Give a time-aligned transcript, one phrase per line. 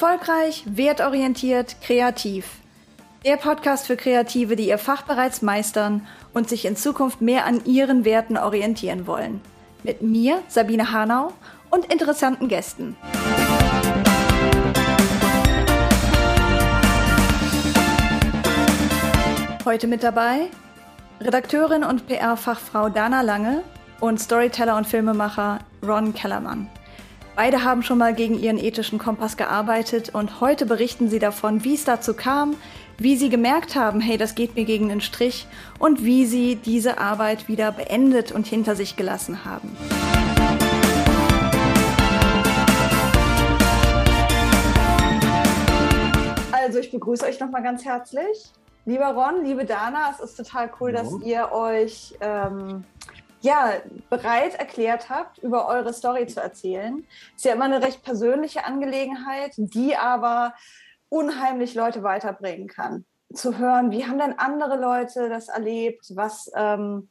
[0.00, 2.44] Erfolgreich, wertorientiert, kreativ.
[3.24, 7.64] Der Podcast für Kreative, die ihr Fach bereits meistern und sich in Zukunft mehr an
[7.64, 9.40] ihren Werten orientieren wollen.
[9.82, 11.32] Mit mir, Sabine Hanau,
[11.70, 12.96] und interessanten Gästen.
[19.64, 20.42] Heute mit dabei
[21.20, 23.64] Redakteurin und PR-Fachfrau Dana Lange
[23.98, 26.70] und Storyteller und Filmemacher Ron Kellermann.
[27.38, 31.74] Beide haben schon mal gegen ihren ethischen Kompass gearbeitet und heute berichten sie davon, wie
[31.74, 32.56] es dazu kam,
[32.96, 35.46] wie sie gemerkt haben, hey, das geht mir gegen den Strich
[35.78, 39.76] und wie sie diese Arbeit wieder beendet und hinter sich gelassen haben.
[46.50, 48.50] Also ich begrüße euch nochmal ganz herzlich.
[48.84, 52.82] Lieber Ron, liebe Dana, es ist total cool, dass ihr euch ähm,
[53.40, 53.74] ja,
[54.10, 57.06] bereit erklärt habt, über eure Story zu erzählen.
[57.36, 60.54] Ist ja immer eine recht persönliche Angelegenheit, die aber
[61.08, 63.04] unheimlich Leute weiterbringen kann.
[63.32, 67.08] Zu hören, wie haben denn andere Leute das erlebt, was ähm,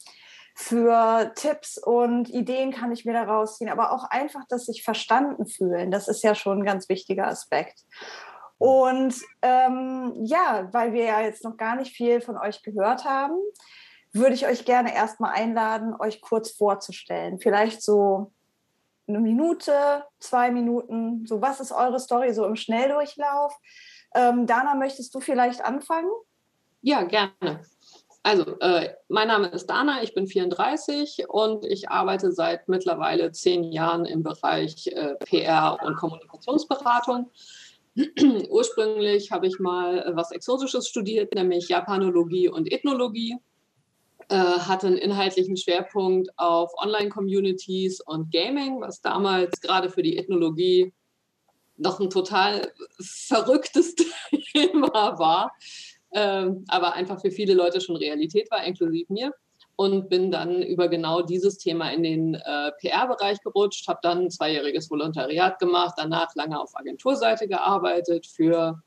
[0.55, 5.45] für Tipps und Ideen kann ich mir da rausziehen, aber auch einfach, dass sich verstanden
[5.45, 7.85] fühlen, das ist ja schon ein ganz wichtiger Aspekt.
[8.57, 9.13] Und
[9.43, 13.37] ähm, ja, weil wir ja jetzt noch gar nicht viel von euch gehört haben,
[14.17, 17.39] würde ich euch gerne erstmal einladen, euch kurz vorzustellen.
[17.39, 18.31] Vielleicht so
[19.07, 21.25] eine Minute, zwei Minuten.
[21.25, 23.57] So, was ist eure Story so im Schnelldurchlauf?
[24.13, 26.09] Ähm, Dana, möchtest du vielleicht anfangen?
[26.81, 27.61] Ja, gerne.
[28.23, 33.63] Also, äh, mein Name ist Dana, ich bin 34 und ich arbeite seit mittlerweile zehn
[33.63, 37.31] Jahren im Bereich äh, PR und Kommunikationsberatung.
[38.49, 43.37] Ursprünglich habe ich mal was Exotisches studiert, nämlich Japanologie und Ethnologie
[44.29, 50.93] äh, hatte einen inhaltlichen Schwerpunkt auf Online-Communities und Gaming, was damals gerade für die Ethnologie
[51.77, 53.95] noch ein total verrücktes
[54.53, 55.53] Thema war,
[56.11, 59.33] ähm, aber einfach für viele Leute schon Realität war, inklusive mir.
[59.79, 64.31] Und bin dann über genau dieses Thema in den äh, PR-Bereich gerutscht, habe dann ein
[64.31, 68.81] zweijähriges Volontariat gemacht, danach lange auf Agenturseite gearbeitet für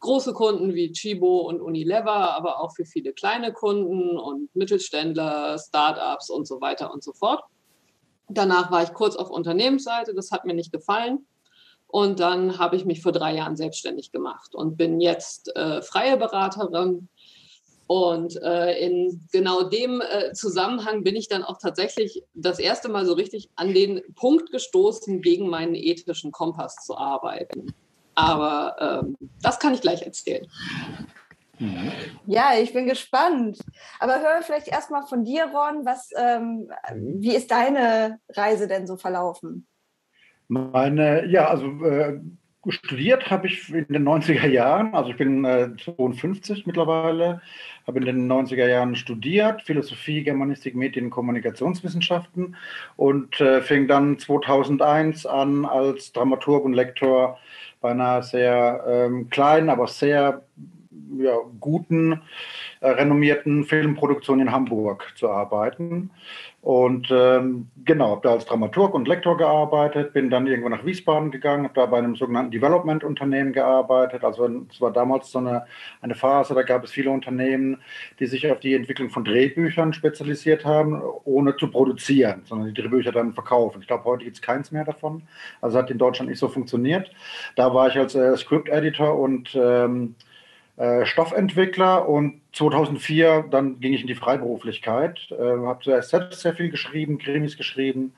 [0.00, 6.30] große Kunden wie Chibo und Unilever, aber auch für viele kleine Kunden und Mittelständler, Startups
[6.30, 7.42] und so weiter und so fort.
[8.28, 11.26] Danach war ich kurz auf Unternehmensseite, das hat mir nicht gefallen.
[11.88, 16.16] Und dann habe ich mich vor drei Jahren selbstständig gemacht und bin jetzt äh, freie
[16.16, 17.08] Beraterin.
[17.86, 23.06] Und äh, in genau dem äh, Zusammenhang bin ich dann auch tatsächlich das erste Mal
[23.06, 27.72] so richtig an den Punkt gestoßen, gegen meinen ethischen Kompass zu arbeiten.
[28.16, 30.46] Aber ähm, das kann ich gleich erzählen.
[31.58, 31.92] Mhm.
[32.26, 33.58] Ja, ich bin gespannt.
[34.00, 38.96] Aber hören vielleicht erstmal von dir, Ron, was, ähm, wie ist deine Reise denn so
[38.96, 39.66] verlaufen?
[40.48, 42.20] Meine, ja, also äh,
[42.68, 47.40] studiert habe ich in den 90er Jahren, also ich bin äh, 52 mittlerweile,
[47.86, 52.56] habe in den 90er Jahren studiert, Philosophie, Germanistik, Medien, Kommunikationswissenschaften
[52.96, 57.38] und äh, fing dann 2001 an als Dramaturg und Lektor
[57.86, 60.42] bei einer sehr ähm, kleinen, aber sehr
[61.18, 62.20] ja, guten,
[62.80, 66.10] äh, renommierten Filmproduktion in Hamburg zu arbeiten.
[66.66, 71.30] Und ähm, genau, habe da als Dramaturg und Lektor gearbeitet, bin dann irgendwo nach Wiesbaden
[71.30, 74.24] gegangen, habe da bei einem sogenannten Development-Unternehmen gearbeitet.
[74.24, 75.66] Also es war damals so eine,
[76.00, 77.78] eine Phase, da gab es viele Unternehmen,
[78.18, 83.12] die sich auf die Entwicklung von Drehbüchern spezialisiert haben, ohne zu produzieren, sondern die Drehbücher
[83.12, 83.80] dann verkaufen.
[83.80, 85.22] Ich glaube, heute gibt es keins mehr davon.
[85.60, 87.12] Also hat in Deutschland nicht so funktioniert.
[87.54, 90.16] Da war ich als äh, Script-Editor und ähm,
[90.76, 96.68] äh, Stoffentwickler und 2004 dann ging ich in die Freiberuflichkeit, äh, habe selbst sehr viel
[96.68, 98.12] geschrieben, Krimis geschrieben,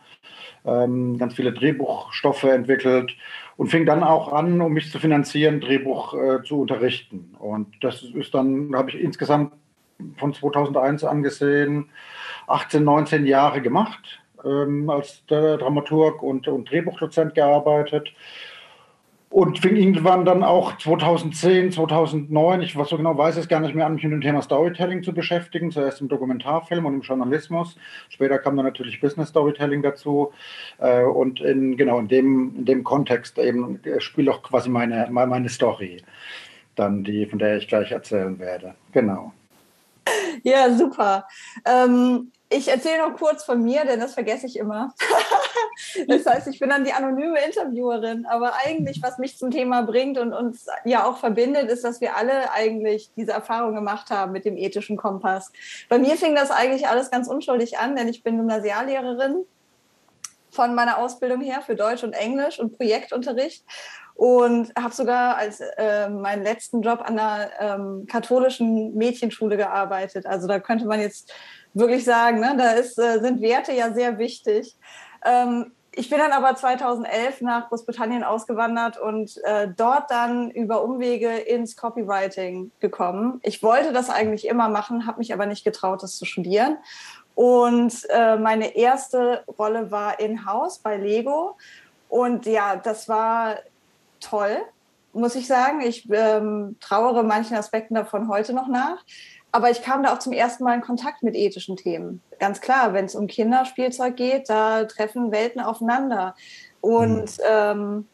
[0.64, 3.14] ähm, ganz viele Drehbuchstoffe entwickelt
[3.56, 7.36] und fing dann auch an, um mich zu finanzieren, Drehbuch äh, zu unterrichten.
[7.38, 9.52] Und das ist dann, habe ich insgesamt
[10.16, 11.90] von 2001 angesehen,
[12.48, 18.12] 18, 19 Jahre gemacht, ähm, als Dramaturg und, und Drehbuchdozent gearbeitet
[19.30, 23.74] und fing irgendwann dann auch 2010, 2009, ich was so genau weiß es gar nicht
[23.74, 25.70] mehr an, mich mit dem Thema Storytelling zu beschäftigen.
[25.70, 27.76] Zuerst im Dokumentarfilm und im Journalismus.
[28.08, 30.32] Später kam dann natürlich Business Storytelling dazu.
[30.78, 35.06] Äh, und in, genau in dem, in dem Kontext eben äh, spielt auch quasi meine,
[35.10, 36.02] meine Story,
[36.74, 38.74] dann die, von der ich gleich erzählen werde.
[38.92, 39.32] Genau.
[40.42, 41.26] Ja, super.
[41.66, 44.94] Ähm, ich erzähle noch kurz von mir, denn das vergesse ich immer.
[46.08, 48.24] das heißt, ich bin dann die anonyme Interviewerin.
[48.24, 52.16] Aber eigentlich, was mich zum Thema bringt und uns ja auch verbindet, ist, dass wir
[52.16, 55.52] alle eigentlich diese Erfahrung gemacht haben mit dem ethischen Kompass.
[55.90, 59.44] Bei mir fing das eigentlich alles ganz unschuldig an, denn ich bin Gymnasiallehrerin
[60.50, 63.62] von meiner Ausbildung her für Deutsch und Englisch und Projektunterricht
[64.18, 70.26] und habe sogar als äh, meinen letzten Job an einer ähm, katholischen Mädchenschule gearbeitet.
[70.26, 71.32] Also da könnte man jetzt
[71.72, 74.76] wirklich sagen, ne, da ist, äh, sind Werte ja sehr wichtig.
[75.24, 81.30] Ähm, ich bin dann aber 2011 nach Großbritannien ausgewandert und äh, dort dann über Umwege
[81.36, 83.38] ins Copywriting gekommen.
[83.44, 86.78] Ich wollte das eigentlich immer machen, habe mich aber nicht getraut, das zu studieren.
[87.36, 91.56] Und äh, meine erste Rolle war in-house bei Lego.
[92.08, 93.58] Und ja, das war
[94.20, 94.56] toll,
[95.12, 95.80] muss ich sagen.
[95.80, 99.04] Ich ähm, trauere manchen Aspekten davon heute noch nach.
[99.50, 102.22] Aber ich kam da auch zum ersten Mal in Kontakt mit ethischen Themen.
[102.38, 106.34] Ganz klar, wenn es um Kinderspielzeug geht, da treffen Welten aufeinander.
[106.80, 107.44] Und mhm.
[107.50, 108.08] ähm,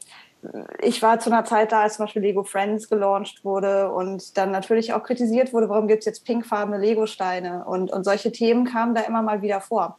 [0.81, 4.51] ich war zu einer Zeit da, als zum Beispiel Lego Friends gelauncht wurde und dann
[4.51, 7.65] natürlich auch kritisiert wurde, warum gibt es jetzt pinkfarbene Lego-Steine?
[7.65, 9.99] Und, und solche Themen kamen da immer mal wieder vor.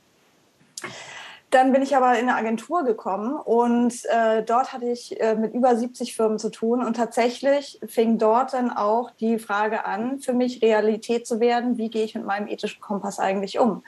[1.55, 5.53] Dann bin ich aber in eine Agentur gekommen und äh, dort hatte ich äh, mit
[5.53, 10.33] über 70 Firmen zu tun und tatsächlich fing dort dann auch die Frage an, für
[10.33, 13.83] mich Realität zu werden, wie gehe ich mit meinem ethischen Kompass eigentlich um?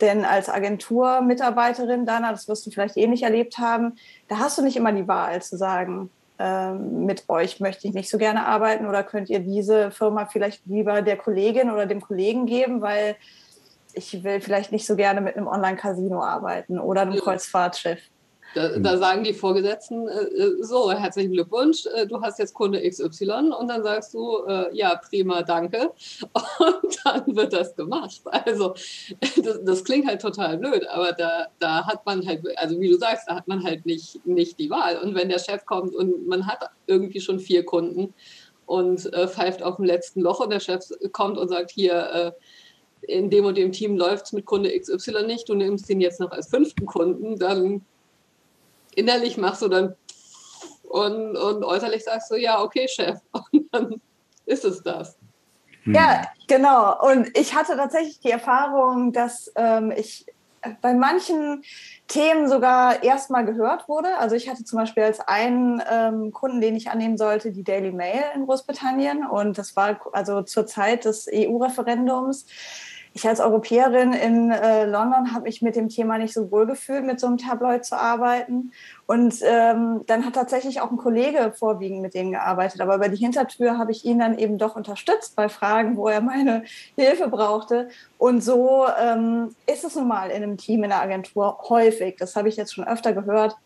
[0.00, 3.94] Denn als Agenturmitarbeiterin, Dana, das wirst du vielleicht ähnlich erlebt haben,
[4.26, 6.10] da hast du nicht immer die Wahl zu sagen,
[6.40, 10.66] äh, mit euch möchte ich nicht so gerne arbeiten oder könnt ihr diese Firma vielleicht
[10.66, 13.14] lieber der Kollegin oder dem Kollegen geben, weil
[13.98, 18.00] ich will vielleicht nicht so gerne mit einem Online-Casino arbeiten oder einem Kreuzfahrtschiff.
[18.54, 22.80] Da, da, sagen die Vorgesetzten, äh, äh, so, herzlichen Glückwunsch, äh, du hast jetzt Kunde
[22.80, 25.92] XY und dann sagst du, äh, ja, prima, danke.
[26.58, 28.22] Und dann wird das gemacht.
[28.24, 28.74] Also
[29.44, 32.96] das, das, klingt halt total blöd, aber da, da hat man halt, also wie du
[32.96, 34.96] sagst, da hat man halt nicht, nicht die Wahl.
[34.98, 38.14] Und wenn der Chef kommt und man hat irgendwie schon vier Kunden
[38.64, 42.32] und äh, pfeift auf dem letzten Loch und der Chef kommt und sagt, hier, äh,
[43.08, 46.20] in dem und dem Team läuft es mit Kunde XY nicht, du nimmst ihn jetzt
[46.20, 47.84] noch als fünften Kunden, dann
[48.94, 49.96] innerlich machst du dann
[50.88, 53.18] und, und äußerlich sagst du, ja, okay, Chef.
[53.52, 54.00] Und dann
[54.46, 55.18] ist es das.
[55.82, 55.94] Hm.
[55.94, 56.98] Ja, genau.
[57.06, 60.24] Und ich hatte tatsächlich die Erfahrung, dass ähm, ich
[60.80, 61.62] bei manchen
[62.08, 64.18] Themen sogar erstmal gehört wurde.
[64.18, 67.92] Also ich hatte zum Beispiel als einen ähm, Kunden, den ich annehmen sollte, die Daily
[67.92, 69.26] Mail in Großbritannien.
[69.26, 72.46] Und das war also zur Zeit des EU-Referendums
[73.18, 77.04] ich als Europäerin in äh, London habe mich mit dem Thema nicht so wohl gefühlt,
[77.04, 78.72] mit so einem Tabloid zu arbeiten.
[79.06, 82.80] Und ähm, dann hat tatsächlich auch ein Kollege vorwiegend mit denen gearbeitet.
[82.80, 86.20] Aber über die Hintertür habe ich ihn dann eben doch unterstützt bei Fragen, wo er
[86.20, 86.62] meine
[86.96, 87.88] Hilfe brauchte.
[88.18, 92.16] Und so ähm, ist es nun mal in einem Team, in der Agentur häufig.
[92.18, 93.56] Das habe ich jetzt schon öfter gehört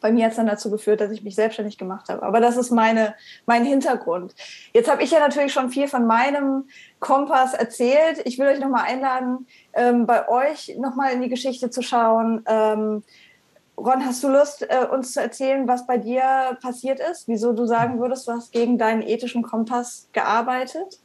[0.00, 2.22] bei mir hat es dann dazu geführt, dass ich mich selbstständig gemacht habe.
[2.22, 3.14] Aber das ist meine,
[3.46, 4.34] mein Hintergrund.
[4.72, 6.64] Jetzt habe ich ja natürlich schon viel von meinem
[6.98, 8.22] Kompass erzählt.
[8.24, 12.42] Ich will euch nochmal einladen, ähm, bei euch nochmal in die Geschichte zu schauen.
[12.46, 13.02] Ähm,
[13.76, 17.28] Ron, hast du Lust, äh, uns zu erzählen, was bei dir passiert ist?
[17.28, 21.00] Wieso du sagen würdest, du hast gegen deinen ethischen Kompass gearbeitet?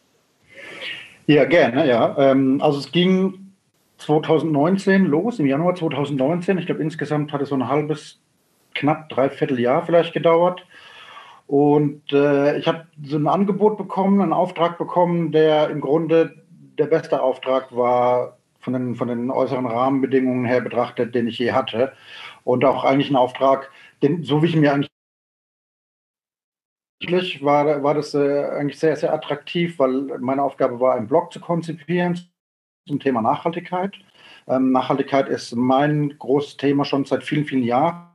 [1.28, 2.16] Ja, gerne, ja.
[2.18, 3.54] Ähm, also es ging
[3.98, 6.58] 2019 los, im Januar 2019.
[6.58, 8.20] Ich glaube, insgesamt hat es so ein halbes
[8.76, 10.66] knapp dreiviertel Jahr vielleicht gedauert.
[11.48, 16.44] Und äh, ich habe so ein Angebot bekommen, einen Auftrag bekommen, der im Grunde
[16.78, 21.52] der beste Auftrag war von den, von den äußeren Rahmenbedingungen her betrachtet, den ich je
[21.52, 21.94] hatte.
[22.44, 23.70] Und auch eigentlich ein Auftrag,
[24.02, 24.90] den, so wie ich mir eigentlich
[27.44, 31.40] war, war das äh, eigentlich sehr, sehr attraktiv, weil meine Aufgabe war, einen Blog zu
[31.40, 32.20] konzipieren
[32.88, 33.94] zum Thema Nachhaltigkeit.
[34.48, 38.15] Ähm, Nachhaltigkeit ist mein großes Thema schon seit vielen, vielen Jahren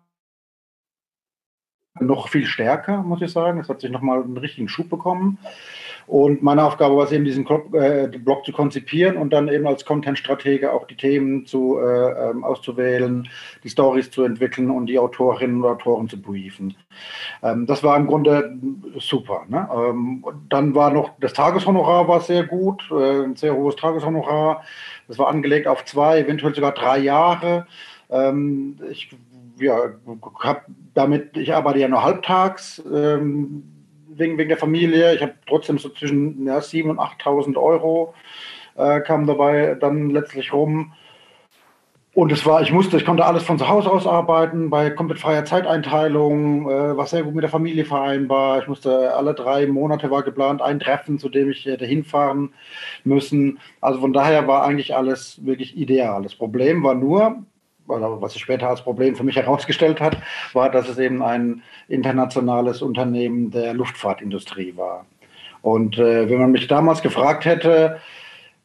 [1.99, 3.61] noch viel stärker, muss ich sagen.
[3.61, 5.39] Es hat sich nochmal einen richtigen Schub bekommen.
[6.07, 9.85] Und meine Aufgabe war es eben, diesen äh, Blog zu konzipieren und dann eben als
[9.85, 13.29] Content-Stratege auch die Themen zu, äh, ähm, auszuwählen,
[13.63, 16.75] die Stories zu entwickeln und die Autorinnen und Autoren zu briefen.
[17.45, 18.59] Ähm, das war im Grunde
[18.99, 19.43] super.
[19.49, 19.69] Ne?
[19.73, 24.65] Ähm, dann war noch das Tageshonorar war sehr gut, äh, ein sehr hohes Tageshonorar.
[25.07, 27.69] Das war angelegt auf zwei, eventuell sogar drei Jahre.
[28.11, 29.11] Ähm, ich
[29.61, 29.95] ja,
[30.41, 30.61] habe
[30.95, 33.63] damit, ich arbeite ja nur halbtags ähm,
[34.09, 35.15] wegen, wegen der Familie.
[35.15, 38.15] Ich habe trotzdem so zwischen ja, 7.000 und 8.000 Euro
[38.77, 40.93] äh, kam dabei dann letztlich rum.
[42.13, 45.21] Und es war, ich musste, ich konnte alles von zu Hause aus arbeiten, bei komplett
[45.21, 48.61] freier Zeiteinteilung, äh, war sehr gut mit der Familie vereinbar.
[48.61, 52.53] Ich musste alle drei Monate war geplant ein Treffen, zu dem ich hätte hinfahren
[53.05, 53.61] müssen.
[53.81, 56.23] Also von daher war eigentlich alles wirklich ideal.
[56.25, 57.45] Das Problem war nur,
[57.91, 60.17] oder was sich später als Problem für mich herausgestellt hat,
[60.53, 65.07] war, dass es eben ein internationales Unternehmen der Luftfahrtindustrie war.
[65.63, 68.01] Und äh, wenn man mich damals gefragt hätte,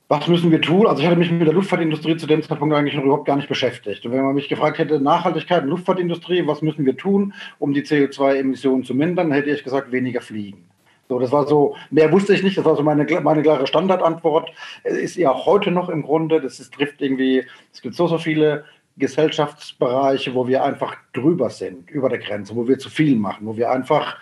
[0.08, 0.86] was müssen wir tun?
[0.86, 3.50] Also ich hatte mich mit der Luftfahrtindustrie zu dem Zeitpunkt eigentlich noch überhaupt gar nicht
[3.50, 4.06] beschäftigt.
[4.06, 7.82] Und wenn man mich gefragt hätte, Nachhaltigkeit und Luftfahrtindustrie, was müssen wir tun, um die
[7.82, 10.70] CO2-Emissionen zu mindern, hätte ich gesagt, weniger fliegen.
[11.08, 14.52] So, das war so, mehr wusste ich nicht, das war so meine, meine klare Standardantwort.
[14.84, 18.18] Ist ja auch heute noch im Grunde, das ist, trifft irgendwie, es gibt so, so
[18.18, 18.66] viele
[18.98, 23.58] Gesellschaftsbereiche, wo wir einfach drüber sind, über der Grenze, wo wir zu viel machen, wo
[23.58, 24.18] wir einfach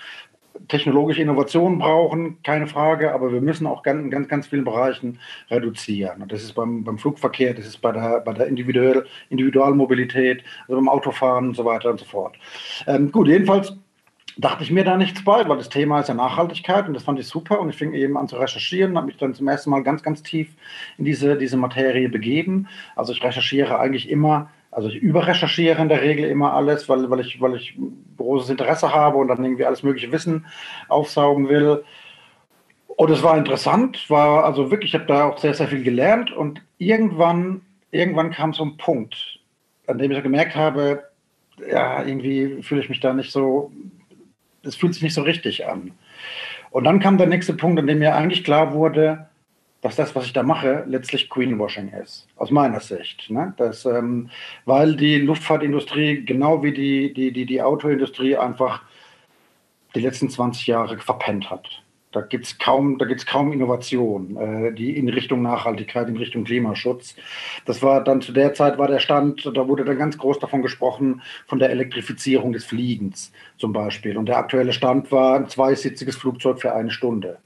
[0.68, 6.22] technologische Innovationen brauchen, keine Frage, aber wir müssen auch in ganz, ganz vielen Bereichen reduzieren.
[6.22, 10.76] Und das ist beim, beim Flugverkehr, das ist bei der, bei der Individuell, Individualmobilität, also
[10.76, 12.36] beim Autofahren und so weiter und so fort.
[12.88, 13.76] Ähm, gut, jedenfalls
[14.38, 17.20] dachte ich mir da nichts bei, weil das Thema ist ja Nachhaltigkeit und das fand
[17.20, 19.84] ich super und ich fing eben an zu recherchieren, habe mich dann zum ersten Mal
[19.84, 20.50] ganz, ganz tief
[20.98, 22.68] in diese, diese Materie begeben.
[22.96, 27.20] Also ich recherchiere eigentlich immer also ich überrecherchiere in der Regel immer alles, weil, weil,
[27.20, 27.78] ich, weil ich
[28.18, 30.46] großes Interesse habe und dann irgendwie alles mögliche Wissen
[30.88, 31.84] aufsaugen will.
[32.88, 36.32] Und es war interessant, war also wirklich, ich habe da auch sehr, sehr viel gelernt
[36.32, 37.62] und irgendwann,
[37.92, 39.40] irgendwann kam so ein Punkt,
[39.88, 41.04] an dem ich gemerkt habe,
[41.70, 43.72] ja, irgendwie fühle ich mich da nicht so,
[44.64, 45.92] es fühlt sich nicht so richtig an.
[46.72, 49.28] Und dann kam der nächste Punkt, an dem mir eigentlich klar wurde,
[49.84, 53.30] dass das, was ich da mache, letztlich Greenwashing ist, aus meiner Sicht.
[53.30, 53.54] Ne?
[53.58, 54.30] Das, ähm,
[54.66, 58.82] weil die Luftfahrtindustrie, genau wie die, die, die, die Autoindustrie, einfach
[59.94, 61.84] die letzten 20 Jahre verpennt hat.
[62.14, 67.16] Da gibt es kaum, kaum Innovation, äh, die in Richtung Nachhaltigkeit, in Richtung Klimaschutz.
[67.66, 70.62] Das war dann zu der Zeit war der Stand, da wurde dann ganz groß davon
[70.62, 74.18] gesprochen, von der Elektrifizierung des Fliegens zum Beispiel.
[74.18, 77.40] Und der aktuelle Stand war ein zweisitziges Flugzeug für eine Stunde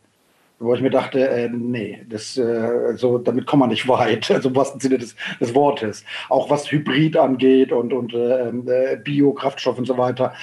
[0.60, 4.50] wo ich mir dachte, äh, nee, das, äh, so, damit kommt man nicht weit, also
[4.50, 6.04] im wahrsten Sinne des, des Wortes.
[6.30, 10.34] Auch was Hybrid angeht und, und äh, äh, Biokraftstoff und so weiter.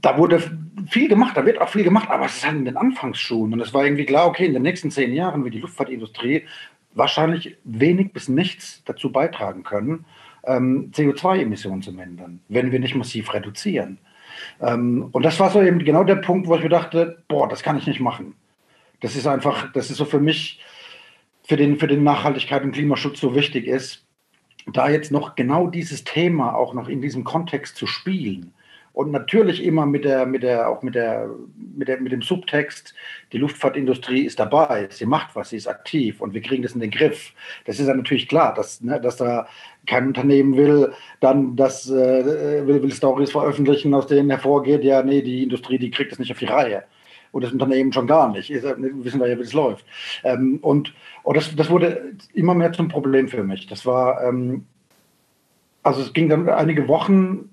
[0.00, 0.42] Da wurde
[0.88, 3.52] viel gemacht, da wird auch viel gemacht, aber es ist halt in den Anfangsschuhen.
[3.52, 6.44] Und es war irgendwie klar, okay, in den nächsten zehn Jahren wird die Luftfahrtindustrie
[6.94, 10.04] wahrscheinlich wenig bis nichts dazu beitragen können,
[10.44, 13.98] ähm, CO2-Emissionen zu mindern, wenn wir nicht massiv reduzieren.
[14.60, 17.62] Ähm, und das war so eben genau der Punkt, wo ich mir dachte, boah, das
[17.62, 18.34] kann ich nicht machen.
[19.04, 20.62] Das ist einfach, das ist so für mich,
[21.42, 24.06] für den, für den Nachhaltigkeit und Klimaschutz so wichtig ist,
[24.72, 28.54] da jetzt noch genau dieses Thema auch noch in diesem Kontext zu spielen.
[28.94, 31.28] Und natürlich immer mit der, mit der, auch mit der,
[31.76, 32.94] mit der, mit dem Subtext,
[33.32, 36.80] die Luftfahrtindustrie ist dabei, sie macht was, sie ist aktiv und wir kriegen das in
[36.80, 37.34] den Griff.
[37.66, 39.46] Das ist ja natürlich klar, dass, ne, dass da
[39.86, 45.20] kein Unternehmen will, dann das äh, will, will Stories veröffentlichen, aus denen hervorgeht, ja, nee,
[45.20, 46.84] die Industrie, die kriegt es nicht auf die Reihe
[47.34, 48.48] und das Unternehmen schon gar nicht.
[48.48, 49.84] Wir wissen wir ja, wie es läuft.
[50.22, 53.66] Ähm, und und das, das wurde immer mehr zum Problem für mich.
[53.66, 54.66] Das war, ähm,
[55.82, 57.48] also es ging dann einige Wochen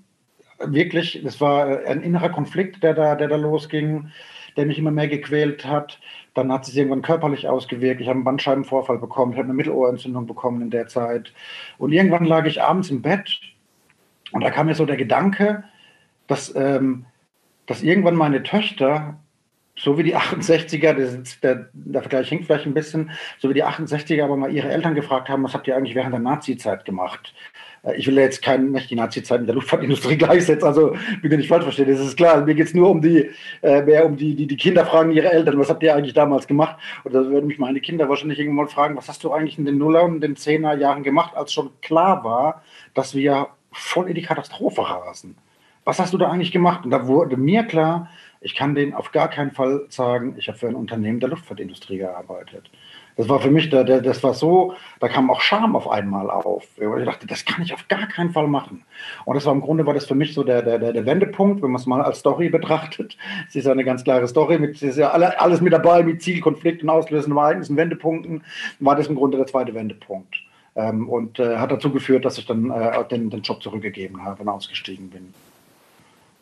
[0.60, 4.12] wirklich, das war ein innerer Konflikt, der da, der da losging,
[4.56, 6.00] der mich immer mehr gequält hat.
[6.34, 8.02] Dann hat es sich irgendwann körperlich ausgewirkt.
[8.02, 11.34] Ich habe einen Bandscheibenvorfall bekommen, ich habe eine Mittelohrentzündung bekommen in der Zeit.
[11.78, 13.40] Und irgendwann lag ich abends im Bett
[14.32, 15.64] und da kam mir so der Gedanke,
[16.28, 17.06] dass, ähm,
[17.66, 19.18] dass irgendwann meine Töchter
[19.76, 20.94] so wie die 68er,
[21.42, 24.96] der, der, Vergleich hinkt vielleicht ein bisschen, so wie die 68er aber mal ihre Eltern
[24.96, 27.34] gefragt haben, was habt ihr eigentlich während der Nazi-Zeit gemacht?
[27.84, 31.48] Äh, ich will jetzt kein, nicht die Nazi-Zeit mit der Luftfahrtindustrie gleichsetzen, also bitte nicht
[31.48, 32.46] falsch verstehen, das ist klar.
[32.46, 33.30] Mir geht es nur um die,
[33.62, 36.48] äh, mehr um die, die, die Kinder fragen ihre Eltern, was habt ihr eigentlich damals
[36.48, 36.78] gemacht?
[37.04, 39.78] Und da würden mich meine Kinder wahrscheinlich irgendwann fragen, was hast du eigentlich in den
[39.78, 42.64] Nuller und den Zehner Jahren gemacht, als schon klar war,
[42.94, 45.36] dass wir voll in die Katastrophe rasen?
[45.84, 46.86] Was hast du da eigentlich gemacht?
[46.86, 48.08] Und da wurde mir klar,
[48.42, 52.00] ich kann denen auf gar keinen Fall sagen, ich habe für ein Unternehmen der Luftfahrtindustrie
[52.00, 52.70] gearbeitet.
[53.16, 56.68] Das war für mich, der, das war so, da kam auch Scham auf einmal auf.
[56.78, 58.84] Ich dachte, das kann ich auf gar keinen Fall machen.
[59.26, 61.70] Und das war im Grunde war das für mich so der, der, der Wendepunkt, wenn
[61.70, 63.18] man es mal als Story betrachtet.
[63.48, 66.04] Es ist ja eine ganz klare Story, mit, es ist ja alle, alles mit dabei,
[66.04, 68.44] mit Ziel, Konflikten, Auslösen, Ereignissen, Wendepunkten,
[68.80, 70.36] war das im Grunde der zweite Wendepunkt.
[70.76, 74.42] Ähm, und äh, hat dazu geführt, dass ich dann äh, den, den Job zurückgegeben habe
[74.42, 75.34] und ausgestiegen bin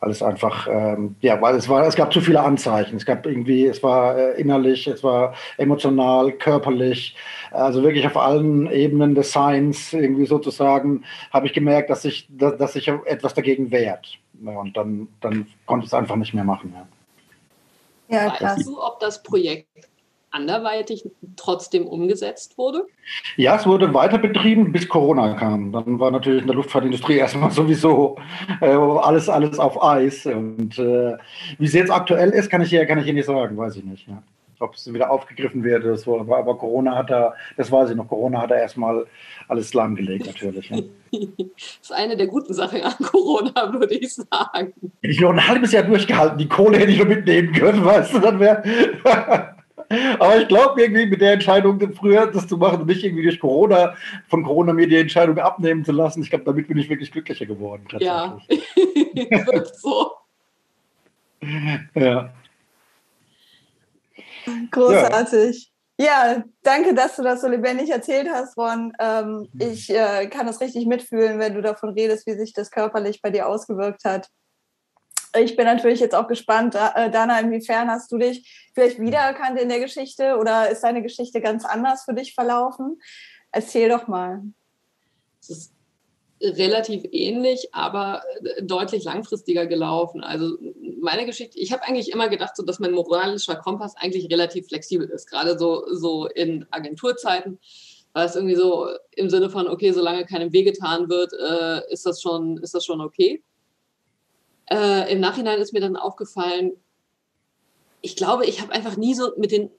[0.02, 2.96] alles einfach, ähm, ja, weil es war, es gab zu viele Anzeichen.
[2.96, 7.16] Es gab irgendwie, es war äh, innerlich, es war emotional, körperlich,
[7.52, 12.58] also wirklich auf allen Ebenen des Seins irgendwie sozusagen, habe ich gemerkt, dass sich, dass,
[12.58, 14.18] dass sich etwas dagegen wehrt.
[14.42, 16.74] Ja, und dann, dann konnte ich es einfach nicht mehr machen.
[16.76, 16.88] Ja.
[18.12, 19.89] Ja, weißt du, ob das Projekt
[20.32, 21.06] anderweitig
[21.36, 22.86] trotzdem umgesetzt wurde?
[23.36, 25.72] Ja, es wurde weiter betrieben, bis Corona kam.
[25.72, 28.18] Dann war natürlich in der Luftfahrtindustrie erstmal sowieso
[28.62, 30.26] äh, alles, alles auf Eis.
[30.26, 31.18] Und äh,
[31.58, 33.84] wie es jetzt aktuell ist, kann ich hier, kann ich hier nicht sagen, weiß ich
[33.84, 34.08] nicht.
[34.08, 34.22] Ja.
[34.62, 36.20] Ob es wieder aufgegriffen wird so.
[36.20, 39.06] Aber, aber, Corona hat da, das weiß ich noch, Corona hat da erstmal
[39.48, 40.70] alles lahmgelegt, natürlich.
[40.70, 40.82] Ja.
[41.12, 41.22] das
[41.82, 44.74] ist eine der guten Sachen an Corona, würde ich sagen.
[45.02, 48.16] Hätte ich noch ein halbes Jahr durchgehalten, die Kohle hätte ich noch mitnehmen können, weißt
[48.16, 49.56] du, dann wäre.
[49.90, 53.96] Aber ich glaube irgendwie mit der Entscheidung früher, das zu machen, nicht irgendwie durch Corona,
[54.28, 57.48] von Corona mir die Entscheidung abnehmen zu lassen, ich glaube, damit bin ich wirklich glücklicher
[57.48, 57.88] geworden.
[58.00, 58.38] Ja,
[59.74, 60.12] so.
[61.96, 62.34] Ja.
[64.72, 65.72] Großartig.
[65.98, 66.06] Ja.
[66.06, 66.44] ja.
[66.64, 68.94] danke, dass du das so lebendig erzählt hast, Ron.
[69.00, 69.62] Ähm, mhm.
[69.62, 73.32] ich äh, kann das richtig mitfühlen, wenn du davon redest, wie sich das körperlich bei
[73.32, 74.30] dir ausgewirkt hat.
[75.38, 79.68] Ich bin natürlich jetzt auch gespannt, äh, Dana, inwiefern hast du dich vielleicht wiedererkannt in
[79.68, 83.02] der Geschichte oder ist deine Geschichte ganz anders für dich verlaufen?
[83.52, 84.42] Erzähl doch mal.
[85.42, 85.74] Es ist
[86.42, 90.24] relativ ähnlich, aber äh, deutlich langfristiger gelaufen.
[90.24, 90.58] Also
[91.02, 95.10] meine Geschichte, ich habe eigentlich immer gedacht, so, dass mein moralischer Kompass eigentlich relativ flexibel
[95.10, 97.60] ist, gerade so, so in Agenturzeiten.
[98.14, 102.22] War es irgendwie so im Sinne von, okay, solange keinem wehgetan wird, äh, ist, das
[102.22, 103.44] schon, ist das schon okay.
[104.72, 106.74] Äh, Im Nachhinein ist mir dann aufgefallen,
[108.02, 109.72] ich glaube, ich habe einfach nie so mit den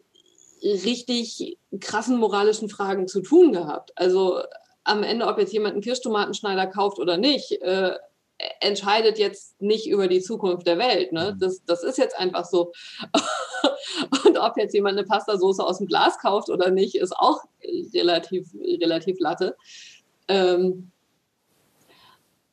[0.63, 3.93] richtig krassen moralischen Fragen zu tun gehabt.
[3.97, 4.41] Also
[4.85, 7.95] am Ende, ob jetzt jemand einen Kirschtomatenschneider kauft oder nicht, äh,
[8.61, 11.13] entscheidet jetzt nicht über die Zukunft der Welt.
[11.13, 11.33] Ne?
[11.35, 11.41] Mhm.
[11.41, 12.73] Das, das ist jetzt einfach so.
[14.25, 17.43] Und ob jetzt jemand eine Pastasoße aus dem Glas kauft oder nicht, ist auch
[17.95, 19.57] relativ, relativ Latte.
[20.29, 20.91] Ähm,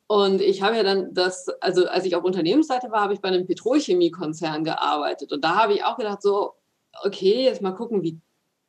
[0.08, 3.28] und ich habe ja dann das, also als ich auf Unternehmensseite war, habe ich bei
[3.28, 5.32] einem Petrolchemiekonzern gearbeitet.
[5.32, 6.54] Und da habe ich auch gedacht, so,
[7.04, 8.18] okay, jetzt mal gucken, wie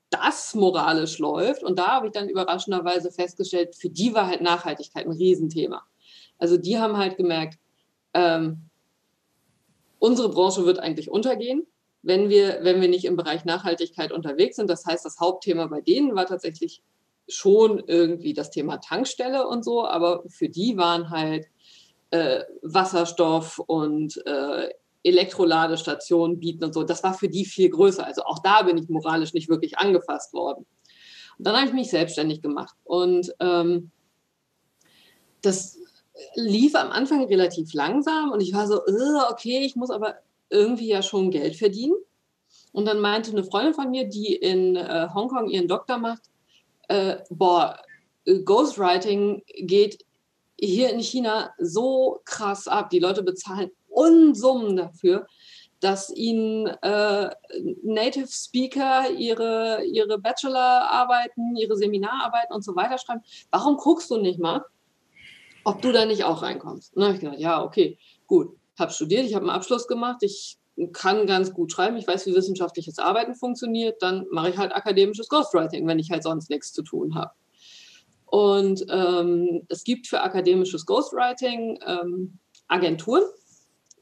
[0.09, 1.63] das moralisch läuft.
[1.63, 5.85] Und da habe ich dann überraschenderweise festgestellt, für die war halt Nachhaltigkeit ein Riesenthema.
[6.39, 7.57] Also die haben halt gemerkt,
[8.13, 8.69] ähm,
[9.97, 11.65] unsere Branche wird eigentlich untergehen,
[12.01, 14.69] wenn wir, wenn wir nicht im Bereich Nachhaltigkeit unterwegs sind.
[14.69, 16.83] Das heißt, das Hauptthema bei denen war tatsächlich
[17.29, 21.47] schon irgendwie das Thema Tankstelle und so, aber für die waren halt
[22.11, 24.69] äh, Wasserstoff und äh,
[25.03, 26.83] Elektroladestationen bieten und so.
[26.83, 28.05] Das war für die viel größer.
[28.05, 30.65] Also auch da bin ich moralisch nicht wirklich angefasst worden.
[31.37, 33.91] Und dann habe ich mich selbstständig gemacht und ähm,
[35.41, 35.77] das
[36.35, 38.81] lief am Anfang relativ langsam und ich war so,
[39.31, 40.15] okay, ich muss aber
[40.49, 41.95] irgendwie ja schon Geld verdienen.
[42.71, 46.23] Und dann meinte eine Freundin von mir, die in äh, Hongkong ihren Doktor macht,
[46.89, 47.79] äh, boah,
[48.25, 50.05] Ghostwriting geht
[50.59, 52.89] hier in China so krass ab.
[52.89, 55.25] Die Leute bezahlen Unsummen dafür,
[55.79, 57.29] dass ihnen äh,
[57.83, 63.21] Native Speaker ihre, ihre Bachelorarbeiten, ihre Seminararbeiten und so weiter schreiben.
[63.49, 64.65] Warum guckst du nicht mal,
[65.63, 66.93] ob du da nicht auch reinkommst?
[66.95, 67.97] Und dann habe ich gedacht, ja, okay,
[68.27, 68.55] gut.
[68.77, 70.58] Habe studiert, ich habe einen Abschluss gemacht, ich
[70.93, 75.27] kann ganz gut schreiben, ich weiß, wie wissenschaftliches Arbeiten funktioniert, dann mache ich halt akademisches
[75.27, 77.31] Ghostwriting, wenn ich halt sonst nichts zu tun habe.
[78.25, 83.23] Und ähm, es gibt für akademisches Ghostwriting ähm, Agenturen,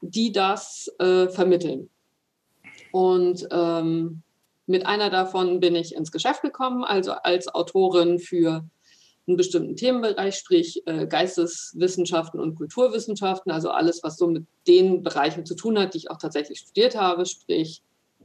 [0.02, 1.88] die das äh, vermitteln.
[2.92, 4.22] Und ähm,
[4.66, 8.68] mit einer davon bin ich ins Geschäft gekommen, also als Autorin für
[9.28, 15.44] einen bestimmten Themenbereich, sprich äh, Geisteswissenschaften und Kulturwissenschaften, also alles, was so mit den Bereichen
[15.44, 17.82] zu tun hat, die ich auch tatsächlich studiert habe, sprich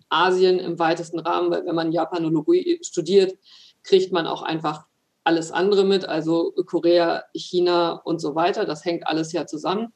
[0.10, 3.38] Asien im weitesten Rahmen, weil wenn man Japanologie studiert,
[3.84, 4.86] kriegt man auch einfach
[5.26, 8.66] alles andere mit, also Korea, China und so weiter.
[8.66, 9.92] Das hängt alles ja zusammen.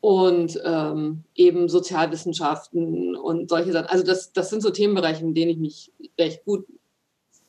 [0.00, 3.86] Und ähm, eben Sozialwissenschaften und solche Sachen.
[3.86, 6.66] Also das, das sind so Themenbereiche, in denen ich mich recht gut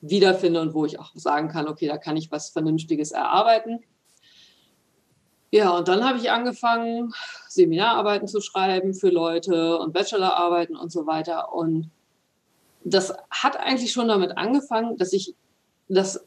[0.03, 3.79] wiederfinde und wo ich auch sagen kann, okay, da kann ich was Vernünftiges erarbeiten.
[5.49, 7.13] Ja, und dann habe ich angefangen,
[7.47, 11.53] Seminararbeiten zu schreiben für Leute und Bachelorarbeiten und so weiter.
[11.53, 11.89] Und
[12.83, 15.35] das hat eigentlich schon damit angefangen, dass ich
[15.87, 16.25] das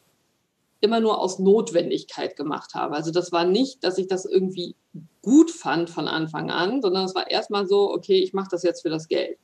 [0.80, 2.94] immer nur aus Notwendigkeit gemacht habe.
[2.94, 4.76] Also das war nicht, dass ich das irgendwie
[5.22, 8.82] gut fand von Anfang an, sondern es war erstmal so, okay, ich mache das jetzt
[8.82, 9.38] für das Geld.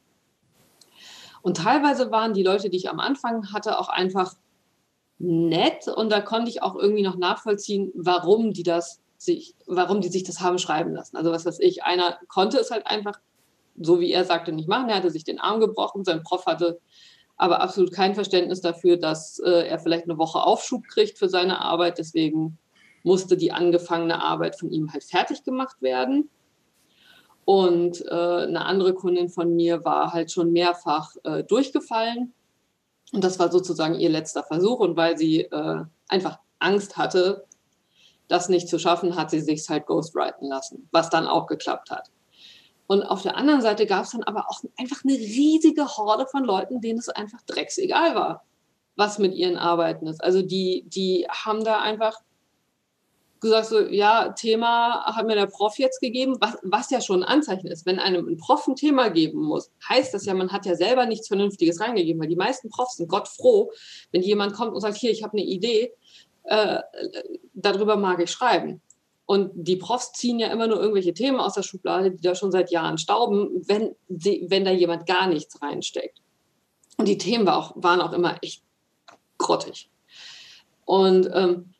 [1.42, 4.34] Und teilweise waren die Leute, die ich am Anfang hatte, auch einfach
[5.18, 10.08] nett und da konnte ich auch irgendwie noch nachvollziehen, warum die das sich, warum die
[10.08, 11.16] sich das haben schreiben lassen.
[11.16, 13.20] Also was weiß ich, einer konnte es halt einfach,
[13.80, 14.88] so wie er sagte, nicht machen.
[14.88, 16.80] Er hatte sich den Arm gebrochen, sein Prof hatte
[17.36, 21.60] aber absolut kein Verständnis dafür, dass äh, er vielleicht eine Woche Aufschub kriegt für seine
[21.60, 21.98] Arbeit.
[21.98, 22.58] Deswegen
[23.02, 26.30] musste die angefangene Arbeit von ihm halt fertig gemacht werden.
[27.44, 32.32] Und äh, eine andere Kundin von mir war halt schon mehrfach äh, durchgefallen.
[33.12, 34.78] Und das war sozusagen ihr letzter Versuch.
[34.78, 37.44] Und weil sie äh, einfach Angst hatte,
[38.28, 42.10] das nicht zu schaffen, hat sie sich halt ghostwriten lassen, was dann auch geklappt hat.
[42.86, 46.44] Und auf der anderen Seite gab es dann aber auch einfach eine riesige Horde von
[46.44, 48.44] Leuten, denen es einfach drecksegal war,
[48.96, 50.22] was mit ihren Arbeiten ist.
[50.22, 52.20] Also die, die haben da einfach
[53.42, 57.28] gesagt so, ja, Thema hat mir der Prof jetzt gegeben, was, was ja schon ein
[57.28, 57.84] Anzeichen ist.
[57.84, 61.04] Wenn einem ein Prof ein Thema geben muss, heißt das ja, man hat ja selber
[61.04, 63.70] nichts Vernünftiges reingegeben, weil die meisten Profs sind Gott froh,
[64.12, 65.92] wenn jemand kommt und sagt, hier, ich habe eine Idee,
[66.44, 66.80] äh,
[67.52, 68.80] darüber mag ich schreiben.
[69.26, 72.50] Und die Profs ziehen ja immer nur irgendwelche Themen aus der Schublade, die da schon
[72.50, 76.20] seit Jahren stauben, wenn, sie, wenn da jemand gar nichts reinsteckt.
[76.96, 78.62] Und die Themen war auch, waren auch immer echt
[79.38, 79.88] grottig.
[80.84, 81.72] Und ähm,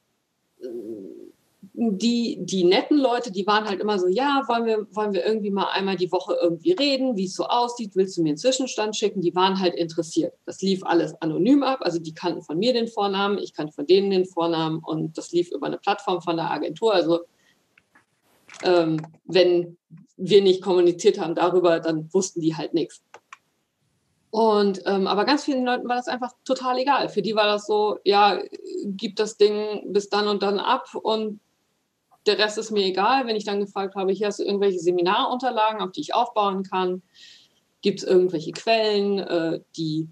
[1.75, 5.51] die, die netten Leute, die waren halt immer so, ja, wollen wir, wollen wir irgendwie
[5.51, 8.95] mal einmal die Woche irgendwie reden, wie es so aussieht, willst du mir einen Zwischenstand
[8.95, 9.23] schicken?
[9.23, 10.35] Die waren halt interessiert.
[10.45, 13.87] Das lief alles anonym ab, also die kannten von mir den Vornamen, ich kannte von
[13.87, 16.93] denen den Vornamen und das lief über eine Plattform von der Agentur.
[16.93, 17.21] Also
[18.65, 19.79] ähm, wenn
[20.19, 23.03] wir nicht kommuniziert haben darüber, dann wussten die halt nichts.
[24.29, 27.09] Und ähm, aber ganz vielen Leuten war das einfach total egal.
[27.09, 28.41] Für die war das so, ja,
[28.85, 31.41] gib das Ding bis dann und dann ab und
[32.27, 33.27] der Rest ist mir egal.
[33.27, 37.03] Wenn ich dann gefragt habe, hier hast du irgendwelche Seminarunterlagen, auf die ich aufbauen kann,
[37.81, 40.09] gibt es irgendwelche Quellen, äh, die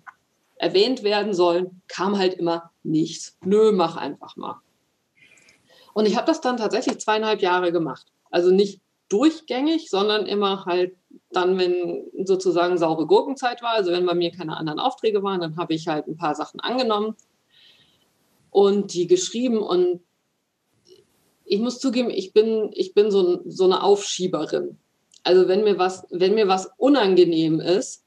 [0.56, 3.38] erwähnt werden sollen, kam halt immer nichts.
[3.44, 4.60] Nö, mach einfach mal.
[5.94, 8.06] Und ich habe das dann tatsächlich zweieinhalb Jahre gemacht.
[8.30, 10.96] Also nicht durchgängig, sondern immer halt
[11.32, 15.56] dann, wenn sozusagen saure Gurkenzeit war, also wenn bei mir keine anderen Aufträge waren, dann
[15.56, 17.16] habe ich halt ein paar Sachen angenommen
[18.50, 20.00] und die geschrieben und
[21.50, 24.78] ich muss zugeben, ich bin, ich bin so, so eine Aufschieberin.
[25.24, 28.04] Also wenn mir was, wenn mir was unangenehm ist,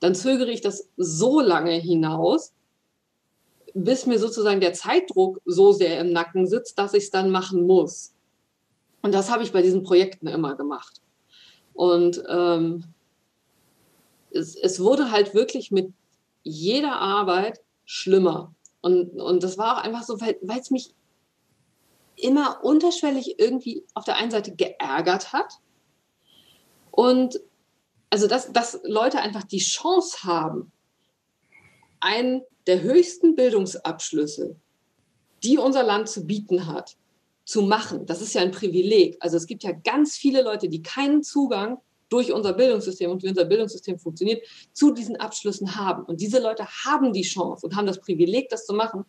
[0.00, 2.54] dann zögere ich das so lange hinaus,
[3.74, 7.66] bis mir sozusagen der Zeitdruck so sehr im Nacken sitzt, dass ich es dann machen
[7.66, 8.14] muss.
[9.02, 11.02] Und das habe ich bei diesen Projekten immer gemacht.
[11.74, 12.84] Und ähm,
[14.30, 15.92] es, es wurde halt wirklich mit
[16.42, 18.54] jeder Arbeit schlimmer.
[18.80, 20.94] Und, und das war auch einfach so, weil es mich
[22.22, 25.58] immer unterschwellig irgendwie auf der einen Seite geärgert hat
[26.90, 27.40] und
[28.10, 30.72] also dass, dass Leute einfach die Chance haben,
[32.00, 34.56] einen der höchsten Bildungsabschlüsse,
[35.42, 36.96] die unser Land zu bieten hat,
[37.44, 38.06] zu machen.
[38.06, 39.16] Das ist ja ein Privileg.
[39.20, 41.78] Also es gibt ja ganz viele Leute, die keinen Zugang
[42.08, 46.04] durch unser Bildungssystem und wie unser Bildungssystem funktioniert, zu diesen Abschlüssen haben.
[46.04, 49.04] Und diese Leute haben die Chance und haben das Privileg, das zu machen.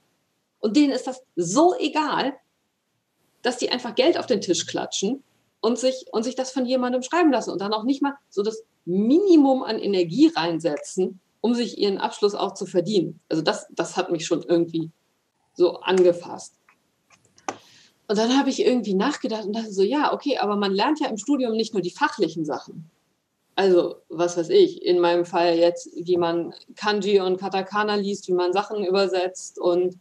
[0.60, 2.34] Und denen ist das so egal,
[3.42, 5.24] dass die einfach Geld auf den Tisch klatschen
[5.62, 8.44] und sich, und sich das von jemandem schreiben lassen und dann auch nicht mal so
[8.44, 13.20] das Minimum an Energie reinsetzen, um sich ihren Abschluss auch zu verdienen.
[13.30, 14.92] Also das, das hat mich schon irgendwie
[15.54, 16.56] so angefasst.
[18.08, 21.08] Und dann habe ich irgendwie nachgedacht und dachte so, ja, okay, aber man lernt ja
[21.08, 22.90] im Studium nicht nur die fachlichen Sachen.
[23.56, 28.34] Also, was weiß ich, in meinem Fall jetzt, wie man Kanji und Katakana liest, wie
[28.34, 30.00] man Sachen übersetzt und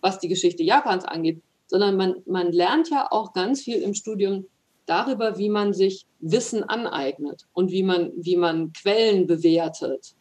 [0.00, 4.46] was die Geschichte Japans angeht sondern man, man lernt ja auch ganz viel im Studium
[4.86, 10.14] darüber, wie man sich Wissen aneignet und wie man, wie man Quellen bewertet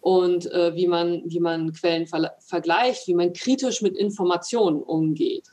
[0.00, 5.46] und äh, wie, man, wie man Quellen ver vergleicht, wie man kritisch mit Informationen umgeht.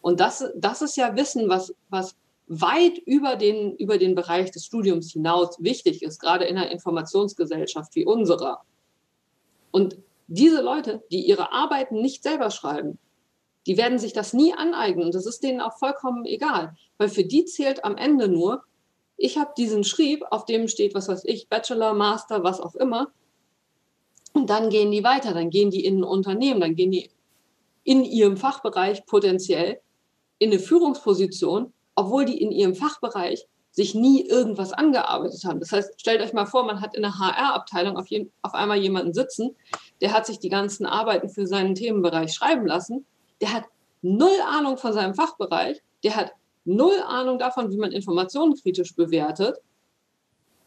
[0.00, 2.14] Und das, das ist ja Wissen, was, was
[2.46, 7.94] weit über den, über den Bereich des Studiums hinaus wichtig ist, gerade in einer Informationsgesellschaft
[7.96, 8.62] wie unserer.
[9.72, 12.98] Und diese Leute, die ihre Arbeiten nicht selber schreiben,
[13.66, 15.10] die werden sich das nie aneignen.
[15.10, 18.62] Das ist denen auch vollkommen egal, weil für die zählt am Ende nur,
[19.16, 23.08] ich habe diesen Schrieb, auf dem steht, was weiß ich, Bachelor, Master, was auch immer.
[24.32, 27.10] Und dann gehen die weiter, dann gehen die in ein Unternehmen, dann gehen die
[27.82, 29.80] in ihrem Fachbereich potenziell
[30.38, 35.60] in eine Führungsposition, obwohl die in ihrem Fachbereich sich nie irgendwas angearbeitet haben.
[35.60, 38.06] Das heißt, stellt euch mal vor, man hat in der HR-Abteilung auf,
[38.42, 39.56] auf einmal jemanden sitzen,
[40.00, 43.06] der hat sich die ganzen Arbeiten für seinen Themenbereich schreiben lassen
[43.40, 43.64] der hat
[44.02, 46.32] null Ahnung von seinem Fachbereich, der hat
[46.64, 49.58] null Ahnung davon, wie man Informationen kritisch bewertet,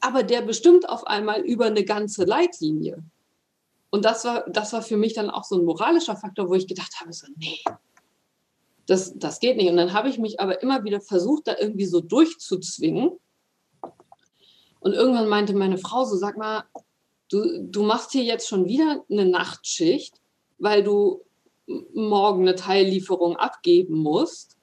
[0.02, 3.04] aber der bestimmt auf einmal über eine ganze Leitlinie.
[3.90, 6.68] Und das war, das war für mich dann auch so ein moralischer Faktor, wo ich
[6.68, 7.60] gedacht habe, so, nee,
[8.86, 9.70] das, das geht nicht.
[9.70, 13.12] Und dann habe ich mich aber immer wieder versucht, da irgendwie so durchzuzwingen.
[14.80, 16.64] Und irgendwann meinte meine Frau so, sag mal,
[17.30, 20.22] du, du machst hier jetzt schon wieder eine Nachtschicht,
[20.58, 21.24] weil du
[21.94, 24.58] morgen eine Teillieferung abgeben musst,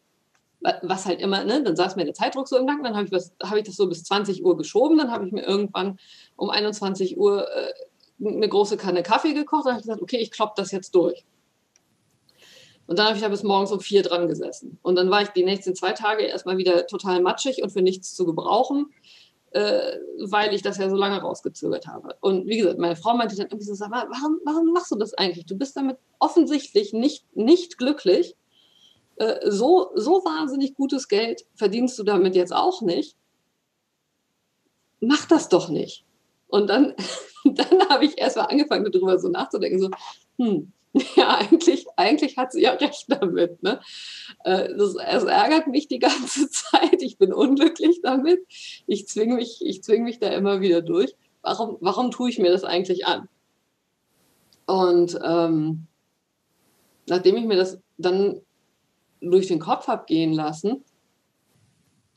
[0.83, 3.31] was halt immer, ne, dann saß mir der Zeitdruck so im Nacken, dann habe ich,
[3.43, 5.99] hab ich das so bis 20 Uhr geschoben, dann habe ich mir irgendwann
[6.35, 7.73] um 21 Uhr äh,
[8.27, 11.25] eine große Kanne Kaffee gekocht, dann habe ich gesagt, okay, ich klopp das jetzt durch.
[12.87, 14.79] Und dann habe ich da bis morgens um vier dran gesessen.
[14.83, 18.15] Und dann war ich die nächsten zwei Tage erstmal wieder total matschig und für nichts
[18.15, 18.87] zu gebrauchen
[19.53, 22.17] äh, weil ich das ja so lange rausgezögert habe.
[22.21, 24.97] Und wie gesagt, meine Frau meinte dann irgendwie so, sag mal, warum, warum machst du
[24.97, 25.47] das eigentlich?
[25.47, 28.37] Du bist damit offensichtlich nicht, nicht glücklich.
[29.17, 33.17] äh, so, so wahnsinnig gutes Geld verdienst du damit jetzt auch nicht.
[35.01, 36.05] Mach das doch nicht.
[36.49, 36.95] Und dann,
[37.45, 39.91] dann habe ich erst mal angefangen, darüber so nachzudenken, so,
[40.39, 40.73] hm,
[41.17, 43.63] ja, eigentlich, eigentlich hat sie ja recht damit.
[43.63, 43.81] Ne?
[44.45, 47.03] Äh, das, es ärgert mich die ganze Zeit.
[47.03, 48.41] Ich bin unglücklich damit.
[48.87, 51.15] Ich zwinge mich, ich zwing mich da immer wieder durch.
[51.43, 53.29] Warum, warum tue ich mir das eigentlich an?
[54.67, 55.87] Und ähm,
[57.07, 58.41] nachdem ich mir das dann
[59.21, 60.83] durch den Kopf habe gehen lassen,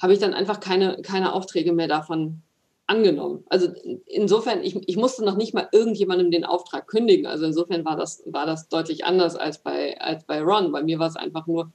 [0.02, 2.42] habe ich dann einfach keine, keine Aufträge mehr davon
[2.90, 3.44] angenommen.
[3.50, 3.72] Also
[4.08, 7.28] insofern, ich, ich musste noch nicht mal irgendjemandem den Auftrag kündigen.
[7.28, 10.72] Also insofern war das, war das deutlich anders als bei, als bei Ron.
[10.72, 11.72] Bei mir war es einfach nur,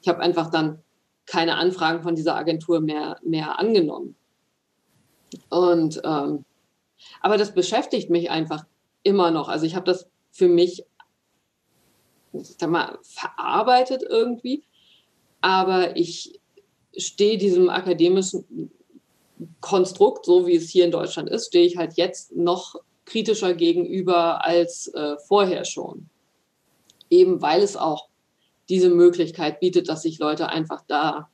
[0.00, 0.82] ich habe einfach dann
[1.26, 4.14] keine Anfragen von dieser Agentur mehr, mehr angenommen.
[5.50, 6.44] Und ähm,
[7.20, 8.64] aber das beschäftigt mich einfach
[9.02, 9.48] immer noch.
[9.48, 10.84] Also ich habe das für mich
[12.32, 14.64] sag mal, verarbeitet irgendwie,
[15.40, 16.40] aber ich
[16.96, 18.70] stehe diesem akademischen
[19.60, 24.44] Konstrukt, so wie es hier in Deutschland ist, stehe ich halt jetzt noch kritischer gegenüber
[24.44, 26.08] als äh, vorher schon.
[27.10, 28.08] Eben weil es auch
[28.68, 31.30] diese Möglichkeit bietet, dass sich Leute einfach da,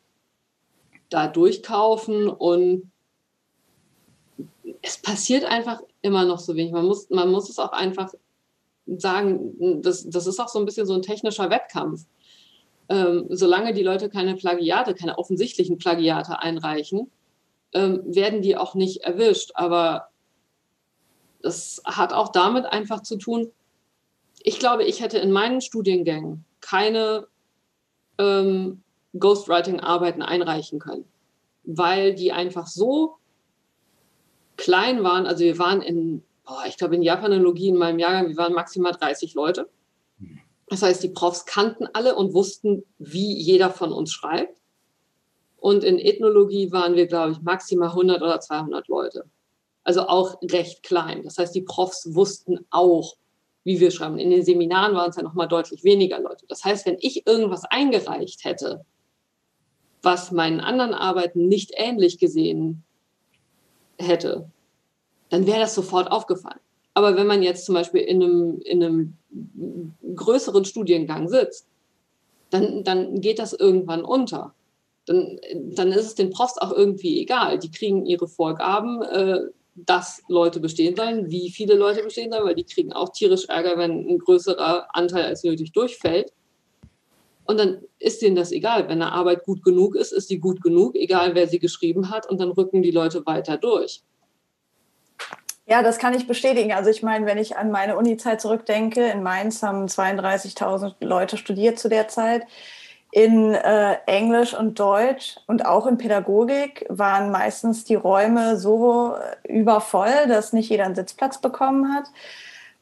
[1.09, 2.91] da durchkaufen und
[4.83, 6.73] es passiert einfach immer noch so wenig.
[6.73, 8.13] Man muss, man muss es auch einfach
[8.87, 12.05] sagen, das, das ist auch so ein bisschen so ein technischer Wettkampf.
[12.89, 17.11] Ähm, solange die Leute keine Plagiate, keine offensichtlichen Plagiate einreichen,
[17.75, 19.53] ähm, werden die auch nicht erwischt.
[19.55, 20.09] Aber
[21.43, 23.51] das hat auch damit einfach zu tun,
[24.43, 27.27] ich glaube, ich hätte in meinen Studiengängen keine
[28.19, 28.83] ähm,
[29.19, 31.05] Ghostwriting-Arbeiten einreichen können,
[31.65, 33.17] weil die einfach so
[34.57, 35.27] klein waren.
[35.27, 38.93] Also wir waren in, oh, ich glaube, in Japanologie in meinem Jahrgang, wir waren maximal
[38.93, 39.69] 30 Leute.
[40.69, 44.61] Das heißt, die Profs kannten alle und wussten, wie jeder von uns schreibt.
[45.65, 49.25] Und in Ethnologie waren wir, glaube ich, maximal 100 oder 200 Leute.
[49.83, 51.23] Also auch recht klein.
[51.25, 53.17] Das heißt, die Profs wussten auch,
[53.63, 54.19] wie wir schreiben.
[54.19, 56.45] In den Seminaren waren es ja noch mal deutlich weniger Leute.
[56.49, 58.85] Das heißt, wenn ich irgendwas eingereicht hätte,
[60.03, 62.83] was meinen anderen Arbeiten nicht ähnlich gesehen
[63.99, 64.51] hätte,
[65.31, 66.61] dann wäre das sofort aufgefallen.
[66.93, 71.67] Aber wenn man jetzt zum Beispiel in einem, in einem größeren Studiengang sitzt,
[72.51, 74.53] dann, dann geht das irgendwann unter
[75.07, 77.59] dann, dann ist es den Profs auch irgendwie egal.
[77.59, 79.41] Die kriegen ihre Vorgaben, äh,
[79.75, 83.77] dass Leute bestehen sollen, wie viele Leute bestehen sollen, weil die kriegen auch tierisch Ärger,
[83.77, 86.33] wenn ein größerer Anteil als nötig durchfällt.
[87.45, 88.85] Und dann ist denen das egal.
[88.89, 92.29] Wenn eine Arbeit gut genug ist, ist sie gut genug, egal wer sie geschrieben hat,
[92.29, 94.03] und dann rücken die Leute weiter durch.
[95.67, 96.73] Ja, das kann ich bestätigen.
[96.73, 101.79] Also ich meine, wenn ich an meine Uni-Zeit zurückdenke, in Mainz haben 32.000 Leute studiert
[101.79, 102.45] zu der Zeit
[103.15, 109.15] in äh, Englisch und Deutsch und auch in Pädagogik waren meistens die Räume so
[109.47, 112.07] übervoll, dass nicht jeder einen Sitzplatz bekommen hat.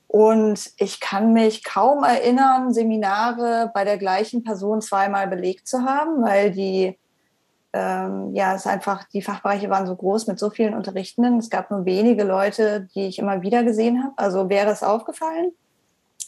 [0.08, 6.22] Und ich kann mich kaum erinnern, Seminare bei der gleichen Person zweimal belegt zu haben,
[6.22, 6.98] weil die,
[7.74, 11.40] ähm, ja, es einfach, die Fachbereiche waren so groß mit so vielen Unterrichtenden.
[11.40, 14.14] Es gab nur wenige Leute, die ich immer wieder gesehen habe.
[14.16, 15.52] Also wäre es aufgefallen?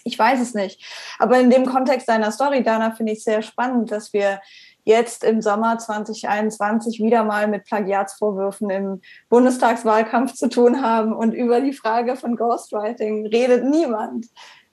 [0.05, 0.81] Ich weiß es nicht.
[1.19, 4.41] Aber in dem Kontext deiner Story, Dana, finde ich sehr spannend, dass wir
[4.85, 11.63] jetzt im Sommer 2021 wieder mal mit Plagiatsvorwürfen im Bundestagswahlkampf zu tun haben und über
[11.63, 14.27] die Frage von Ghostwriting redet niemand,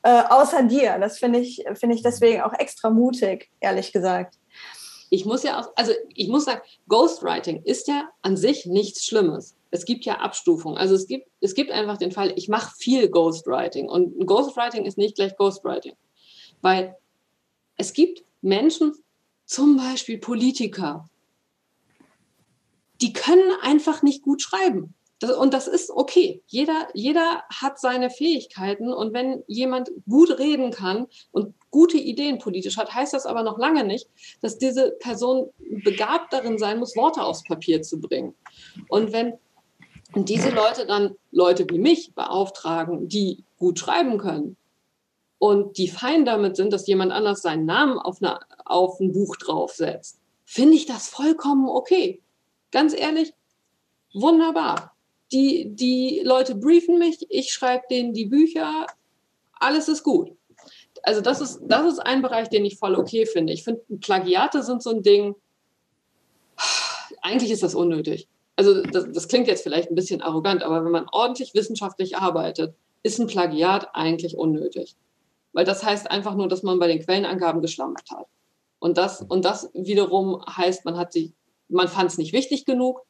[0.04, 1.00] äh, außer dir.
[1.00, 4.36] Das finde ich, finde ich deswegen auch extra mutig, ehrlich gesagt.
[5.10, 9.56] Ich muss ja auch, also ich muss sagen, Ghostwriting ist ja an sich nichts Schlimmes
[9.72, 10.78] es gibt ja Abstufungen.
[10.78, 14.98] Also es gibt, es gibt einfach den Fall, ich mache viel Ghostwriting und Ghostwriting ist
[14.98, 15.94] nicht gleich Ghostwriting,
[16.62, 16.96] weil
[17.78, 18.94] es gibt Menschen,
[19.46, 21.10] zum Beispiel Politiker,
[23.02, 24.94] die können einfach nicht gut schreiben.
[25.40, 26.42] Und das ist okay.
[26.48, 32.78] Jeder, jeder hat seine Fähigkeiten und wenn jemand gut reden kann und gute Ideen politisch
[32.78, 34.08] hat, heißt das aber noch lange nicht,
[34.42, 35.50] dass diese Person
[35.84, 38.34] begabt darin sein muss, Worte aufs Papier zu bringen.
[38.88, 39.34] Und wenn
[40.14, 44.58] und diese Leute dann Leute wie mich beauftragen, die gut schreiben können
[45.40, 49.36] und die fein damit sind, dass jemand anders seinen Namen auf, eine, auf ein Buch
[49.38, 52.22] draufsetzt, finde ich das vollkommen okay.
[52.72, 53.34] Ganz ehrlich,
[54.14, 54.96] wunderbar.
[55.32, 58.86] Die, die Leute briefen mich, ich schreibe denen die Bücher,
[59.54, 60.32] alles ist gut.
[61.04, 63.54] Also das ist, das ist ein Bereich, den ich voll okay finde.
[63.54, 65.36] Ich finde, Plagiate sind so ein Ding,
[67.22, 68.28] eigentlich ist das unnötig
[68.62, 72.76] also das, das klingt jetzt vielleicht ein bisschen arrogant, aber wenn man ordentlich wissenschaftlich arbeitet,
[73.02, 74.96] ist ein Plagiat eigentlich unnötig.
[75.52, 78.28] Weil das heißt einfach nur, dass man bei den Quellenangaben geschlampt hat.
[78.78, 81.34] Und das, und das wiederum heißt, man hat sich,
[81.70, 83.02] man fand es nicht wichtig genug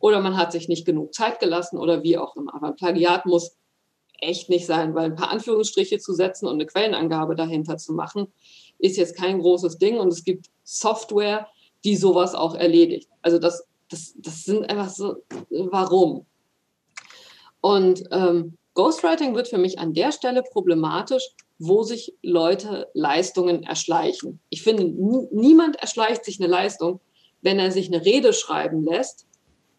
[0.00, 2.54] oder man hat sich nicht genug Zeit gelassen oder wie auch immer.
[2.54, 3.56] Aber Plagiat muss
[4.20, 8.26] echt nicht sein, weil ein paar Anführungsstriche zu setzen und eine Quellenangabe dahinter zu machen,
[8.78, 9.98] ist jetzt kein großes Ding.
[9.98, 11.48] Und es gibt Software,
[11.84, 13.08] die sowas auch erledigt.
[13.22, 15.16] Also das, das, das sind einfach so,
[15.50, 16.26] warum?
[17.60, 24.40] Und ähm, Ghostwriting wird für mich an der Stelle problematisch, wo sich Leute Leistungen erschleichen.
[24.48, 24.84] Ich finde,
[25.32, 27.00] niemand erschleicht sich eine Leistung,
[27.42, 29.26] wenn er sich eine Rede schreiben lässt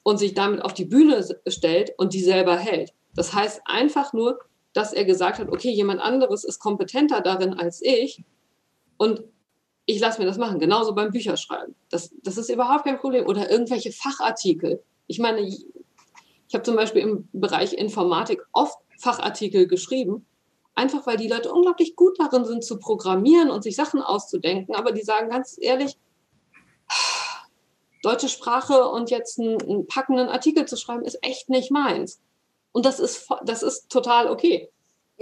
[0.03, 2.93] und sich damit auf die Bühne stellt und die selber hält.
[3.15, 4.39] Das heißt einfach nur,
[4.73, 8.23] dass er gesagt hat, okay, jemand anderes ist kompetenter darin als ich
[8.97, 9.23] und
[9.85, 10.59] ich lasse mir das machen.
[10.59, 11.75] Genauso beim Bücherschreiben.
[11.89, 13.25] Das, das ist überhaupt kein Problem.
[13.25, 14.83] Oder irgendwelche Fachartikel.
[15.07, 15.65] Ich meine, ich
[16.53, 20.25] habe zum Beispiel im Bereich Informatik oft Fachartikel geschrieben,
[20.75, 24.75] einfach weil die Leute unglaublich gut darin sind zu programmieren und sich Sachen auszudenken.
[24.75, 25.97] Aber die sagen ganz ehrlich,
[28.03, 32.21] deutsche Sprache und jetzt einen, einen packenden Artikel zu schreiben, ist echt nicht meins.
[32.71, 34.69] Und das ist, das ist total okay.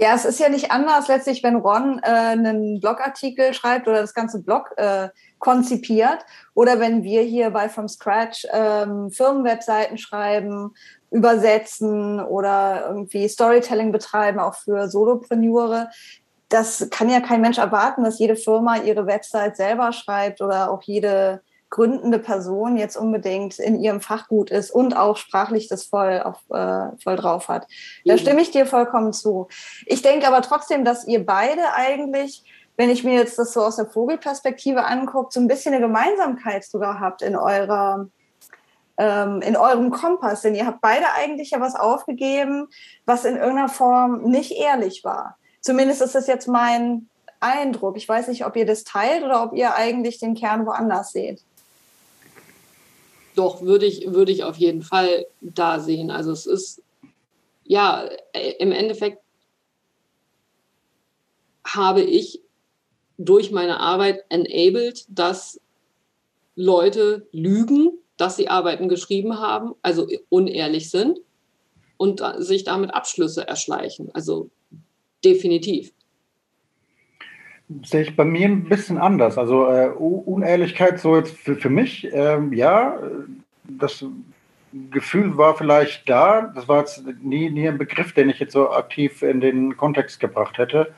[0.02, 4.14] Ja, es ist ja nicht anders letztlich, wenn Ron äh, einen Blogartikel schreibt oder das
[4.14, 10.72] ganze Blog äh, konzipiert oder wenn wir hier bei From Scratch ähm, Firmenwebseiten schreiben,
[11.10, 15.90] übersetzen oder irgendwie Storytelling betreiben, auch für Solopreneure.
[16.48, 20.80] Das kann ja kein Mensch erwarten, dass jede Firma ihre Website selber schreibt oder auch
[20.82, 26.20] jede gründende Person jetzt unbedingt in ihrem Fach gut ist und auch sprachlich das voll,
[26.20, 27.66] auf, äh, voll drauf hat.
[28.04, 29.48] Da stimme ich dir vollkommen zu.
[29.86, 32.44] Ich denke aber trotzdem, dass ihr beide eigentlich,
[32.76, 36.64] wenn ich mir jetzt das so aus der Vogelperspektive angucke, so ein bisschen eine Gemeinsamkeit
[36.64, 38.08] sogar habt in eurer
[38.98, 42.68] ähm, in eurem Kompass, denn ihr habt beide eigentlich ja was aufgegeben,
[43.06, 45.38] was in irgendeiner Form nicht ehrlich war.
[45.62, 47.08] Zumindest ist das jetzt mein
[47.40, 47.96] Eindruck.
[47.96, 51.42] Ich weiß nicht, ob ihr das teilt oder ob ihr eigentlich den Kern woanders seht.
[53.34, 56.10] Doch, würde ich, würde ich auf jeden Fall da sehen.
[56.10, 56.82] Also es ist,
[57.64, 59.18] ja, äh, im Endeffekt
[61.64, 62.40] habe ich
[63.18, 65.60] durch meine Arbeit enabled, dass
[66.56, 71.20] Leute lügen, dass sie Arbeiten geschrieben haben, also unehrlich sind
[71.96, 74.10] und sich damit Abschlüsse erschleichen.
[74.14, 74.50] Also
[75.24, 75.92] definitiv
[77.84, 79.38] sehe ich bei mir ein bisschen anders.
[79.38, 82.98] Also äh, Unehrlichkeit so jetzt für, für mich, ähm, ja,
[83.64, 84.04] das
[84.90, 86.52] Gefühl war vielleicht da.
[86.54, 90.20] Das war jetzt nie, nie ein Begriff, den ich jetzt so aktiv in den Kontext
[90.20, 90.92] gebracht hätte.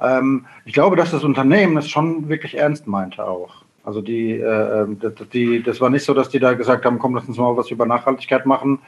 [0.00, 3.64] Ähm, ich glaube, dass das Unternehmen es schon wirklich ernst meinte auch.
[3.84, 4.98] Also die, äh, ähm,
[5.32, 7.70] die, das war nicht so, dass die da gesagt haben, komm, lass uns mal was
[7.70, 8.80] über Nachhaltigkeit machen,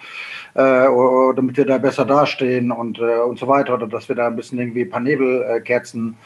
[0.55, 0.87] äh,
[1.35, 4.37] damit wir da besser dastehen und, äh, und so weiter, oder dass wir da ein
[4.37, 6.17] bisschen irgendwie ein paar Nebelkerzen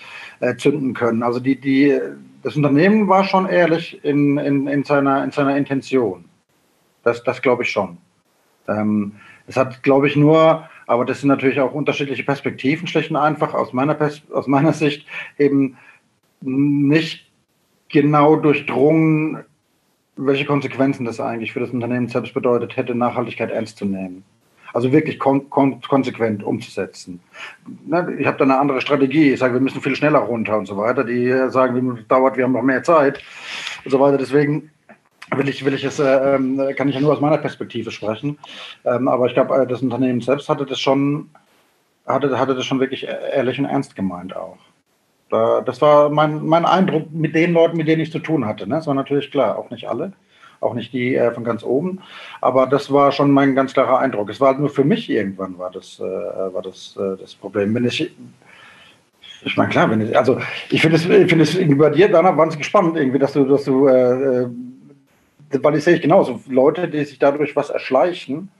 [0.41, 1.23] äh, zünden können.
[1.23, 1.99] Also die, die,
[2.43, 6.25] das Unternehmen war schon ehrlich in, in, in, seiner, in seiner Intention.
[7.03, 7.99] Das, das glaube ich schon.
[8.69, 9.13] Ähm,
[9.47, 13.55] es hat, glaube ich, nur, aber das sind natürlich auch unterschiedliche Perspektiven, schlicht und einfach
[13.55, 15.07] aus meiner, Pers aus meiner Sicht
[15.39, 15.77] eben
[16.41, 17.31] nicht
[17.89, 19.45] genau durchdrungen,
[20.27, 24.25] welche Konsequenzen das eigentlich für das Unternehmen selbst bedeutet hätte, Nachhaltigkeit ernst zu nehmen.
[24.73, 27.21] Also wirklich kon kon konsequent umzusetzen.
[28.19, 29.33] Ich habe da eine andere Strategie.
[29.33, 31.03] Ich sage, wir müssen viel schneller runter und so weiter.
[31.03, 33.21] Die sagen, wie dauert, wir haben noch mehr Zeit
[33.85, 34.17] und so weiter.
[34.17, 34.71] Deswegen
[35.37, 38.39] will ich, will ich es, äh, ähm, kann ich ja nur aus meiner Perspektive sprechen.
[38.85, 41.31] Ähm, aber ich glaube, äh, das Unternehmen selbst hatte das schon,
[42.07, 44.59] hatte, hatte das schon wirklich ehrlich und ernst gemeint auch.
[45.31, 48.69] Das war mein, mein Eindruck mit den Leuten, mit denen ich zu tun hatte.
[48.69, 48.75] Ne?
[48.75, 50.13] Das war natürlich klar, auch nicht alle,
[50.61, 52.01] auch nicht die äh, von ganz oben,
[52.41, 54.29] aber das war schon mein ganz klarer Eindruck.
[54.29, 57.75] Es war halt nur für mich irgendwann war das, äh, war das, äh, das Problem.
[57.75, 58.11] Wenn ich,
[59.45, 60.39] ich meine, klar, wenn ich, also
[60.69, 63.87] ich finde es, find es bei dir, Dana, wahnsinnig spannend, irgendwie, dass du, dass du,
[63.87, 64.49] äh, äh,
[65.63, 68.51] weil ich sehe ich genauso, Leute, die sich dadurch was erschleichen,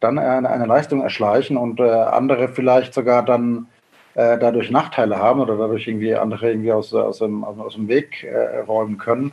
[0.00, 3.66] dann eine, eine Leistung erschleichen und äh, andere vielleicht sogar dann
[4.14, 8.24] äh, dadurch Nachteile haben oder dadurch irgendwie andere irgendwie aus, aus, dem, aus dem Weg
[8.24, 9.32] äh, räumen können.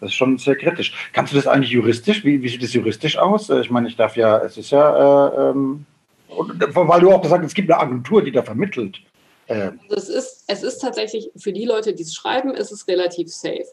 [0.00, 1.10] Das ist schon sehr kritisch.
[1.12, 2.24] Kannst du das eigentlich juristisch?
[2.24, 3.50] Wie, wie sieht das juristisch aus?
[3.50, 5.86] Äh, ich meine, ich darf ja, es ist ja, äh, ähm,
[6.28, 9.00] weil du auch gesagt hast, es gibt eine Agentur, die da vermittelt.
[9.46, 9.70] Äh.
[9.88, 13.32] Also es, ist, es ist tatsächlich, für die Leute, die es schreiben, ist es relativ
[13.32, 13.66] safe.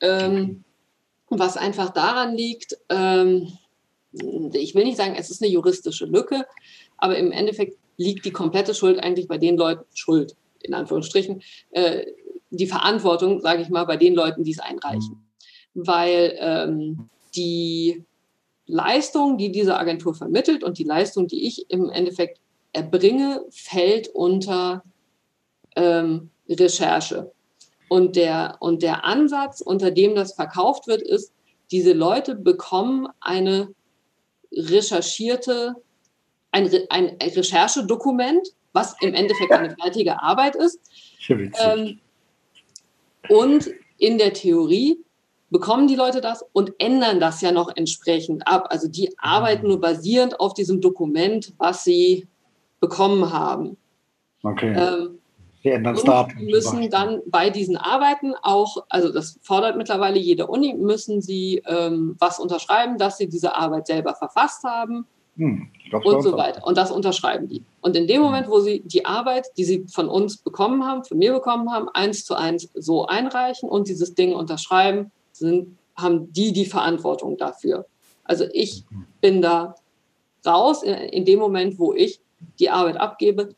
[0.00, 0.64] Ähm,
[1.28, 3.48] was einfach daran liegt, ähm,
[4.52, 6.46] ich will nicht sagen, es ist eine juristische Lücke,
[6.98, 12.04] aber im Endeffekt liegt die komplette Schuld eigentlich bei den Leuten, Schuld in Anführungsstrichen, äh,
[12.50, 15.24] die Verantwortung, sage ich mal, bei den Leuten, die es einreichen.
[15.74, 18.04] Weil ähm, die
[18.66, 22.40] Leistung, die diese Agentur vermittelt und die Leistung, die ich im Endeffekt
[22.72, 24.82] erbringe, fällt unter
[25.76, 27.32] ähm, Recherche.
[27.88, 31.32] Und der, und der Ansatz, unter dem das verkauft wird, ist,
[31.70, 33.74] diese Leute bekommen eine
[34.52, 35.74] recherchierte,
[36.52, 40.80] ein, ein Recherchedokument, was im Endeffekt eine fertige Arbeit ist.
[41.28, 41.98] Ähm,
[43.28, 44.98] und in der Theorie
[45.50, 48.68] bekommen die Leute das und ändern das ja noch entsprechend ab.
[48.70, 52.26] Also die arbeiten nur basierend auf diesem Dokument, was sie
[52.80, 53.76] bekommen haben.
[54.42, 54.74] Okay.
[54.74, 55.18] Ähm,
[55.62, 60.74] die ändern und müssen dann bei diesen Arbeiten auch, also das fordert mittlerweile jede Uni,
[60.74, 66.36] müssen sie ähm, was unterschreiben, dass sie diese Arbeit selber verfasst haben hm, und so
[66.36, 66.66] weiter.
[66.66, 67.64] Und das unterschreiben die.
[67.80, 68.22] Und in dem hm.
[68.22, 71.88] Moment, wo sie die Arbeit, die sie von uns bekommen haben, von mir bekommen haben,
[71.90, 77.86] eins zu eins so einreichen und dieses Ding unterschreiben, sind, haben die die Verantwortung dafür.
[78.24, 79.06] Also ich hm.
[79.20, 79.74] bin da
[80.46, 82.20] raus in, in dem Moment, wo ich
[82.58, 83.54] die Arbeit abgebe,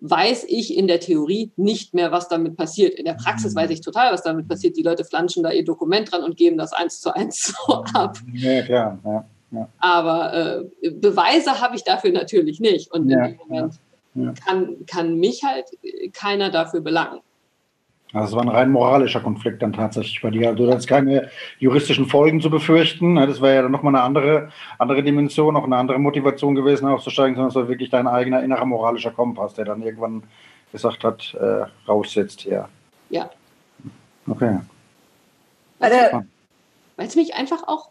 [0.00, 2.94] weiß ich in der Theorie nicht mehr, was damit passiert.
[2.94, 4.76] In der Praxis weiß ich total, was damit passiert.
[4.76, 8.16] Die Leute flanschen da ihr Dokument dran und geben das eins zu eins so ab.
[8.32, 8.98] Ja, klar.
[9.04, 9.68] Ja, ja.
[9.78, 12.92] Aber äh, Beweise habe ich dafür natürlich nicht.
[12.92, 13.74] Und in dem Moment
[14.44, 15.66] kann, kann mich halt
[16.12, 17.20] keiner dafür belangen.
[18.14, 20.48] Also es war ein rein moralischer Konflikt dann tatsächlich bei dir.
[20.48, 21.28] Also du hattest keine
[21.58, 23.16] juristischen Folgen zu befürchten.
[23.16, 27.34] Das wäre ja dann nochmal eine andere, andere Dimension, auch eine andere Motivation gewesen, aufzusteigen,
[27.34, 30.22] sondern es war wirklich dein eigener innerer moralischer Kompass, der dann irgendwann
[30.72, 32.68] gesagt hat, äh, raus jetzt hier.
[33.10, 33.28] Ja.
[34.26, 34.58] Okay.
[36.98, 37.88] Weil es mich einfach auch,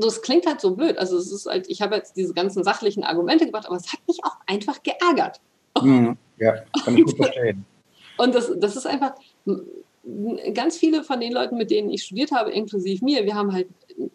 [0.00, 0.96] das klingt halt so blöd.
[0.96, 4.00] Also es ist halt, ich habe jetzt diese ganzen sachlichen Argumente gebracht, aber es hat
[4.08, 5.40] mich auch einfach geärgert.
[5.82, 6.16] Mhm.
[6.38, 7.66] Ja, kann ich gut verstehen.
[8.16, 9.14] Und das, das ist einfach,
[10.52, 13.68] ganz viele von den Leuten, mit denen ich studiert habe, inklusive mir, wir haben halt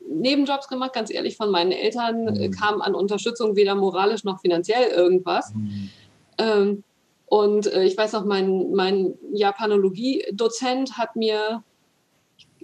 [0.08, 2.52] Nebenjobs gemacht, ganz ehrlich, von meinen Eltern mhm.
[2.52, 5.54] kam an Unterstützung weder moralisch noch finanziell irgendwas.
[5.54, 5.90] Mhm.
[6.38, 6.84] Ähm,
[7.26, 11.64] und äh, ich weiß noch, mein, mein Japanologie-Dozent hat mir,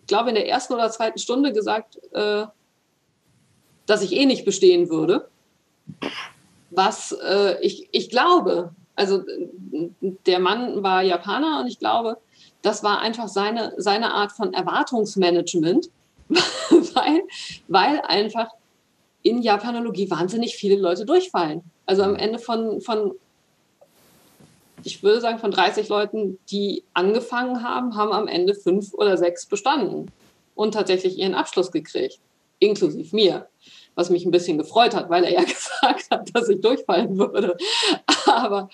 [0.08, 2.46] glaube, in der ersten oder zweiten Stunde gesagt, äh,
[3.86, 5.28] dass ich eh nicht bestehen würde.
[6.72, 9.24] Was äh, ich, ich glaube, also
[10.26, 12.18] der Mann war Japaner und ich glaube,
[12.62, 15.90] das war einfach seine, seine Art von Erwartungsmanagement,
[16.30, 17.22] weil,
[17.68, 18.50] weil einfach
[19.22, 21.64] in Japanologie wahnsinnig viele Leute durchfallen.
[21.86, 23.14] Also am Ende von, von,
[24.86, 29.46] ich würde sagen, von 30 Leuten, die angefangen haben, haben am Ende fünf oder sechs
[29.46, 30.12] bestanden
[30.54, 32.20] und tatsächlich ihren Abschluss gekriegt,
[32.60, 33.48] inklusive mir
[33.96, 37.58] was mich ein bisschen gefreut hat, weil er ja gesagt hat, dass ich durchfallen würde.
[38.28, 38.70] Aber,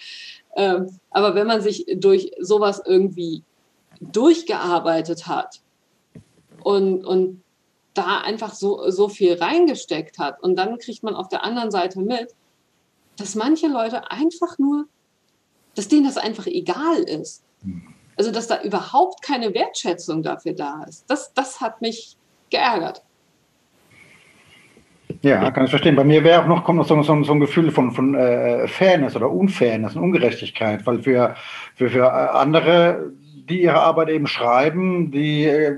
[0.56, 3.44] ähm, aber wenn man sich durch sowas irgendwie
[4.00, 5.62] durchgearbeitet hat
[6.64, 7.44] und, und
[7.94, 12.00] da einfach so, so viel reingesteckt hat und dann kriegt man auf der anderen Seite
[12.00, 12.34] mit,
[13.18, 14.86] dass manche Leute einfach nur,
[15.76, 17.44] dass denen das einfach egal ist.
[18.18, 21.06] Also, dass da überhaupt keine Wertschätzung dafür da ist.
[21.10, 22.18] Das, das hat mich
[22.50, 23.04] geärgert.
[25.22, 25.96] Ja, kann ich verstehen.
[25.96, 28.68] Bei mir wäre auch noch, kommt noch so, so, so ein Gefühl von, von äh,
[28.68, 31.36] Fairness oder Unfairness und Ungerechtigkeit, weil für,
[31.76, 33.12] für, für andere,
[33.50, 35.78] die ihre Arbeit eben schreiben, die äh,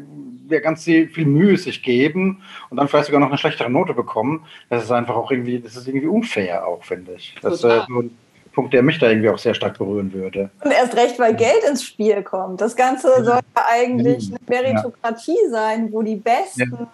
[0.49, 4.45] ja ganz viel Mühe sich geben und dann vielleicht sogar noch eine schlechtere Note bekommen,
[4.69, 7.35] das ist einfach auch irgendwie, das ist irgendwie unfair auch, finde ich.
[7.41, 8.11] Das äh, so ein
[8.53, 10.49] Punkt, der mich da irgendwie auch sehr stark berühren würde.
[10.63, 12.61] Und erst recht, weil Geld ins Spiel kommt.
[12.61, 15.49] Das Ganze soll ja eigentlich eine Meritokratie ja.
[15.49, 16.87] sein, wo die Besten ja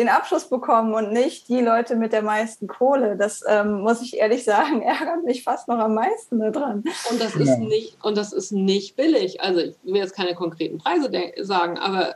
[0.00, 3.16] den Abschluss bekommen und nicht die Leute mit der meisten Kohle.
[3.16, 6.84] Das ähm, muss ich ehrlich sagen, ärgert mich fast noch am meisten daran.
[7.10, 9.42] Und das ist nicht, und das ist nicht billig.
[9.42, 11.10] Also ich will jetzt keine konkreten Preise
[11.42, 12.14] sagen, aber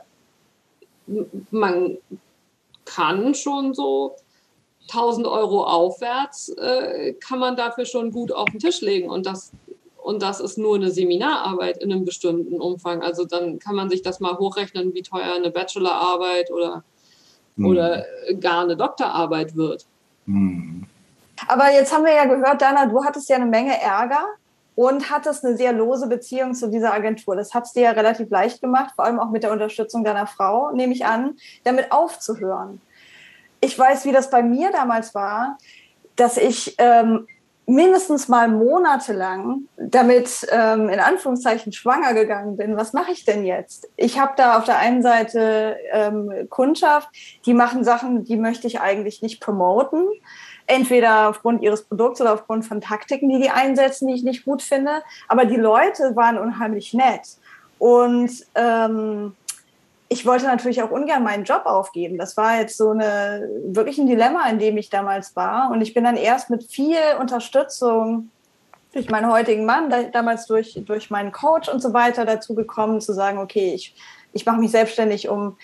[1.51, 1.97] man
[2.85, 4.15] kann schon so
[4.87, 9.09] 1000 Euro aufwärts, äh, kann man dafür schon gut auf den Tisch legen.
[9.09, 9.51] Und das,
[9.97, 13.01] und das ist nur eine Seminararbeit in einem bestimmten Umfang.
[13.01, 16.83] Also dann kann man sich das mal hochrechnen, wie teuer eine Bachelorarbeit oder
[17.55, 17.65] mhm.
[17.65, 18.05] oder
[18.39, 19.85] gar eine Doktorarbeit wird.
[20.25, 20.85] Mhm.
[21.47, 24.23] Aber jetzt haben wir ja gehört, Dana, du hattest ja eine Menge Ärger
[24.75, 27.35] und hattest eine sehr lose Beziehung zu dieser Agentur.
[27.35, 30.27] Das hat es dir ja relativ leicht gemacht, vor allem auch mit der Unterstützung deiner
[30.27, 32.81] Frau, nehme ich an, damit aufzuhören.
[33.65, 35.57] Ich weiß, wie das bei mir damals war,
[36.15, 37.25] dass ich ähm,
[37.65, 42.77] mindestens mal monatelang damit ähm, in Anführungszeichen schwanger gegangen bin.
[42.77, 43.89] Was mache ich denn jetzt?
[43.95, 47.09] Ich habe da auf der einen Seite ähm, Kundschaft,
[47.47, 50.07] die machen Sachen, die möchte ich eigentlich nicht promoten.
[50.67, 54.61] Entweder aufgrund ihres Produkts oder aufgrund von Taktiken, die die einsetzen, die ich nicht gut
[54.61, 55.01] finde.
[55.27, 57.37] Aber die Leute waren unheimlich nett.
[57.79, 59.33] Und ähm,
[60.07, 62.17] ich wollte natürlich auch ungern meinen Job aufgeben.
[62.17, 65.71] Das war jetzt so eine wirklich ein Dilemma, in dem ich damals war.
[65.71, 68.29] Und ich bin dann erst mit viel Unterstützung
[68.93, 73.13] durch meinen heutigen Mann, damals durch, durch meinen Coach und so weiter dazu gekommen, zu
[73.13, 73.95] sagen, okay, ich
[74.35, 75.57] ich mache mich selbstständig, um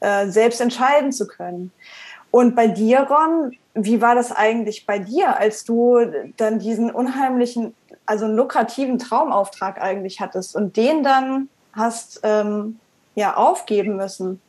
[0.00, 1.70] äh, selbst entscheiden zu können.
[2.30, 6.00] Und bei dir, Ron, wie war das eigentlich bei dir, als du
[6.36, 7.74] dann diesen unheimlichen,
[8.06, 12.80] also lukrativen Traumauftrag eigentlich hattest und den dann hast ähm,
[13.14, 14.40] ja aufgeben müssen?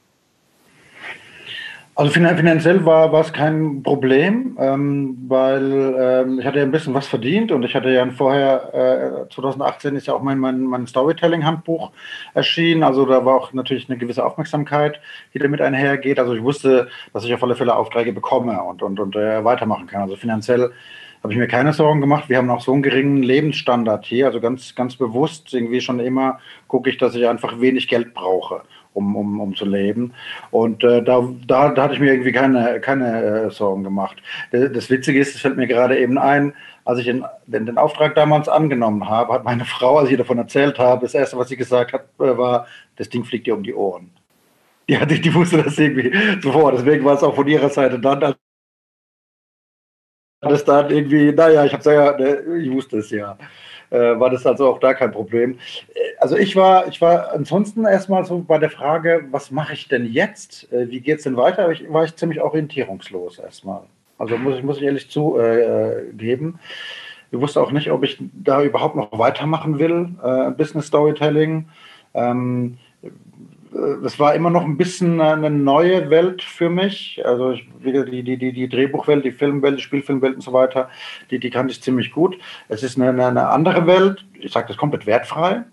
[1.97, 6.93] Also finanziell war, war es kein Problem, ähm, weil ähm, ich hatte ja ein bisschen
[6.93, 10.87] was verdient und ich hatte ja vorher, äh, 2018 ist ja auch mein, mein, mein
[10.87, 11.91] Storytelling-Handbuch
[12.33, 14.99] erschienen, also da war auch natürlich eine gewisse Aufmerksamkeit,
[15.33, 16.19] die damit einhergeht.
[16.19, 19.87] Also ich wusste, dass ich auf alle Fälle Aufträge bekomme und, und, und äh, weitermachen
[19.87, 20.01] kann.
[20.01, 20.73] Also finanziell
[21.25, 22.29] habe ich mir keine Sorgen gemacht.
[22.29, 26.39] Wir haben auch so einen geringen Lebensstandard hier, also ganz, ganz bewusst irgendwie schon immer
[26.67, 28.61] gucke ich, dass ich einfach wenig Geld brauche
[28.93, 30.13] um, um, um zu leben.
[30.51, 34.17] Und äh, da, da, da hatte ich mir irgendwie keine, keine äh, Sorgen gemacht.
[34.51, 36.53] Das Witzige ist, es fällt mir gerade eben ein,
[36.85, 40.77] als ich den, den, Auftrag damals angenommen habe, hat meine Frau, als ich davon erzählt
[40.77, 42.67] habe, das Erste, was sie gesagt hat, äh, war,
[42.97, 44.11] das Ding fliegt dir um die Ohren.
[44.87, 46.77] Die, hatte, die wusste das irgendwie sofort.
[46.77, 48.37] Deswegen war es auch von ihrer Seite dann, als
[50.47, 53.37] das dann irgendwie, naja, ich habe ja, ne, ich wusste es ja
[53.89, 55.57] äh, war das also auch da kein Problem.
[55.93, 59.87] Äh, also ich war, ich war ansonsten erstmal so bei der Frage, was mache ich
[59.87, 60.71] denn jetzt?
[60.71, 61.71] Äh, wie geht es denn weiter?
[61.71, 63.81] Ich, war ich ziemlich orientierungslos erstmal.
[64.17, 66.59] Also muss ich, muss ich ehrlich zugeben.
[67.31, 71.67] ich wusste auch nicht, ob ich da überhaupt noch weitermachen will, äh, Business Storytelling.
[72.13, 72.77] Ähm,
[74.01, 77.21] das war immer noch ein bisschen eine neue Welt für mich.
[77.25, 80.89] Also ich, die, die, die, die Drehbuchwelt, die Filmwelt, die Spielfilmwelt und so weiter,
[81.29, 82.37] die, die kannte ich ziemlich gut.
[82.69, 85.63] Es ist eine, eine andere Welt, ich sage das komplett wertfrei,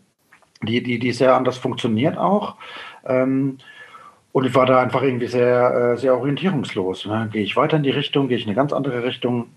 [0.62, 2.56] die, die, die sehr anders funktioniert auch.
[3.04, 3.58] Ähm,
[4.32, 7.06] und ich war da einfach irgendwie sehr, äh, sehr orientierungslos.
[7.06, 7.28] Ne?
[7.32, 9.48] Gehe ich weiter in die Richtung, gehe ich in eine ganz andere Richtung?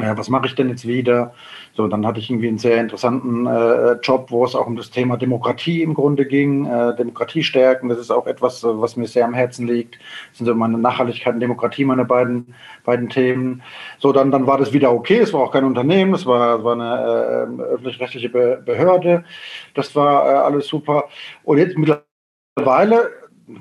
[0.00, 1.34] Ja, was mache ich denn jetzt wieder?
[1.74, 4.90] So, dann hatte ich irgendwie einen sehr interessanten äh, Job, wo es auch um das
[4.90, 7.88] Thema Demokratie im Grunde ging, äh, Demokratie stärken.
[7.88, 9.96] Das ist auch etwas, was mir sehr am Herzen liegt.
[10.30, 13.62] Das sind so meine Nachhaltigkeit und Demokratie, meine beiden, beiden Themen.
[13.98, 15.18] So, dann, dann war das wieder okay.
[15.18, 19.24] Es war auch kein Unternehmen, es war, war eine äh, öffentlich-rechtliche Be Behörde.
[19.74, 21.08] Das war äh, alles super.
[21.44, 23.10] Und jetzt mittlerweile,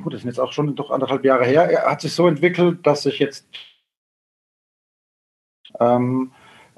[0.03, 3.05] gut, das sind jetzt auch schon doch anderthalb Jahre her, hat sich so entwickelt, dass
[3.05, 3.47] ich jetzt
[5.79, 6.31] ähm,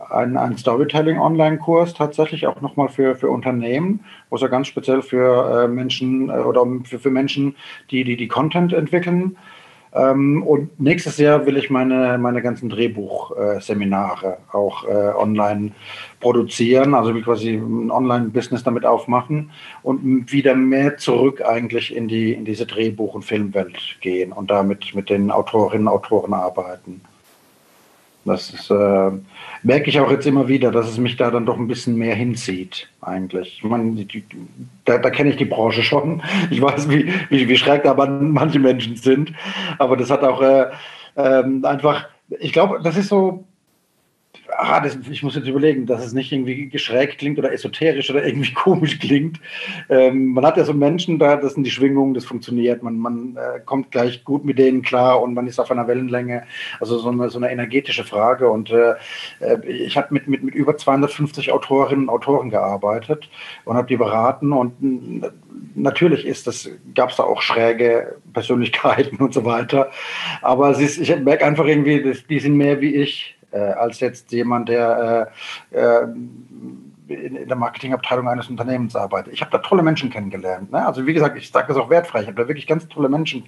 [0.09, 5.63] ein, ein Storytelling-Online-Kurs tatsächlich auch nochmal für, für Unternehmen, wo es ja ganz speziell für
[5.63, 7.55] äh, Menschen äh, oder für, für Menschen,
[7.91, 9.37] die, die die Content entwickeln.
[9.93, 15.71] Ähm, und nächstes Jahr will ich meine, meine ganzen Drehbuchseminare äh, auch äh, online
[16.21, 19.51] produzieren, also quasi ein Online-Business damit aufmachen
[19.83, 24.95] und wieder mehr zurück eigentlich in, die, in diese Drehbuch- und Filmwelt gehen und damit
[24.95, 27.01] mit den Autorinnen und Autoren arbeiten.
[28.23, 29.11] Das ist, äh,
[29.63, 32.13] merke ich auch jetzt immer wieder, dass es mich da dann doch ein bisschen mehr
[32.13, 33.57] hinzieht, eigentlich.
[33.57, 34.23] Ich meine, die, die,
[34.85, 36.21] da, da kenne ich die Branche schon.
[36.51, 39.33] Ich weiß, wie, wie, wie schräg da manche Menschen sind.
[39.79, 40.67] Aber das hat auch äh,
[41.15, 42.05] äh, einfach,
[42.39, 43.43] ich glaube, das ist so,
[44.57, 48.25] ah, das, ich muss jetzt überlegen, dass es nicht irgendwie geschrägt klingt oder esoterisch oder
[48.25, 49.39] irgendwie komisch klingt.
[49.89, 52.83] Ähm, man hat ja so Menschen, da, das sind die Schwingungen, das funktioniert.
[52.83, 56.43] Man, man äh, kommt gleich gut mit denen klar und man ist auf einer Wellenlänge.
[56.79, 58.49] Also so eine, so eine energetische Frage.
[58.49, 58.95] Und äh,
[59.39, 63.29] äh ich habe mit, mit, mit über 250 Autorinnen und Autoren gearbeitet
[63.65, 64.53] und habe die beraten.
[64.53, 65.31] Und
[65.75, 69.91] natürlich ist das, gab es da auch schräge Persönlichkeiten und so weiter.
[70.41, 74.69] Aber ist, ich merke einfach irgendwie, die sind mehr wie ich äh, als jetzt jemand,
[74.69, 75.31] der
[75.71, 76.03] äh, äh,
[77.07, 79.33] in, in, der Marketingabteilung eines Unternehmens arbeitet.
[79.33, 80.71] Ich habe da tolle Menschen kennengelernt.
[80.71, 80.85] Ne?
[80.85, 82.21] Also wie gesagt, ich sage das auch wertfrei.
[82.21, 83.43] Ich habe da wirklich ganz tolle Menschen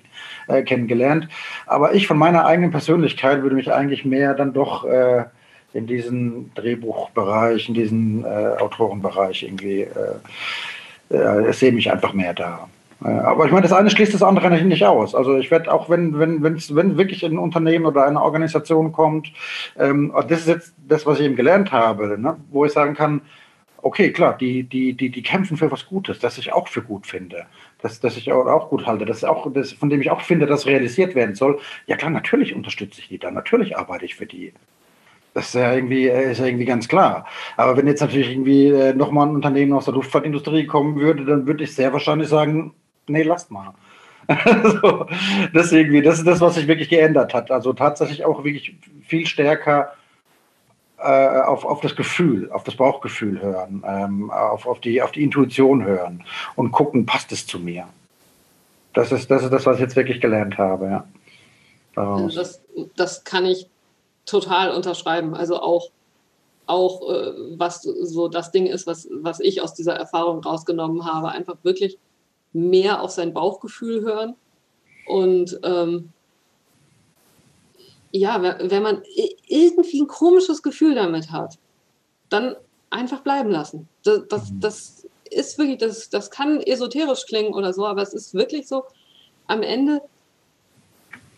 [0.47, 1.27] äh, kennengelernt.
[1.65, 5.25] Aber ich von meiner eigenen Persönlichkeit würde mich eigentlich mehr dann doch äh,
[5.73, 9.87] in diesen Drehbuchbereich, in diesen äh, Autorenbereich irgendwie,
[11.09, 12.67] äh, sehe mich einfach mehr da.
[13.03, 15.13] Aber ich meine, das eine schließt das andere nicht aus.
[15.13, 19.31] Also ich werde auch, wenn, wenn, wenn's, wenn wirklich ein Unternehmen oder eine Organisation kommt,
[19.77, 23.21] ähm, das ist jetzt das, was ich eben gelernt habe, ne, wo ich sagen kann,
[23.81, 27.05] okay, klar, die, die, die, die kämpfen für was Gutes, das ich auch für gut
[27.05, 27.45] finde,
[27.81, 30.65] das, das ich auch gut halte, das auch, das, von dem ich auch finde, dass
[30.65, 31.59] realisiert werden soll.
[31.87, 34.53] Ja klar, natürlich unterstütze ich die da, natürlich arbeite ich für die.
[35.33, 37.25] Das ist ja irgendwie, äh, ist ja irgendwie ganz klar.
[37.57, 41.47] Aber wenn jetzt natürlich irgendwie äh, nochmal ein Unternehmen aus der Luftfahrtindustrie kommen würde, dann
[41.47, 42.73] würde ich sehr wahrscheinlich sagen,
[43.07, 43.73] nee, lasst mal.
[44.81, 45.05] so,
[45.53, 47.51] deswegen, das ist das, was sich wirklich geändert hat.
[47.51, 48.75] Also tatsächlich auch wirklich
[49.05, 49.93] viel stärker
[50.97, 55.23] äh, auf, auf das Gefühl, auf das Bauchgefühl hören, ähm, auf, auf, die, auf die
[55.23, 56.23] Intuition hören
[56.55, 57.87] und gucken, passt es zu mir.
[58.93, 61.07] Das ist, das ist das, was ich jetzt wirklich gelernt habe, ja.
[61.95, 62.61] Also das,
[62.95, 63.67] das kann ich
[64.25, 65.35] total unterschreiben.
[65.35, 65.89] Also auch,
[66.65, 71.29] auch äh, was so das Ding ist, was, was ich aus dieser Erfahrung rausgenommen habe,
[71.29, 71.97] einfach wirklich
[72.53, 74.35] mehr auf sein Bauchgefühl hören.
[75.07, 76.09] Und ähm,
[78.11, 79.01] ja, wenn man
[79.47, 81.57] irgendwie ein komisches Gefühl damit hat,
[82.29, 82.55] dann
[82.89, 83.89] einfach bleiben lassen.
[84.03, 84.59] Das, das, mhm.
[84.59, 88.83] das ist wirklich, das, das kann esoterisch klingen oder so, aber es ist wirklich so,
[89.47, 90.01] am Ende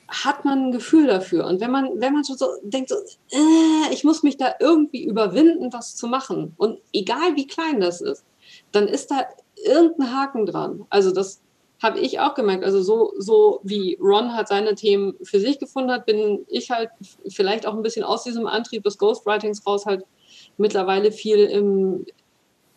[0.07, 1.45] hat man ein Gefühl dafür.
[1.45, 2.95] Und wenn man, wenn man schon so denkt, so,
[3.31, 8.01] äh, ich muss mich da irgendwie überwinden, was zu machen, und egal wie klein das
[8.01, 8.23] ist,
[8.71, 9.25] dann ist da
[9.65, 10.85] irgendein Haken dran.
[10.89, 11.41] Also das,
[11.81, 12.63] habe ich auch gemerkt.
[12.63, 16.89] Also so, so wie Ron hat seine Themen für sich gefunden hat, bin ich halt
[17.27, 20.03] vielleicht auch ein bisschen aus diesem Antrieb des Ghostwritings raus halt
[20.57, 22.05] mittlerweile viel im,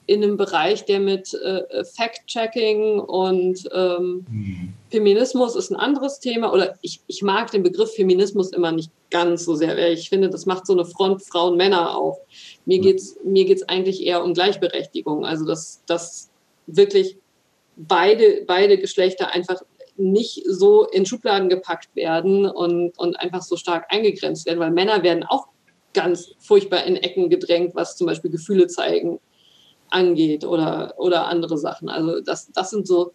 [0.07, 4.73] in einem Bereich, der mit äh, Fact-Checking und ähm, mhm.
[4.91, 6.53] Feminismus ist ein anderes Thema.
[6.53, 10.29] Oder ich, ich mag den Begriff Feminismus immer nicht ganz so sehr, weil ich finde,
[10.29, 12.19] das macht so eine Front Frauen, Männer auf.
[12.67, 15.25] Mir geht es mir geht's eigentlich eher um Gleichberechtigung.
[15.25, 16.31] Also, dass, dass
[16.69, 17.19] wirklich
[17.77, 19.63] beide, beide Geschlechter einfach
[19.97, 25.03] nicht so in Schubladen gepackt werden und, und einfach so stark eingegrenzt werden, weil Männer
[25.03, 25.49] werden auch
[25.93, 29.19] ganz furchtbar in Ecken gedrängt, was zum Beispiel Gefühle zeigen
[29.91, 31.89] angeht oder, oder andere Sachen.
[31.89, 33.13] Also das, das sind so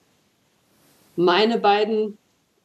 [1.16, 2.18] meine beiden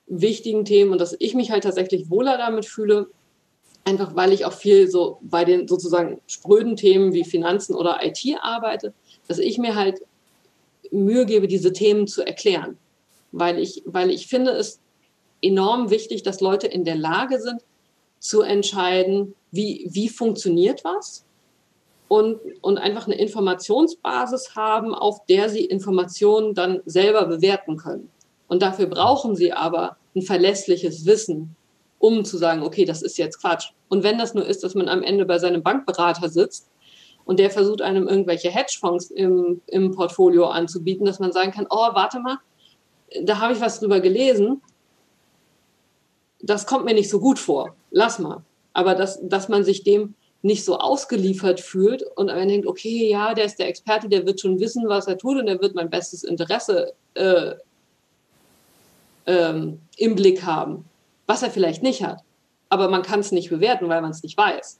[0.06, 3.08] wichtigen Themen und dass ich mich halt tatsächlich wohler damit fühle,
[3.84, 8.20] einfach weil ich auch viel so bei den sozusagen spröden Themen wie Finanzen oder IT
[8.40, 8.94] arbeite,
[9.28, 10.00] dass ich mir halt
[10.90, 12.78] Mühe gebe, diese Themen zu erklären.
[13.32, 14.80] Weil ich, weil ich finde es
[15.42, 17.62] enorm wichtig, dass Leute in der Lage sind,
[18.18, 21.24] zu entscheiden, wie, wie funktioniert was
[22.08, 28.10] und, und einfach eine Informationsbasis haben, auf der sie Informationen dann selber bewerten können.
[28.48, 31.54] Und dafür brauchen sie aber ein verlässliches Wissen,
[31.98, 33.70] um zu sagen, okay, das ist jetzt Quatsch.
[33.88, 36.68] Und wenn das nur ist, dass man am Ende bei seinem Bankberater sitzt
[37.28, 41.88] und der versucht einem irgendwelche Hedgefonds im, im Portfolio anzubieten, dass man sagen kann, oh,
[41.92, 42.38] warte mal,
[43.22, 44.62] da habe ich was drüber gelesen,
[46.40, 48.40] das kommt mir nicht so gut vor, lass mal.
[48.72, 53.34] Aber dass, dass man sich dem nicht so ausgeliefert fühlt und man denkt, okay, ja,
[53.34, 55.90] der ist der Experte, der wird schon wissen, was er tut und der wird mein
[55.90, 57.52] bestes Interesse äh,
[59.26, 60.86] ähm, im Blick haben,
[61.26, 62.22] was er vielleicht nicht hat.
[62.70, 64.78] Aber man kann es nicht bewerten, weil man es nicht weiß.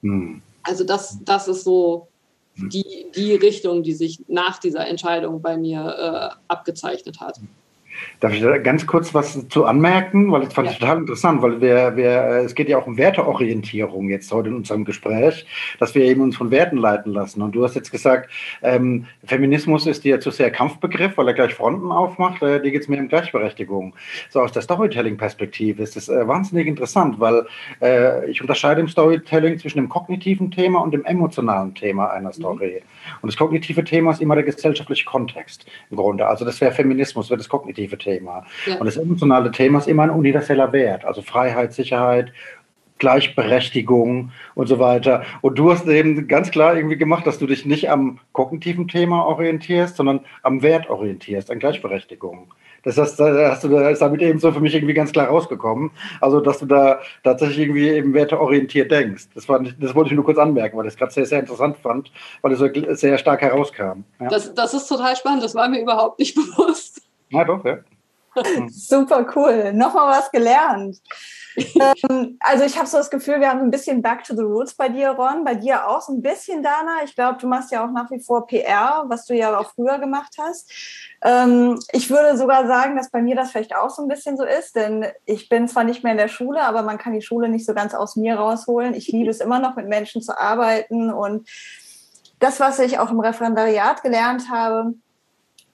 [0.00, 0.40] Hm.
[0.62, 2.08] Also das, das ist so
[2.56, 7.40] die, die Richtung, die sich nach dieser Entscheidung bei mir äh, abgezeichnet hat.
[8.20, 10.30] Darf ich da ganz kurz was zu anmerken?
[10.30, 10.72] Weil das fand ja.
[10.72, 12.10] ich total interessant, weil wir, wir,
[12.44, 15.46] es geht ja auch um Werteorientierung jetzt heute in unserem Gespräch,
[15.78, 17.42] dass wir eben uns von Werten leiten lassen.
[17.42, 18.30] Und du hast jetzt gesagt,
[18.62, 22.42] ähm, Feminismus ist dir zu sehr Kampfbegriff, weil er gleich Fronten aufmacht.
[22.42, 23.94] Äh, dir geht es mehr um Gleichberechtigung.
[24.28, 27.46] So aus der Storytelling-Perspektive ist das äh, wahnsinnig interessant, weil
[27.80, 32.34] äh, ich unterscheide im Storytelling zwischen dem kognitiven Thema und dem emotionalen Thema einer mhm.
[32.34, 32.82] Story.
[32.82, 33.12] Mhm.
[33.22, 36.26] Und das kognitive Thema ist immer der gesellschaftliche Kontext im Grunde.
[36.26, 38.44] Also das wäre Feminismus, wäre das kognitive subjektive Thema.
[38.66, 38.76] Ja.
[38.76, 42.32] Und das emotionale Thema ist immer ein universeller Wert, also Freiheit, Sicherheit,
[42.98, 45.22] Gleichberechtigung und so weiter.
[45.40, 49.24] Und du hast eben ganz klar irgendwie gemacht, dass du dich nicht am kognitiven Thema
[49.24, 52.52] orientierst, sondern am Wert orientierst, an Gleichberechtigung.
[52.82, 55.28] Das, heißt, da hast du, da ist damit eben so für mich irgendwie ganz klar
[55.28, 55.90] rausgekommen.
[56.20, 59.28] Also, dass du da tatsächlich irgendwie eben werteorientiert denkst.
[59.34, 61.76] Das, nicht, das wollte ich nur kurz anmerken, weil ich es gerade sehr, sehr interessant
[61.78, 62.10] fand,
[62.40, 64.04] weil es so sehr stark herauskam.
[64.18, 64.28] Ja.
[64.28, 65.42] Das, das ist total spannend.
[65.42, 67.02] Das war mir überhaupt nicht bewusst.
[67.30, 67.78] Ja, doch, ja.
[68.68, 69.72] Super cool.
[69.72, 70.98] Nochmal was gelernt.
[71.56, 74.74] ähm, also ich habe so das Gefühl, wir haben ein bisschen Back to the Roots
[74.74, 75.44] bei dir, Ron.
[75.44, 77.02] Bei dir auch so ein bisschen, Dana.
[77.04, 79.98] Ich glaube, du machst ja auch nach wie vor PR, was du ja auch früher
[79.98, 80.70] gemacht hast.
[81.22, 84.44] Ähm, ich würde sogar sagen, dass bei mir das vielleicht auch so ein bisschen so
[84.44, 87.48] ist, denn ich bin zwar nicht mehr in der Schule, aber man kann die Schule
[87.48, 88.94] nicht so ganz aus mir rausholen.
[88.94, 91.48] Ich liebe es immer noch, mit Menschen zu arbeiten und
[92.38, 94.94] das, was ich auch im Referendariat gelernt habe,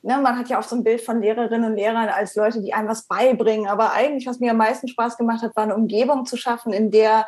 [0.06, 2.72] ne, man hat ja auch so ein Bild von Lehrerinnen und Lehrern als Leute, die
[2.72, 3.66] einem was beibringen.
[3.66, 6.90] Aber eigentlich, was mir am meisten Spaß gemacht hat, war eine Umgebung zu schaffen, in
[6.90, 7.26] der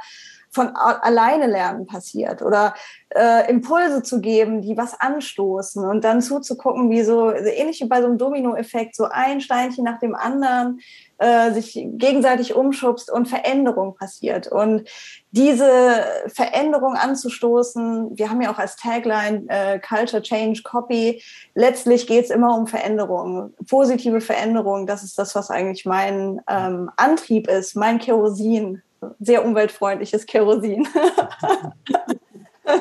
[0.51, 2.75] von alleine lernen passiert oder
[3.11, 8.01] äh, Impulse zu geben, die was anstoßen und dann zuzugucken, wie so, ähnlich wie bei
[8.01, 10.81] so einem Dominoeffekt, so ein Steinchen nach dem anderen
[11.19, 14.47] äh, sich gegenseitig umschubst und Veränderung passiert.
[14.47, 14.89] Und
[15.31, 21.23] diese Veränderung anzustoßen, wir haben ja auch als Tagline äh, Culture Change Copy,
[21.55, 24.87] letztlich geht es immer um Veränderung, positive Veränderung.
[24.87, 28.83] Das ist das, was eigentlich mein ähm, Antrieb ist, mein Kerosin,
[29.21, 30.89] sehr umweltfreundliches Kerosin.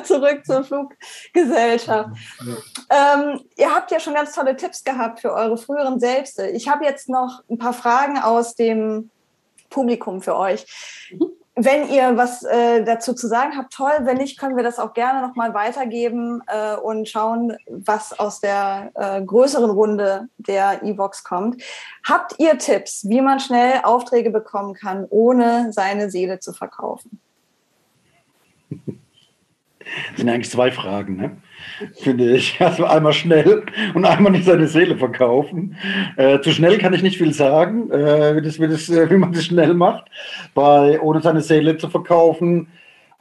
[0.04, 2.10] zurück zur Fluggesellschaft.
[2.90, 6.48] Ähm, ihr habt ja schon ganz tolle Tipps gehabt für eure früheren Selbste.
[6.48, 9.10] Ich habe jetzt noch ein paar Fragen aus dem
[9.70, 10.66] Publikum für euch.
[11.60, 13.92] Wenn ihr was äh, dazu zu sagen habt, toll.
[14.02, 18.92] Wenn nicht, können wir das auch gerne nochmal weitergeben äh, und schauen, was aus der
[18.94, 21.60] äh, größeren Runde der E-Box kommt.
[22.04, 27.20] Habt ihr Tipps, wie man schnell Aufträge bekommen kann, ohne seine Seele zu verkaufen?
[28.70, 28.78] Das
[30.16, 31.36] sind eigentlich zwei Fragen, ne?
[32.00, 32.58] Finde ich.
[32.68, 35.76] Also einmal schnell und einmal nicht seine Seele verkaufen.
[36.16, 39.16] Äh, zu schnell kann ich nicht viel sagen, äh, wie, das, wie, das, äh, wie
[39.16, 40.06] man das schnell macht.
[40.54, 42.68] Bei, ohne seine Seele zu verkaufen,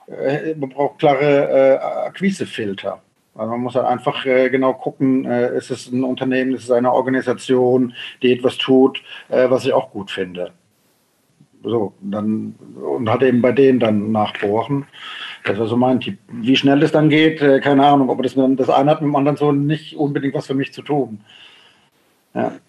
[0.07, 3.01] äh, man braucht klare äh, Akquisefilter.
[3.35, 6.91] Also man muss halt einfach äh, genau gucken, ist es ein Unternehmen, ist es eine
[6.91, 10.53] Organisation, die etwas tut, was ich auch gut finde.
[11.63, 14.85] So, dann, und halt eben bei denen dann nachbohren.
[15.47, 16.19] Das war so mein Tipp.
[16.27, 18.09] Wie schnell das dann geht, äh, keine Ahnung.
[18.09, 20.81] Aber das, das eine hat mit dem anderen so nicht unbedingt was für mich zu
[20.81, 21.21] tun.
[22.33, 22.59] Ja.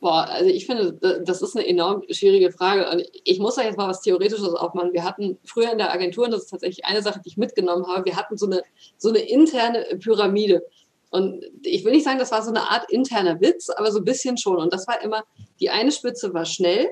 [0.00, 0.92] Boah, also ich finde,
[1.24, 2.90] das ist eine enorm schwierige Frage.
[2.90, 4.92] Und ich muss da jetzt mal was Theoretisches aufmachen.
[4.92, 7.86] Wir hatten früher in der Agentur, und das ist tatsächlich eine Sache, die ich mitgenommen
[7.86, 8.62] habe, wir hatten so eine,
[8.98, 10.62] so eine interne Pyramide.
[11.10, 14.04] Und ich will nicht sagen, das war so eine Art interner Witz, aber so ein
[14.04, 14.56] bisschen schon.
[14.56, 15.24] Und das war immer,
[15.60, 16.88] die eine Spitze war schnell,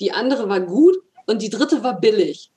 [0.00, 2.50] die andere war gut und die dritte war billig.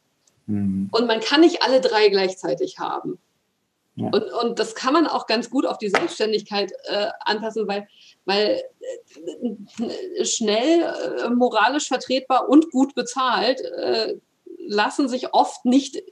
[0.51, 0.89] Mhm.
[0.91, 3.17] Und man kann nicht alle drei gleichzeitig haben.
[3.95, 4.07] Ja.
[4.07, 7.87] Und, und das kann man auch ganz gut auf die Selbstständigkeit äh, anpassen, weil,
[8.25, 8.61] weil
[10.17, 14.15] äh, schnell, äh, moralisch vertretbar und gut bezahlt äh,
[14.57, 16.03] lassen sich oft nicht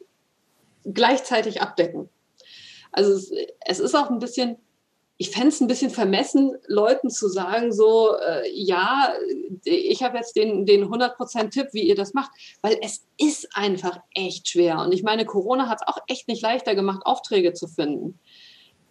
[0.85, 2.09] gleichzeitig abdecken.
[2.91, 3.31] Also es,
[3.65, 4.57] es ist auch ein bisschen
[5.21, 9.11] ich fände es ein bisschen vermessen, Leuten zu sagen, so, äh, ja,
[9.65, 14.47] ich habe jetzt den, den 100%-Tipp, wie ihr das macht, weil es ist einfach echt
[14.47, 14.79] schwer.
[14.79, 18.17] Und ich meine, Corona hat es auch echt nicht leichter gemacht, Aufträge zu finden.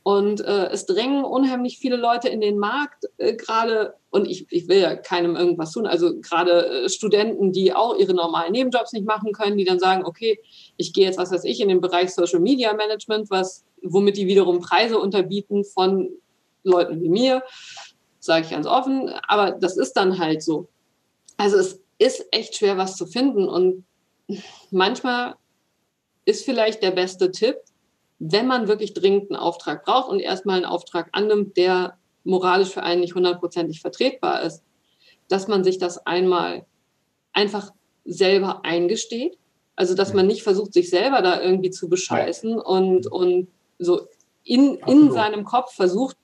[0.03, 4.68] Und äh, es drängen unheimlich viele Leute in den Markt, äh, gerade, und ich, ich
[4.68, 9.07] will ja keinem irgendwas tun, also gerade äh, Studenten, die auch ihre normalen Nebenjobs nicht
[9.07, 10.39] machen können, die dann sagen, okay,
[10.76, 14.26] ich gehe jetzt, was weiß ich, in den Bereich Social Media Management, was womit die
[14.26, 16.11] wiederum Preise unterbieten von
[16.62, 17.43] Leuten wie mir,
[18.20, 19.09] sage ich ganz offen.
[19.26, 20.68] Aber das ist dann halt so.
[21.37, 23.49] Also es ist echt schwer, was zu finden.
[23.49, 23.85] Und
[24.70, 25.35] manchmal
[26.24, 27.57] ist vielleicht der beste Tipp,
[28.18, 32.83] wenn man wirklich dringend einen Auftrag braucht und erstmal einen Auftrag annimmt, der moralisch für
[32.83, 34.62] einen nicht hundertprozentig vertretbar ist,
[35.29, 36.66] dass man sich das einmal
[37.33, 37.72] einfach
[38.05, 39.39] selber eingesteht.
[39.76, 43.49] Also, dass man nicht versucht, sich selber da irgendwie zu bescheißen und, und
[43.79, 44.09] so
[44.45, 46.16] in, in seinem Kopf versucht,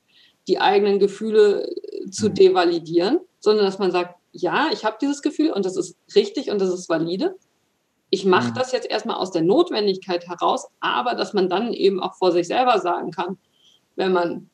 [0.48, 1.68] die eigenen Gefühle
[2.11, 2.34] zu mhm.
[2.34, 6.61] devalidieren, sondern dass man sagt, ja, ich habe dieses Gefühl und das ist richtig und
[6.61, 7.36] das ist valide.
[8.11, 8.55] Ich mache mhm.
[8.55, 12.46] das jetzt erstmal aus der Notwendigkeit heraus, aber dass man dann eben auch vor sich
[12.46, 13.38] selber sagen kann,
[13.96, 14.50] wenn man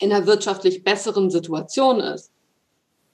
[0.00, 2.30] in einer wirtschaftlich besseren Situation ist,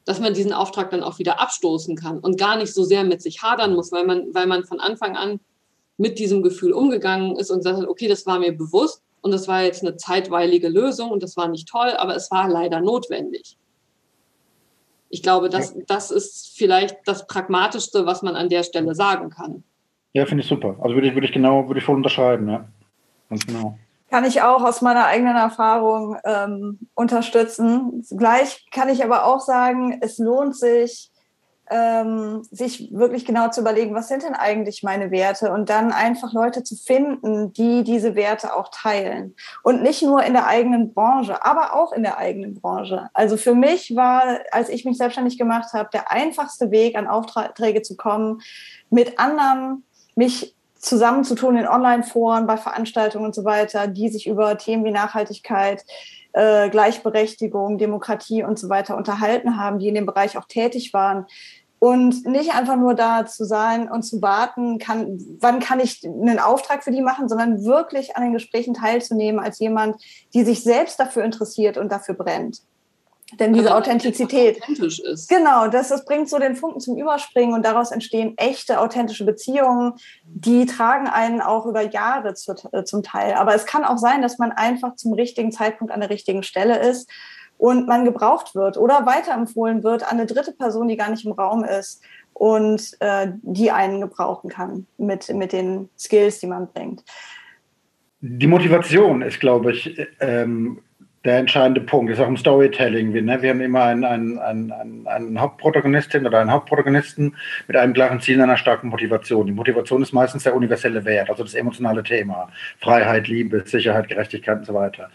[0.05, 3.23] dass man diesen Auftrag dann auch wieder abstoßen kann und gar nicht so sehr mit
[3.23, 5.41] sich hadern muss, weil man, weil man von Anfang an
[6.01, 9.63] mit diesem Gefühl umgegangen ist und sagt, okay, das war mir bewusst und das war
[9.63, 13.59] jetzt eine zeitweilige Lösung und das war nicht toll, aber es war leider notwendig.
[15.11, 19.63] Ich glaube, das, das ist vielleicht das Pragmatischste, was man an der Stelle sagen kann.
[20.15, 20.77] Ja, finde ich super.
[20.81, 22.67] Also würde ich, würde ich genau, würde ich voll unterschreiben, ja.
[23.29, 23.79] Ganz genau.
[24.09, 28.07] Kann ich auch aus meiner eigenen Erfahrung ähm, unterstützen.
[28.17, 31.10] Gleich kann ich aber auch sagen, es lohnt sich,
[31.71, 36.33] ähm, sich wirklich genau zu überlegen, was sind denn eigentlich meine Werte und dann einfach
[36.33, 39.37] Leute zu finden, die diese Werte auch teilen.
[39.63, 43.09] Und nicht nur in der eigenen Branche, aber auch in der eigenen Branche.
[43.15, 47.83] Also für mich war, als ich mich selbstständig gemacht habe, der einfachste Weg, an Aufträge
[47.83, 48.41] zu kommen,
[48.91, 49.85] mit anderen
[50.17, 55.85] mich zusammenzutun in Online-Foren, bei Veranstaltungen und so weiter, die sich über Themen wie Nachhaltigkeit,
[56.33, 61.27] äh, Gleichberechtigung, Demokratie und so weiter unterhalten haben, die in dem Bereich auch tätig waren
[61.81, 66.39] und nicht einfach nur da zu sein und zu warten, kann, wann kann ich einen
[66.39, 69.97] Auftrag für die machen, sondern wirklich an den Gesprächen teilzunehmen als jemand,
[70.35, 72.61] die sich selbst dafür interessiert und dafür brennt.
[73.39, 75.29] Denn diese also, Authentizität, authentisch ist.
[75.29, 79.95] genau, das, das bringt so den Funken zum Überspringen und daraus entstehen echte, authentische Beziehungen,
[80.25, 83.35] die tragen einen auch über Jahre zu, äh, zum Teil.
[83.35, 86.79] Aber es kann auch sein, dass man einfach zum richtigen Zeitpunkt an der richtigen Stelle
[86.79, 87.09] ist
[87.61, 91.33] und man gebraucht wird oder weiterempfohlen wird an eine dritte Person, die gar nicht im
[91.33, 92.03] Raum ist
[92.33, 97.05] und äh, die einen gebrauchen kann mit, mit den Skills, die man bringt.
[98.23, 100.81] Die Motivation ist, glaube ich, ähm,
[101.25, 102.11] der entscheidende Punkt.
[102.11, 103.13] Ist auch im Storytelling.
[103.13, 107.37] Wir, ne, wir haben immer einen, einen, einen, einen Hauptprotagonistin oder einen Hauptprotagonisten
[107.69, 109.47] mit einem klaren Ziel, einer starken Motivation.
[109.47, 112.51] Die Motivation ist meistens der universelle Wert, also das emotionale Thema.
[112.79, 115.11] Freiheit, Liebe, Sicherheit, Gerechtigkeit und so weiter.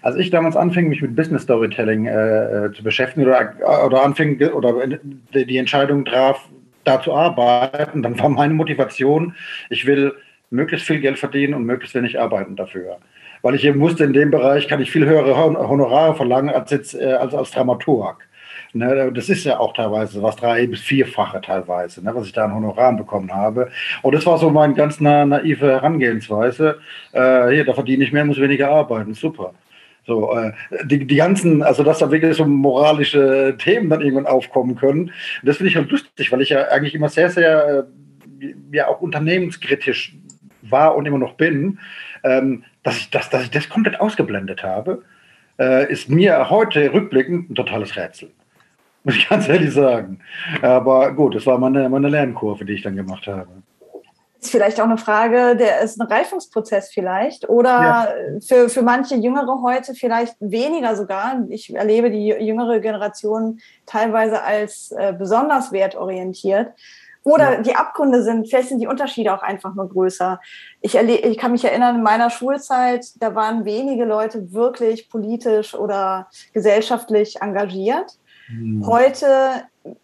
[0.00, 3.52] Als ich damals anfing, mich mit Business Storytelling äh, äh zu beschäftigen oder,
[3.84, 4.86] oder anfing oder
[5.34, 6.48] die Entscheidung traf,
[6.84, 9.34] da zu arbeiten, dann war meine Motivation,
[9.70, 10.14] ich will
[10.50, 12.98] möglichst viel Geld verdienen und möglichst wenig arbeiten dafür.
[13.44, 16.94] Weil ich eben wusste, in dem Bereich kann ich viel höhere Honorare verlangen als jetzt
[16.94, 18.26] äh, als, als Dramaturg.
[18.72, 22.46] Ne, das ist ja auch teilweise was drei- bis vierfache teilweise, ne, was ich da
[22.46, 23.70] an Honoraren bekommen habe.
[24.00, 26.78] Und das war so meine ganz na, naive Herangehensweise.
[27.12, 29.12] Äh, hier, da verdiene ich mehr, muss weniger arbeiten.
[29.12, 29.52] Super.
[30.06, 30.52] So, äh,
[30.86, 35.12] die, die ganzen, also dass da wirklich so moralische Themen dann irgendwann aufkommen können.
[35.42, 37.86] Das finde ich halt lustig, weil ich ja eigentlich immer sehr, sehr,
[38.40, 40.16] äh, ja auch unternehmenskritisch
[40.62, 41.78] war und immer noch bin,
[42.24, 45.02] ähm, dass, ich, dass, dass ich das komplett ausgeblendet habe,
[45.58, 48.30] äh, ist mir heute rückblickend ein totales Rätsel.
[49.02, 50.20] Muss ich ganz ehrlich sagen.
[50.62, 53.48] Aber gut, das war meine, meine Lernkurve, die ich dann gemacht habe.
[54.40, 58.08] Ist vielleicht auch eine Frage, der ist ein Reifungsprozess vielleicht oder ja.
[58.46, 61.46] für, für manche Jüngere heute vielleicht weniger sogar.
[61.48, 66.72] Ich erlebe die jüngere Generation teilweise als äh, besonders wertorientiert.
[67.24, 67.60] Oder ja.
[67.62, 70.40] die Abgründe sind, vielleicht sind die Unterschiede auch einfach nur größer.
[70.82, 76.28] Ich, ich kann mich erinnern, in meiner Schulzeit, da waren wenige Leute wirklich politisch oder
[76.52, 78.18] gesellschaftlich engagiert.
[78.46, 78.86] Hm.
[78.86, 79.26] Heute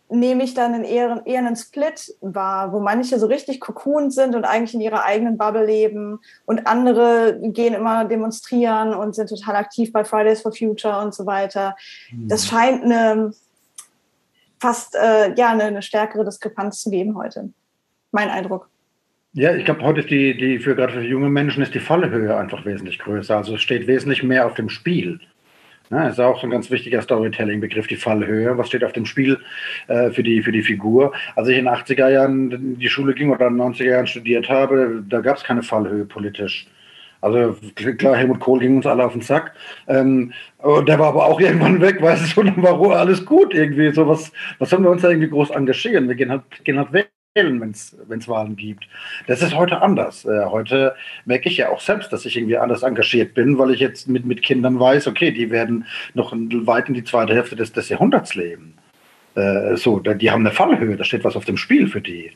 [0.08, 4.44] nehme ich dann eher, eher einen Split wahr, wo manche so richtig kokon sind und
[4.44, 9.92] eigentlich in ihrer eigenen Bubble leben und andere gehen immer demonstrieren und sind total aktiv
[9.92, 11.76] bei Fridays for Future und so weiter.
[12.08, 12.28] Hm.
[12.28, 13.32] Das scheint eine
[14.60, 17.50] fast äh, ja, eine, eine stärkere Diskrepanz zu geben heute.
[18.12, 18.68] Mein Eindruck.
[19.32, 22.36] Ja, ich glaube, heute ist die, die für gerade für junge Menschen ist die Fallhöhe
[22.36, 23.36] einfach wesentlich größer.
[23.36, 25.20] Also es steht wesentlich mehr auf dem Spiel.
[25.90, 28.56] Ja, ist auch so ein ganz wichtiger Storytelling-Begriff, die Fallhöhe.
[28.58, 29.38] Was steht auf dem Spiel
[29.88, 31.12] äh, für, die, für die Figur?
[31.34, 34.06] Als ich in den 80er Jahren in die Schule ging oder in den 90er Jahren
[34.06, 36.68] studiert habe, da gab es keine Fallhöhe politisch.
[37.20, 39.52] Also klar, Helmut Kohl ging uns alle auf den Sack.
[39.86, 43.92] Ähm, der war aber auch irgendwann weg, weißt du schon, dann war alles gut irgendwie.
[43.92, 46.08] So was, was sollen wir uns da irgendwie groß engagieren?
[46.08, 48.88] Wir gehen halt, gehen halt wählen, wenn es Wahlen gibt.
[49.26, 50.24] Das ist heute anders.
[50.24, 50.94] Äh, heute
[51.26, 54.24] merke ich ja auch selbst, dass ich irgendwie anders engagiert bin, weil ich jetzt mit,
[54.24, 58.34] mit Kindern weiß, okay, die werden noch weit in die zweite Hälfte des, des Jahrhunderts
[58.34, 58.74] leben.
[59.34, 62.32] Äh, so, die haben eine Fallhöhe, da steht was auf dem Spiel für die.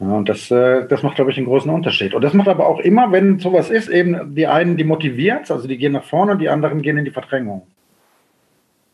[0.00, 2.14] Ja, und das, äh, das macht, glaube ich, einen großen Unterschied.
[2.14, 5.66] Und das macht aber auch immer, wenn sowas ist, eben die einen, die motiviert, also
[5.66, 7.66] die gehen nach vorne, und die anderen gehen in die Verdrängung.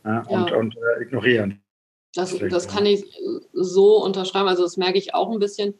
[0.04, 0.56] Ja, und, ja.
[0.56, 1.60] und äh, ignorieren.
[2.14, 3.04] Das, das kann ich
[3.52, 4.48] so unterschreiben.
[4.48, 5.74] Also das merke ich auch ein bisschen.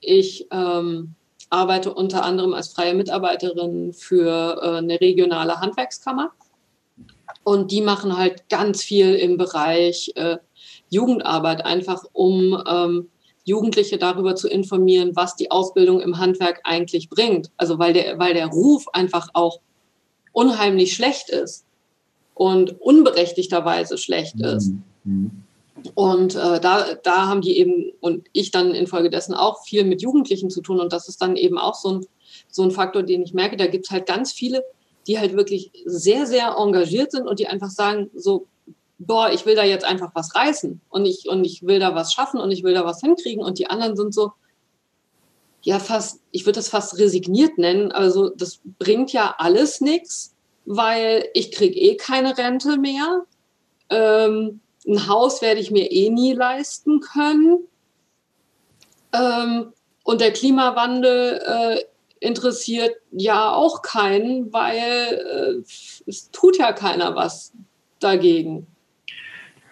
[0.00, 1.14] Ich ähm,
[1.50, 6.32] arbeite unter anderem als freie Mitarbeiterin für äh, eine regionale Handwerkskammer.
[7.42, 10.38] Und die machen halt ganz viel im Bereich äh,
[10.90, 13.08] Jugendarbeit, einfach um ähm,
[13.44, 17.50] Jugendliche darüber zu informieren, was die Ausbildung im Handwerk eigentlich bringt.
[17.56, 19.60] Also weil der, weil der Ruf einfach auch
[20.32, 21.64] unheimlich schlecht ist
[22.34, 24.72] und unberechtigterweise schlecht ist.
[25.04, 25.44] Mhm.
[25.94, 30.48] Und äh, da, da haben die eben und ich dann infolgedessen auch viel mit Jugendlichen
[30.48, 30.80] zu tun.
[30.80, 32.06] Und das ist dann eben auch so ein,
[32.48, 33.56] so ein Faktor, den ich merke.
[33.56, 34.64] Da gibt es halt ganz viele,
[35.06, 38.46] die halt wirklich sehr, sehr engagiert sind und die einfach sagen, so,
[38.98, 42.12] boah, ich will da jetzt einfach was reißen und ich, und ich will da was
[42.12, 43.44] schaffen und ich will da was hinkriegen.
[43.44, 44.32] Und die anderen sind so,
[45.62, 47.90] ja, fast, ich würde das fast resigniert nennen.
[47.90, 50.34] Also das bringt ja alles nichts,
[50.64, 53.24] weil ich kriege eh keine Rente mehr.
[53.90, 57.66] Ähm, ein Haus werde ich mir eh nie leisten können.
[59.12, 59.72] Ähm,
[60.02, 61.84] und der Klimawandel äh,
[62.20, 67.52] interessiert ja auch keinen, weil äh, es tut ja keiner was
[68.00, 68.66] dagegen.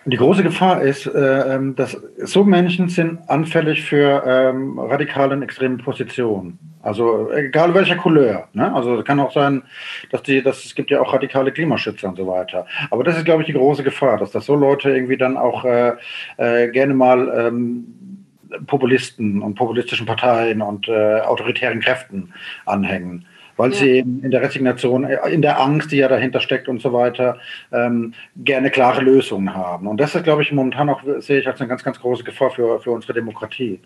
[0.04, 5.42] Die große Gefahr ist, äh, ähm, dass so Menschen sind anfällig für ähm, radikale und
[5.42, 6.58] extreme Positionen.
[6.82, 8.48] Also egal welcher Couleur.
[8.52, 8.74] Ne?
[8.74, 9.62] Also es kann auch sein,
[10.10, 12.66] dass die, dass es gibt ja auch radikale Klimaschützer und so weiter.
[12.90, 15.64] Aber das ist, glaube ich, die große Gefahr, dass das so Leute irgendwie dann auch
[15.64, 15.92] äh,
[16.36, 17.84] äh, gerne mal ähm,
[18.66, 22.32] Populisten und populistischen Parteien und äh, autoritären Kräften
[22.66, 23.26] anhängen
[23.56, 23.78] weil ja.
[23.78, 26.92] sie eben in der Resignation, äh, in der Angst, die ja dahinter steckt und so
[26.92, 27.38] weiter,
[27.72, 29.86] ähm, gerne klare Lösungen haben.
[29.86, 32.50] Und das ist, glaube ich, momentan auch, sehe ich als eine ganz, ganz große Gefahr
[32.50, 33.80] für, für unsere Demokratie.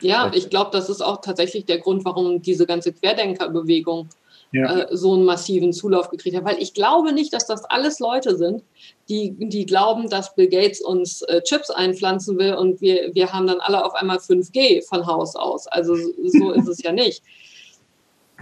[0.00, 4.08] Ja, ich glaube, das ist auch tatsächlich der Grund, warum diese ganze Querdenkerbewegung
[4.52, 4.80] ja.
[4.80, 6.44] äh, so einen massiven Zulauf gekriegt hat.
[6.44, 8.62] Weil ich glaube nicht, dass das alles Leute sind,
[9.08, 13.46] die, die glauben, dass Bill Gates uns äh, Chips einpflanzen will und wir, wir haben
[13.46, 15.66] dann alle auf einmal 5G von Haus aus.
[15.68, 17.22] Also so ist es ja nicht.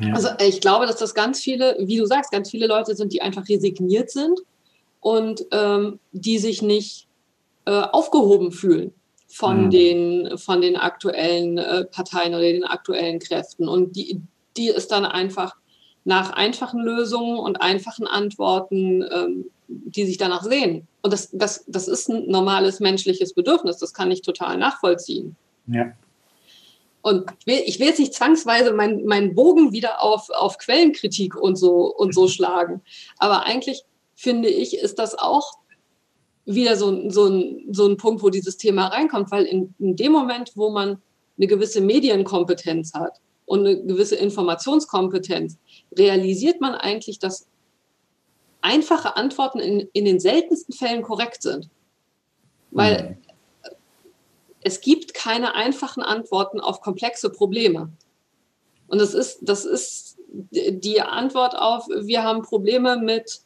[0.00, 0.14] Ja.
[0.14, 3.22] Also ich glaube, dass das ganz viele, wie du sagst, ganz viele Leute sind, die
[3.22, 4.40] einfach resigniert sind
[5.00, 7.06] und ähm, die sich nicht
[7.66, 8.92] äh, aufgehoben fühlen
[9.28, 9.70] von, mhm.
[9.70, 13.68] den, von den aktuellen äh, Parteien oder den aktuellen Kräften.
[13.68, 14.20] Und die,
[14.56, 15.56] die es dann einfach
[16.04, 20.86] nach einfachen Lösungen und einfachen Antworten, ähm, die sich danach sehen.
[21.02, 25.36] Und das, das, das ist ein normales menschliches Bedürfnis, das kann ich total nachvollziehen.
[25.66, 25.92] Ja.
[27.04, 31.94] Und ich will, jetzt nicht zwangsweise meinen mein Bogen wieder auf, auf Quellenkritik und so,
[31.94, 32.80] und so schlagen.
[33.18, 33.84] Aber eigentlich
[34.14, 35.58] finde ich, ist das auch
[36.46, 40.12] wieder so, so, ein, so ein Punkt, wo dieses Thema reinkommt, weil in, in dem
[40.12, 40.96] Moment, wo man
[41.36, 45.58] eine gewisse Medienkompetenz hat und eine gewisse Informationskompetenz,
[45.98, 47.46] realisiert man eigentlich, dass
[48.62, 51.68] einfache Antworten in, in den seltensten Fällen korrekt sind.
[52.70, 53.23] Weil mhm
[54.64, 57.90] es gibt keine einfachen Antworten auf komplexe Probleme.
[58.88, 63.40] Und das ist, das ist die Antwort auf, wir haben Probleme mit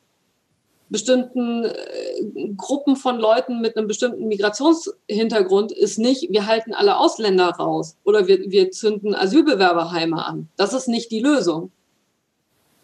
[0.91, 7.51] bestimmten äh, Gruppen von Leuten mit einem bestimmten Migrationshintergrund ist nicht, wir halten alle Ausländer
[7.51, 10.49] raus oder wir, wir zünden Asylbewerberheime an.
[10.57, 11.73] Das ist nicht die Lösung.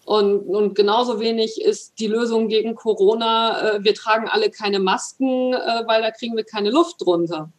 [0.04, 5.54] Und, und genauso wenig ist die Lösung gegen Corona, äh, wir tragen alle keine Masken,
[5.54, 7.50] äh, weil da kriegen wir keine Luft drunter.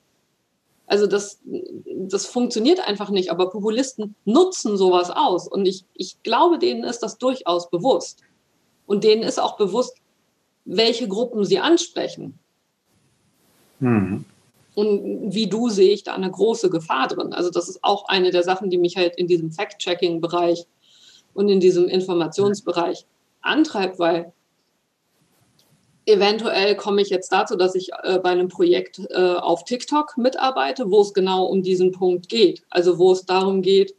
[0.88, 1.40] Also das,
[1.86, 5.48] das funktioniert einfach nicht, aber Populisten nutzen sowas aus.
[5.48, 8.22] Und ich, ich glaube, denen ist das durchaus bewusst.
[8.86, 9.98] Und denen ist auch bewusst,
[10.66, 12.38] welche Gruppen sie ansprechen.
[13.80, 14.26] Mhm.
[14.76, 17.34] Und wie du sehe ich da eine große Gefahr drin.
[17.34, 20.68] Also das ist auch eine der Sachen, die mich halt in diesem Fact-Checking-Bereich
[21.34, 23.06] und in diesem Informationsbereich
[23.42, 24.34] antreibt, weil
[26.06, 30.92] Eventuell komme ich jetzt dazu, dass ich äh, bei einem Projekt äh, auf TikTok mitarbeite,
[30.92, 32.64] wo es genau um diesen Punkt geht.
[32.70, 33.96] Also wo es darum geht,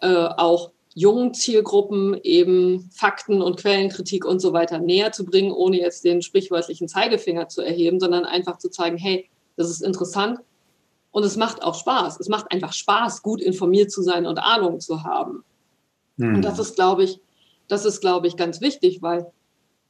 [0.00, 5.78] äh, auch jungen Zielgruppen eben Fakten und Quellenkritik und so weiter näher zu bringen, ohne
[5.78, 10.40] jetzt den sprichwörtlichen Zeigefinger zu erheben, sondern einfach zu zeigen, hey, das ist interessant
[11.10, 12.18] und es macht auch Spaß.
[12.18, 15.44] Es macht einfach Spaß, gut informiert zu sein und Ahnung zu haben.
[16.18, 16.36] Hm.
[16.36, 17.20] Und das ist, glaube ich,
[17.68, 19.26] das ist, glaube ich, ganz wichtig, weil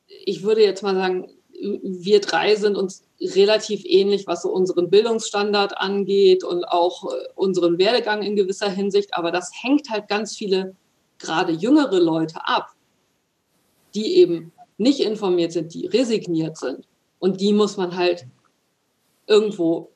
[0.06, 1.28] ich würde jetzt mal sagen,
[1.60, 7.78] wir drei sind uns relativ ähnlich, was so unseren Bildungsstandard angeht und auch äh, unseren
[7.78, 9.14] Werdegang in gewisser Hinsicht.
[9.14, 10.74] Aber das hängt halt ganz viele,
[11.18, 12.74] gerade jüngere Leute ab,
[13.94, 16.86] die eben nicht informiert sind, die resigniert sind.
[17.18, 18.26] Und die muss man halt
[19.26, 19.90] irgendwo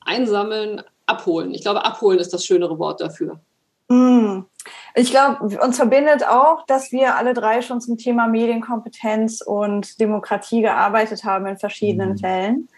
[0.00, 1.54] einsammeln, abholen.
[1.54, 3.40] Ich glaube, abholen ist das schönere Wort dafür.
[3.88, 4.40] Mm.
[4.94, 10.62] Ich glaube, uns verbindet auch, dass wir alle drei schon zum Thema Medienkompetenz und Demokratie
[10.62, 12.18] gearbeitet haben in verschiedenen mhm.
[12.18, 12.68] Fällen.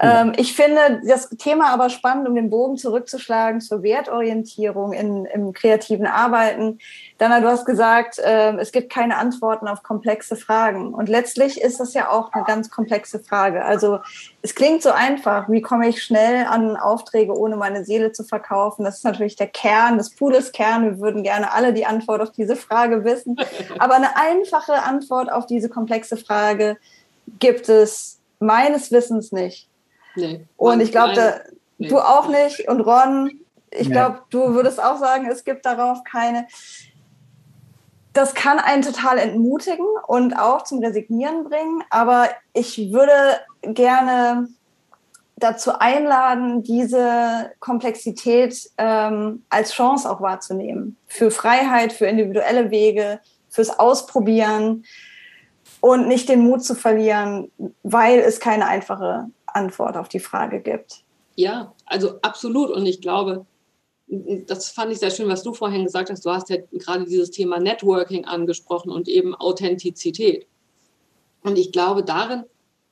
[0.00, 5.52] Ähm, ich finde das Thema aber spannend, um den Bogen zurückzuschlagen zur Wertorientierung in, im
[5.52, 6.78] kreativen Arbeiten.
[7.18, 10.92] Dana, du hast gesagt, äh, es gibt keine Antworten auf komplexe Fragen.
[10.92, 13.64] Und letztlich ist das ja auch eine ganz komplexe Frage.
[13.64, 14.00] Also
[14.42, 18.84] es klingt so einfach, wie komme ich schnell an Aufträge, ohne meine Seele zu verkaufen?
[18.84, 20.84] Das ist natürlich der Kern, des Pooles Kern.
[20.84, 23.36] Wir würden gerne alle die Antwort auf diese Frage wissen.
[23.78, 26.78] Aber eine einfache Antwort auf diese komplexe Frage
[27.38, 29.68] gibt es meines Wissens nicht.
[30.14, 30.46] Nee.
[30.56, 31.42] Und ich glaube,
[31.78, 31.88] nee.
[31.88, 32.68] du auch nicht.
[32.68, 33.40] Und Ron,
[33.70, 33.94] ich nee.
[33.94, 36.46] glaube, du würdest auch sagen, es gibt darauf keine.
[38.12, 41.82] Das kann einen total entmutigen und auch zum Resignieren bringen.
[41.90, 43.12] Aber ich würde
[43.62, 44.48] gerne
[45.36, 50.96] dazu einladen, diese Komplexität ähm, als Chance auch wahrzunehmen.
[51.08, 54.84] Für Freiheit, für individuelle Wege, fürs Ausprobieren
[55.80, 57.50] und nicht den Mut zu verlieren,
[57.82, 61.04] weil es keine einfache Antwort auf die Frage gibt.
[61.36, 62.70] Ja, also absolut.
[62.70, 63.46] Und ich glaube,
[64.08, 66.24] das fand ich sehr schön, was du vorhin gesagt hast.
[66.24, 70.46] Du hast ja gerade dieses Thema Networking angesprochen und eben Authentizität.
[71.42, 72.44] Und ich glaube, darin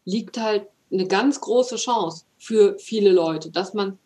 [0.05, 3.99] liegt halt eine ganz große Chance für viele Leute, dass man,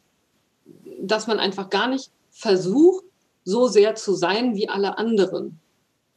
[1.00, 3.04] dass man einfach gar nicht versucht,
[3.44, 5.61] so sehr zu sein wie alle anderen,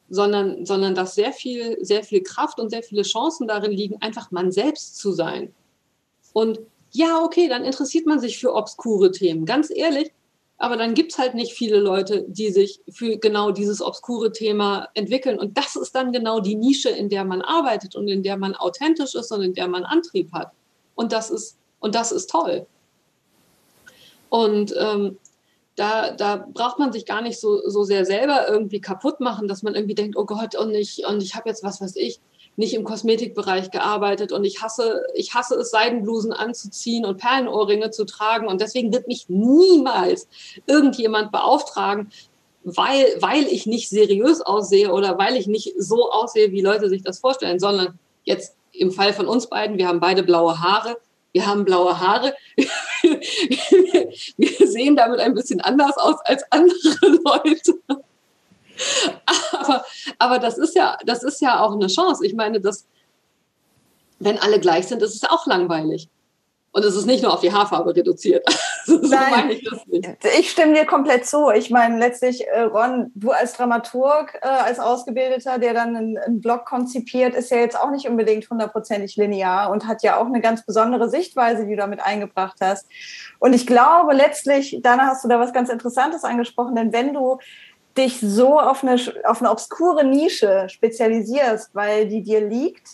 [0.09, 4.31] sondern, sondern dass sehr viel, sehr viel Kraft und sehr viele Chancen darin liegen, einfach
[4.31, 5.53] man selbst zu sein.
[6.33, 6.59] Und
[6.91, 10.11] ja, okay, dann interessiert man sich für obskure Themen, ganz ehrlich.
[10.57, 14.89] Aber dann gibt es halt nicht viele Leute, die sich für genau dieses obskure Thema
[14.93, 15.39] entwickeln.
[15.39, 18.55] Und das ist dann genau die Nische, in der man arbeitet und in der man
[18.55, 20.51] authentisch ist und in der man Antrieb hat.
[20.95, 22.67] Und das ist, und das ist toll.
[24.27, 25.17] Und ähm,
[25.77, 29.63] da, da braucht man sich gar nicht so, so sehr selber irgendwie kaputt machen, dass
[29.63, 32.19] man irgendwie denkt, oh Gott, und ich, und ich habe jetzt was weiß ich,
[32.59, 38.03] nicht im Kosmetikbereich gearbeitet und ich hasse, ich hasse es, Seidenblusen anzuziehen und Perlenohrringe zu
[38.03, 40.27] tragen und deswegen wird mich niemals
[40.67, 42.11] irgendjemand beauftragen,
[42.65, 47.01] weil, weil ich nicht seriös aussehe oder weil ich nicht so aussehe, wie Leute sich
[47.01, 50.97] das vorstellen, sondern jetzt im Fall von uns beiden, wir haben beide blaue Haare,
[51.31, 52.33] wir haben blaue Haare,
[52.97, 57.79] wir sehen damit ein bisschen anders aus als andere Leute
[59.51, 59.85] aber,
[60.17, 62.25] aber das ist ja, das ist ja auch eine Chance.
[62.25, 62.85] Ich meine, dass,
[64.19, 66.09] wenn alle gleich sind, ist es auch langweilig.
[66.71, 68.47] Und es ist nicht nur auf die Haarfarbe reduziert.
[68.85, 69.67] so Nein, ich,
[70.39, 71.49] ich, stimme dir komplett zu.
[71.49, 76.41] Ich meine, letztlich, äh, Ron, du als Dramaturg, äh, als Ausgebildeter, der dann einen, einen,
[76.41, 80.41] Blog konzipiert, ist ja jetzt auch nicht unbedingt hundertprozentig linear und hat ja auch eine
[80.41, 82.87] ganz besondere Sichtweise, die du damit eingebracht hast.
[83.39, 87.39] Und ich glaube, letztlich, Dana, hast du da was ganz Interessantes angesprochen, denn wenn du
[87.99, 88.95] dich so auf eine,
[89.25, 92.87] auf eine obskure Nische spezialisierst, weil die dir liegt,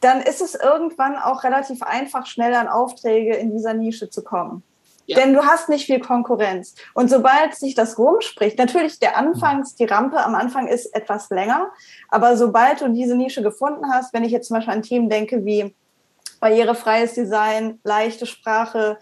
[0.00, 4.62] dann ist es irgendwann auch relativ einfach, schnell an Aufträge in dieser Nische zu kommen.
[5.06, 5.18] Ja.
[5.18, 6.74] Denn du hast nicht viel Konkurrenz.
[6.92, 11.70] Und sobald sich das rumspricht, natürlich der Anfangs, die Rampe am Anfang ist etwas länger,
[12.10, 15.44] aber sobald du diese Nische gefunden hast, wenn ich jetzt zum Beispiel an Themen denke
[15.46, 15.74] wie
[16.40, 18.98] barrierefreies Design, leichte Sprache,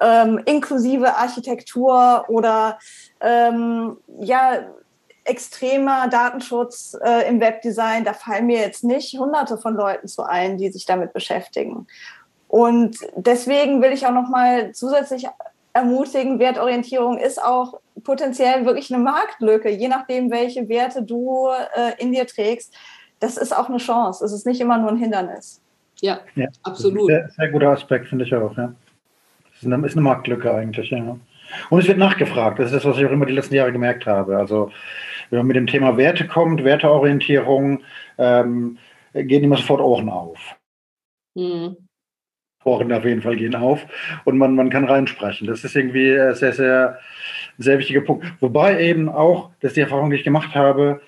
[0.00, 2.78] ähm, inklusive Architektur oder
[3.22, 4.64] ähm, ja,
[5.24, 10.58] extremer Datenschutz äh, im Webdesign, da fallen mir jetzt nicht hunderte von Leuten zu ein,
[10.58, 11.86] die sich damit beschäftigen.
[12.48, 15.26] Und deswegen will ich auch noch mal zusätzlich
[15.72, 22.12] ermutigen, Wertorientierung ist auch potenziell wirklich eine Marktlücke, je nachdem, welche Werte du äh, in
[22.12, 22.74] dir trägst.
[23.20, 24.24] Das ist auch eine Chance.
[24.24, 25.62] Es ist nicht immer nur ein Hindernis.
[26.00, 27.06] Ja, ja absolut.
[27.06, 28.56] Sehr, sehr, guter Aspekt, finde ich auch.
[28.56, 28.74] Ja.
[29.52, 30.90] Das ist eine, ist eine Marktlücke eigentlich.
[30.90, 31.16] Ja.
[31.70, 32.58] Und es wird nachgefragt.
[32.58, 34.36] Das ist das, was ich auch immer die letzten Jahre gemerkt habe.
[34.36, 34.70] Also
[35.30, 37.82] wenn man mit dem Thema Werte kommt, Werteorientierung,
[38.18, 38.78] ähm,
[39.14, 40.56] gehen immer sofort Ohren auf.
[41.34, 41.76] Mhm.
[42.64, 43.84] Ohren auf jeden Fall gehen auf
[44.24, 45.46] und man, man kann reinsprechen.
[45.46, 46.98] Das ist irgendwie ein sehr, sehr,
[47.58, 48.26] sehr wichtiger Punkt.
[48.40, 51.00] Wobei eben auch, das ist die Erfahrung, die ich gemacht habe,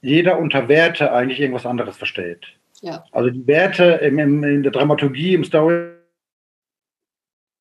[0.00, 2.46] jeder unter Werte eigentlich irgendwas anderes versteht.
[2.80, 3.04] Ja.
[3.12, 5.90] Also die Werte im, im, in der Dramaturgie, im Story,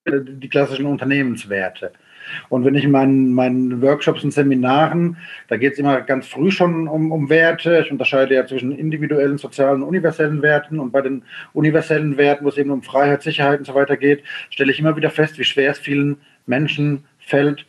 [0.06, 1.92] die klassischen Unternehmenswerte.
[2.50, 5.18] Und wenn ich in meinen, meinen Workshops und Seminaren,
[5.50, 7.82] da geht es immer ganz früh schon um, um Werte.
[7.84, 10.80] Ich unterscheide ja zwischen individuellen, sozialen und universellen Werten.
[10.80, 11.24] Und bei den
[11.54, 14.96] universellen Werten, wo es eben um Freiheit, Sicherheit und so weiter geht, stelle ich immer
[14.96, 17.66] wieder fest, wie schwer es vielen Menschen fällt,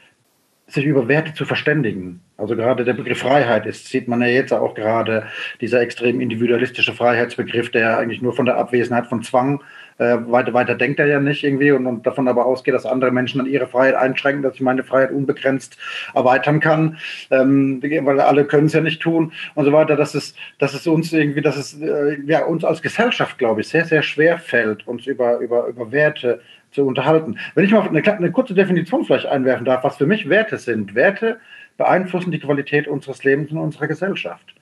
[0.66, 2.20] sich über Werte zu verständigen.
[2.37, 5.26] Also gerade der Begriff Freiheit ist, sieht man ja jetzt auch gerade,
[5.61, 9.62] dieser extrem individualistische Freiheitsbegriff, der eigentlich nur von der Abwesenheit von Zwang
[9.99, 13.11] äh, weiter, weiter denkt er ja nicht irgendwie und, und, davon aber ausgeht, dass andere
[13.11, 15.78] Menschen dann ihre Freiheit einschränken, dass ich meine Freiheit unbegrenzt
[16.14, 16.99] erweitern kann,
[17.30, 19.97] ähm, weil alle können es ja nicht tun und so weiter.
[19.97, 23.68] Dass es, dass es uns irgendwie, dass es äh, ja, uns als Gesellschaft, glaube ich,
[23.68, 26.40] sehr, sehr schwer fällt, uns über, über, über Werte
[26.70, 27.38] zu unterhalten.
[27.55, 30.95] Wenn ich mal eine, eine kurze Definition vielleicht einwerfen darf, was für mich Werte sind.
[30.95, 31.38] Werte
[31.76, 34.55] beeinflussen die Qualität unseres Lebens und unserer Gesellschaft.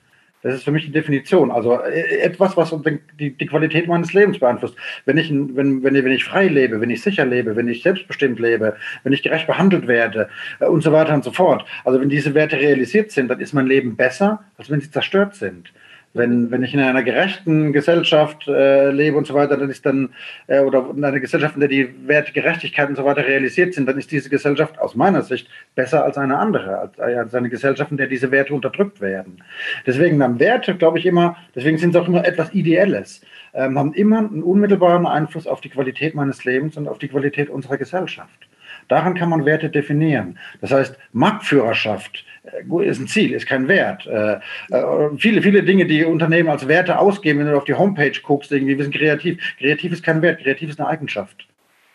[0.43, 1.51] Das ist für mich die Definition.
[1.51, 2.75] Also äh, etwas, was
[3.17, 4.75] die, die Qualität meines Lebens beeinflusst.
[5.05, 8.39] Wenn ich, wenn, wenn, wenn ich frei lebe, wenn ich sicher lebe, wenn ich selbstbestimmt
[8.39, 10.29] lebe, wenn ich gerecht behandelt werde
[10.59, 11.65] äh, und so weiter und so fort.
[11.85, 15.35] Also wenn diese Werte realisiert sind, dann ist mein Leben besser, als wenn sie zerstört
[15.35, 15.71] sind.
[16.15, 20.09] Wenn, wenn ich in einer gerechten Gesellschaft äh, lebe und so weiter, dann ist dann,
[20.47, 23.87] äh, oder in einer Gesellschaft, in der die Werte Gerechtigkeit und so weiter realisiert sind,
[23.87, 27.89] dann ist diese Gesellschaft aus meiner Sicht besser als eine andere, als, als eine Gesellschaft,
[27.89, 29.43] in der diese Werte unterdrückt werden.
[29.87, 33.21] Deswegen haben Werte, glaube ich, immer, deswegen sind sie auch immer etwas Ideelles,
[33.53, 37.49] ähm, haben immer einen unmittelbaren Einfluss auf die Qualität meines Lebens und auf die Qualität
[37.49, 38.47] unserer Gesellschaft.
[38.87, 40.37] Daran kann man Werte definieren.
[40.61, 44.05] Das heißt, Marktführerschaft äh, ist ein Ziel, ist kein Wert.
[44.05, 44.35] Äh,
[44.69, 48.51] äh, viele, viele Dinge, die Unternehmen als Werte ausgeben, wenn du auf die Homepage guckst,
[48.51, 49.41] irgendwie, wir sind kreativ.
[49.57, 51.47] Kreativ ist kein Wert, kreativ ist eine Eigenschaft.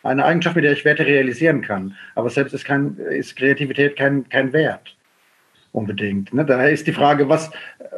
[0.03, 1.95] Eine Eigenschaft, mit der ich Werte realisieren kann.
[2.15, 4.97] Aber selbst ist, kein, ist Kreativität kein, kein Wert.
[5.73, 6.33] Unbedingt.
[6.33, 6.45] Ne?
[6.45, 7.51] Daher ist die Frage, was,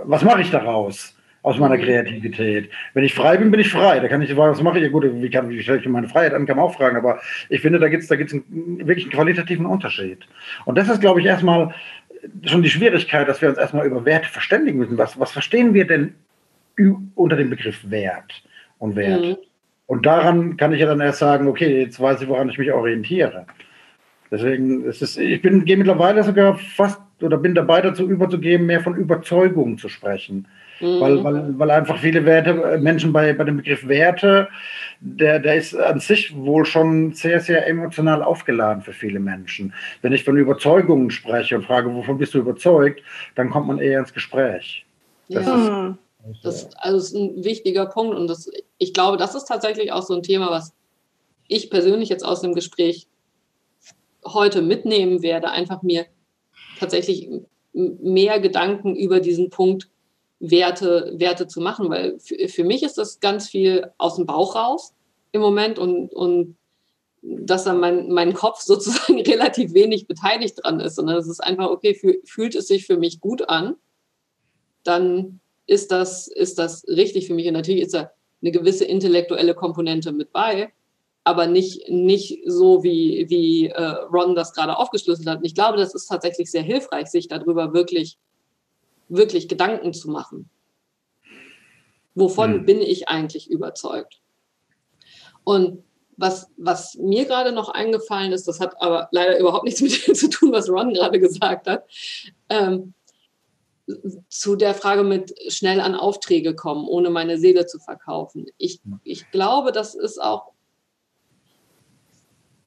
[0.05, 1.15] was mache ich daraus?
[1.43, 1.79] aus meiner.
[1.79, 2.71] Kreativität.
[2.95, 4.01] Wenn ich frei bin, bin ich frei.
[4.01, 4.93] Da kann ich fragen, was mache ich?
[4.93, 6.97] Gut, wie, kann, wie stelle ich meine Freiheit an, kann man auch fragen.
[6.97, 10.27] Aber ich finde, da gibt es da gibt's einen, wirklich einen qualitativen Unterschied.
[10.65, 11.75] Und das ist, glaube ich, erstmal
[12.45, 14.99] schon die Schwierigkeit, dass wir uns erstmal über Werte verständigen müssen.
[14.99, 16.15] Was, was verstehen wir denn
[17.15, 18.43] unter dem Begriff Wert
[18.79, 19.23] und Wert?
[19.23, 19.37] Mhm.
[19.87, 22.73] Und daran kann ich ja dann erst sagen, okay, jetzt weiß ich, woran ich mich
[22.73, 23.47] orientiere.
[24.31, 28.81] Deswegen ist es, ich bin, gehe mittlerweile sogar fast oder bin dabei dazu überzugeben, mehr
[28.81, 30.47] von Überzeugung zu sprechen.
[30.81, 31.01] Mhm.
[31.01, 34.49] Weil, weil, weil einfach viele Werte, Menschen bei, bei dem Begriff Werte,
[35.01, 39.73] der, der ist an sich wohl schon sehr, sehr emotional aufgeladen für viele Menschen.
[40.03, 43.03] Wenn ich von Überzeugungen spreche und frage, wovon bist du überzeugt,
[43.35, 44.85] dann kommt man eher ins Gespräch.
[45.29, 45.97] Das ja.
[46.31, 50.03] ist, das, also ist ein wichtiger Punkt und das, ich glaube, das ist tatsächlich auch
[50.03, 50.75] so ein Thema, was
[51.49, 53.09] ich persönlich jetzt aus dem Gespräch
[54.27, 56.07] heute mitnehmen werde, einfach mir
[56.79, 57.29] tatsächlich
[57.73, 59.89] mehr Gedanken über diesen Punkt
[60.41, 64.95] Werte, Werte zu machen, weil für, mich ist das ganz viel aus dem Bauch raus
[65.33, 66.57] im Moment und, und
[67.23, 71.69] dass dann mein, mein Kopf sozusagen relativ wenig beteiligt dran ist, sondern es ist einfach,
[71.69, 73.77] okay, fühlt es sich für mich gut an,
[74.83, 77.47] dann ist das, ist das richtig für mich.
[77.47, 78.11] Und natürlich ist da
[78.43, 80.73] eine gewisse intellektuelle Komponente mit bei,
[81.23, 85.39] aber nicht, nicht so, wie, wie äh, Ron das gerade aufgeschlüsselt hat.
[85.39, 88.19] Und ich glaube, das ist tatsächlich sehr hilfreich, sich darüber wirklich,
[89.11, 90.49] wirklich Gedanken zu machen.
[92.15, 92.67] Wovon hm.
[92.67, 94.21] bin ich eigentlich überzeugt?
[95.45, 95.85] Und
[96.17, 100.15] was, was mir gerade noch eingefallen ist, das hat aber leider überhaupt nichts mit dem
[100.15, 101.85] zu tun, was Ron gerade gesagt hat,
[102.49, 102.95] ähm,
[104.29, 108.47] zu der Frage mit schnell an Aufträge kommen, ohne meine Seele zu verkaufen.
[108.57, 110.53] Ich, ich glaube, das ist auch,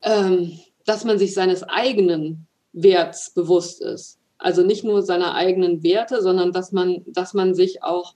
[0.01, 4.19] ähm, dass man sich seines eigenen Werts bewusst ist.
[4.43, 8.15] Also nicht nur seiner eigenen Werte, sondern dass man, dass man sich auch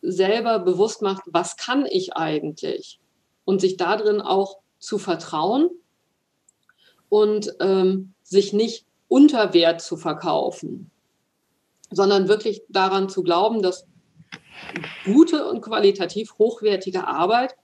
[0.00, 3.00] selber bewusst macht, was kann ich eigentlich?
[3.44, 5.70] Und sich darin auch zu vertrauen
[7.08, 10.90] und ähm, sich nicht unter Wert zu verkaufen
[11.90, 13.86] sondern wirklich daran zu glauben, dass
[15.04, 17.56] gute und qualitativ hochwertige Arbeit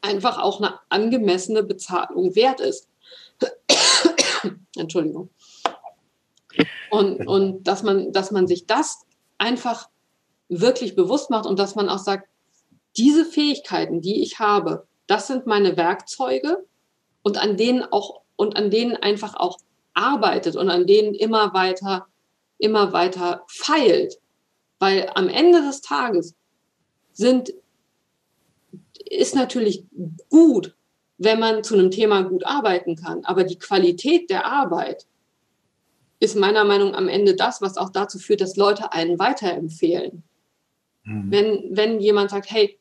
[0.00, 2.88] einfach auch eine angemessene Bezahlung wert ist.
[4.76, 5.28] Entschuldigung.
[6.90, 9.04] Und, und dass, man, dass man sich das
[9.38, 9.88] einfach
[10.48, 12.28] wirklich bewusst macht und dass man auch sagt,
[12.96, 16.64] diese Fähigkeiten, die ich habe, das sind meine Werkzeuge
[17.22, 19.58] und an denen auch und an denen einfach auch
[19.94, 22.06] arbeitet und an denen immer weiter
[22.62, 24.18] immer weiter feilt.
[24.78, 26.34] Weil am Ende des Tages
[27.12, 27.52] sind,
[29.04, 29.84] ist natürlich
[30.30, 30.74] gut,
[31.18, 33.24] wenn man zu einem Thema gut arbeiten kann.
[33.24, 35.06] Aber die Qualität der Arbeit
[36.22, 40.22] ist meiner Meinung nach am Ende das, was auch dazu führt, dass Leute einen weiterempfehlen.
[41.02, 41.30] Mhm.
[41.32, 42.78] Wenn, wenn jemand sagt, hey,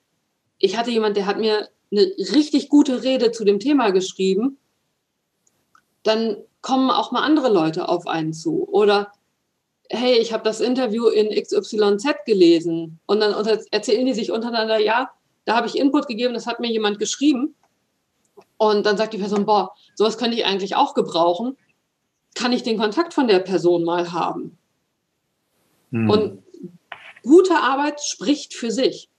[0.59, 2.01] ich hatte jemand, der hat mir eine
[2.33, 4.59] richtig gute Rede zu dem Thema geschrieben,
[6.03, 8.67] dann kommen auch mal andere Leute auf einen zu.
[8.69, 9.11] Oder
[9.89, 12.99] hey, ich habe das Interview in XYZ gelesen.
[13.07, 13.33] Und dann
[13.71, 15.09] erzählen die sich untereinander, ja,
[15.45, 17.55] da habe ich Input gegeben, das hat mir jemand geschrieben.
[18.57, 21.57] Und dann sagt die Person, boah, sowas könnte ich eigentlich auch gebrauchen.
[22.35, 24.57] Kann ich den Kontakt von der Person mal haben?
[25.91, 26.09] Hm.
[26.09, 26.43] Und
[27.23, 29.09] gute Arbeit spricht für sich.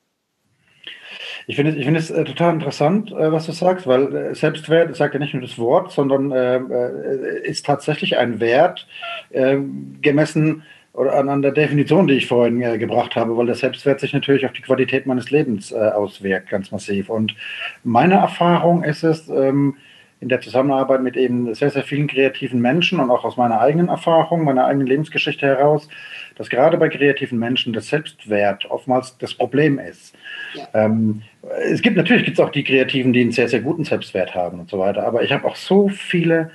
[1.47, 4.95] Ich finde ich find es äh, total interessant, äh, was du sagst, weil äh, Selbstwert
[4.97, 8.87] sagt ja nicht nur das Wort, sondern äh, äh, ist tatsächlich ein Wert
[9.31, 9.59] äh,
[10.01, 10.63] gemessen
[10.93, 14.45] oder an, an, der Definition, die ich vorhin gebracht habe, weil der Selbstwert sich natürlich
[14.45, 17.09] auf die Qualität meines Lebens auswirkt, ganz massiv.
[17.09, 17.35] Und
[17.83, 19.77] meine Erfahrung ist es, ähm,
[20.23, 23.89] in der Zusammenarbeit mit eben sehr, sehr vielen kreativen Menschen und auch aus meiner eigenen
[23.89, 25.89] Erfahrung, meiner eigenen Lebensgeschichte heraus,
[26.37, 30.15] dass gerade bei kreativen Menschen das Selbstwert oftmals das Problem ist.
[30.55, 30.69] Ja.
[30.75, 31.23] Ähm,
[31.65, 34.71] es gibt natürlich gibt's auch die Kreativen, die einen sehr, sehr guten Selbstwert haben und
[34.71, 36.53] so weiter, aber ich habe auch so viele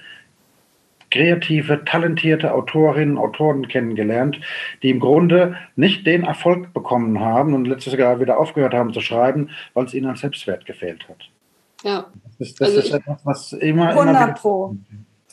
[1.12, 4.40] kreative, talentierte Autorinnen, Autoren kennengelernt,
[4.82, 9.02] die im Grunde nicht den Erfolg bekommen haben und letztes Jahr wieder aufgehört haben zu
[9.02, 11.30] schreiben, weil es ihnen an Selbstwert gefehlt hat.
[11.84, 12.08] Ja.
[12.40, 13.90] Das, das also ist etwas, was immer.
[13.90, 14.76] 100 immer Pro.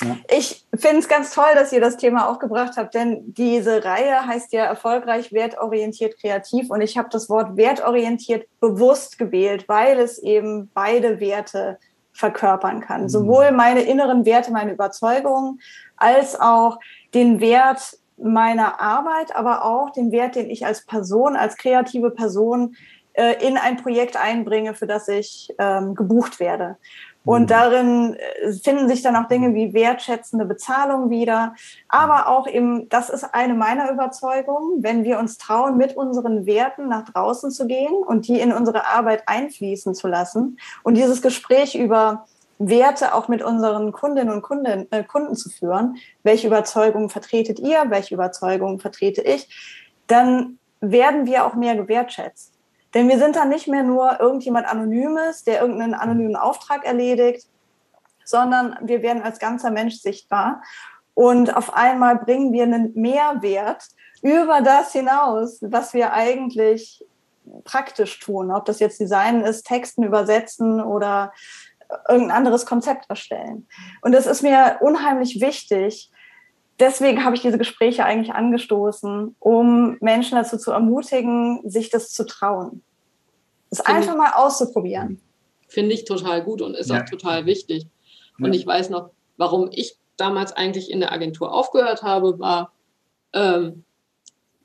[0.03, 0.17] Ja.
[0.37, 4.53] Ich finde es ganz toll, dass ihr das Thema aufgebracht habt, denn diese Reihe heißt
[4.53, 10.71] ja erfolgreich wertorientiert kreativ und ich habe das Wort wertorientiert bewusst gewählt, weil es eben
[10.75, 11.79] beide Werte
[12.13, 13.03] verkörpern kann.
[13.03, 13.09] Mhm.
[13.09, 15.61] Sowohl meine inneren Werte, meine Überzeugungen,
[15.97, 16.79] als auch
[17.15, 22.77] den Wert meiner Arbeit, aber auch den Wert, den ich als Person, als kreative Person
[23.15, 26.77] in ein Projekt einbringe, für das ich ähm, gebucht werde.
[27.25, 27.47] Und mhm.
[27.47, 31.55] darin äh, finden sich dann auch Dinge wie wertschätzende Bezahlung wieder.
[31.89, 36.89] Aber auch eben, das ist eine meiner Überzeugungen, wenn wir uns trauen, mit unseren Werten
[36.89, 41.75] nach draußen zu gehen und die in unsere Arbeit einfließen zu lassen und dieses Gespräch
[41.75, 42.27] über
[42.59, 45.97] Werte auch mit unseren Kundinnen und Kunden, äh, Kunden zu führen.
[46.23, 47.85] Welche Überzeugungen vertretet ihr?
[47.89, 49.49] Welche Überzeugungen vertrete ich?
[50.07, 52.54] Dann werden wir auch mehr gewertschätzt.
[52.95, 57.47] Denn wir sind dann nicht mehr nur irgendjemand Anonymes, der irgendeinen anonymen Auftrag erledigt,
[58.25, 60.63] sondern wir werden als ganzer Mensch sichtbar.
[61.15, 63.89] Und auf einmal bringen wir einen Mehrwert
[64.23, 67.05] über das hinaus, was wir eigentlich
[67.65, 68.51] praktisch tun.
[68.51, 71.33] Ob das jetzt Design ist, Texten übersetzen oder
[72.09, 73.69] irgendein anderes Konzept erstellen.
[74.01, 76.11] Und das ist mir unheimlich wichtig.
[76.81, 82.27] Deswegen habe ich diese Gespräche eigentlich angestoßen, um Menschen dazu zu ermutigen, sich das zu
[82.27, 82.83] trauen.
[83.71, 85.21] Es einfach mal auszuprobieren.
[85.69, 87.01] Finde ich total gut und ist ja.
[87.01, 87.87] auch total wichtig.
[88.39, 88.61] Und ja.
[88.61, 92.73] ich weiß noch, warum ich damals eigentlich in der Agentur aufgehört habe, war,
[93.33, 93.85] ähm,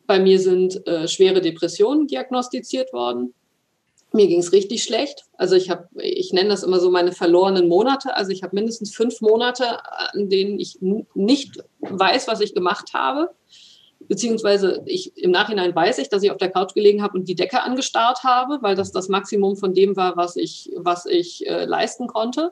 [0.05, 3.33] bei mir sind äh, schwere Depressionen diagnostiziert worden
[4.11, 5.25] mir ging es richtig schlecht.
[5.37, 8.15] Also ich habe, ich nenne das immer so meine verlorenen Monate.
[8.15, 9.79] Also ich habe mindestens fünf Monate,
[10.13, 10.79] an denen ich
[11.13, 13.29] nicht weiß, was ich gemacht habe.
[14.07, 17.35] beziehungsweise ich, im Nachhinein weiß ich, dass ich auf der Couch gelegen habe und die
[17.35, 21.65] Decke angestarrt habe, weil das das Maximum von dem war, was ich, was ich äh,
[21.65, 22.51] leisten konnte.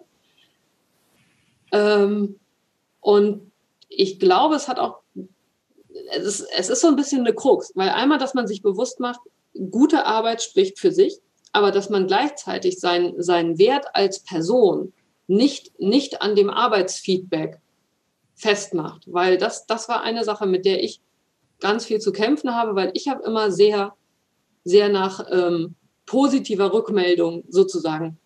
[1.71, 2.39] Ähm,
[3.01, 3.51] und
[3.89, 4.99] ich glaube, es hat auch,
[6.11, 8.99] es ist, es ist so ein bisschen eine Krux, weil einmal, dass man sich bewusst
[8.99, 9.21] macht,
[9.71, 11.19] gute Arbeit spricht für sich,
[11.57, 14.93] aber dass man gleichzeitig sein, seinen Wert als Person
[15.25, 17.59] nicht, nicht an dem Arbeitsfeedback
[18.35, 21.01] festmacht, weil das, das war eine Sache, mit der ich
[21.59, 23.95] ganz viel zu kämpfen habe, weil ich habe immer sehr,
[24.65, 25.73] sehr nach ähm,
[26.05, 28.19] positiver Rückmeldung sozusagen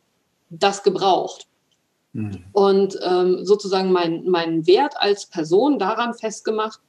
[0.50, 1.48] das gebraucht.
[2.12, 2.44] Mhm.
[2.52, 6.82] Und ähm, sozusagen meinen mein Wert als Person daran festgemacht,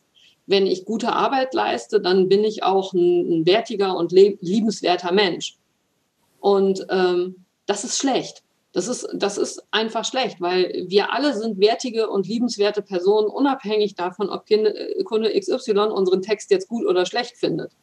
[0.47, 5.57] wenn ich gute Arbeit leiste, dann bin ich auch ein, ein wertiger und liebenswerter Mensch.
[6.43, 8.43] Und ähm, das ist schlecht.
[8.73, 13.95] Das ist, das ist einfach schlecht, weil wir alle sind wertige und liebenswerte Personen, unabhängig
[13.95, 14.47] davon, ob
[15.05, 17.77] Kunde XY unseren Text jetzt gut oder schlecht findet.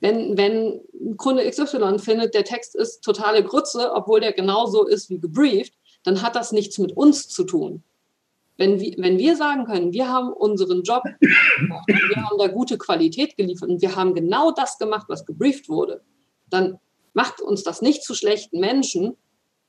[0.00, 5.18] Wenn, wenn Kunde XY findet, der Text ist totale Grütze, obwohl der genauso ist wie
[5.18, 5.72] gebrieft,
[6.04, 7.82] dann hat das nichts mit uns zu tun.
[8.56, 11.02] Wenn wir, wenn wir sagen können, wir haben unseren Job
[11.58, 15.68] gemacht, wir haben da gute Qualität geliefert und wir haben genau das gemacht, was gebrieft
[15.68, 16.02] wurde,
[16.48, 16.78] dann
[17.16, 19.16] macht uns das nicht zu schlechten Menschen,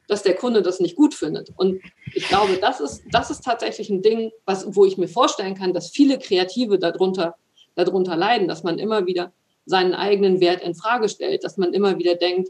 [0.10, 1.54] dass der Kunde das nicht gut findet.
[1.56, 1.82] Und
[2.14, 5.74] ich glaube, das ist, das ist tatsächlich ein Ding, was, wo ich mir vorstellen kann,
[5.74, 7.36] dass viele Kreative darunter,
[7.76, 9.32] darunter leiden, dass man immer wieder
[9.66, 12.50] seinen eigenen Wert in Frage stellt, dass man immer wieder denkt,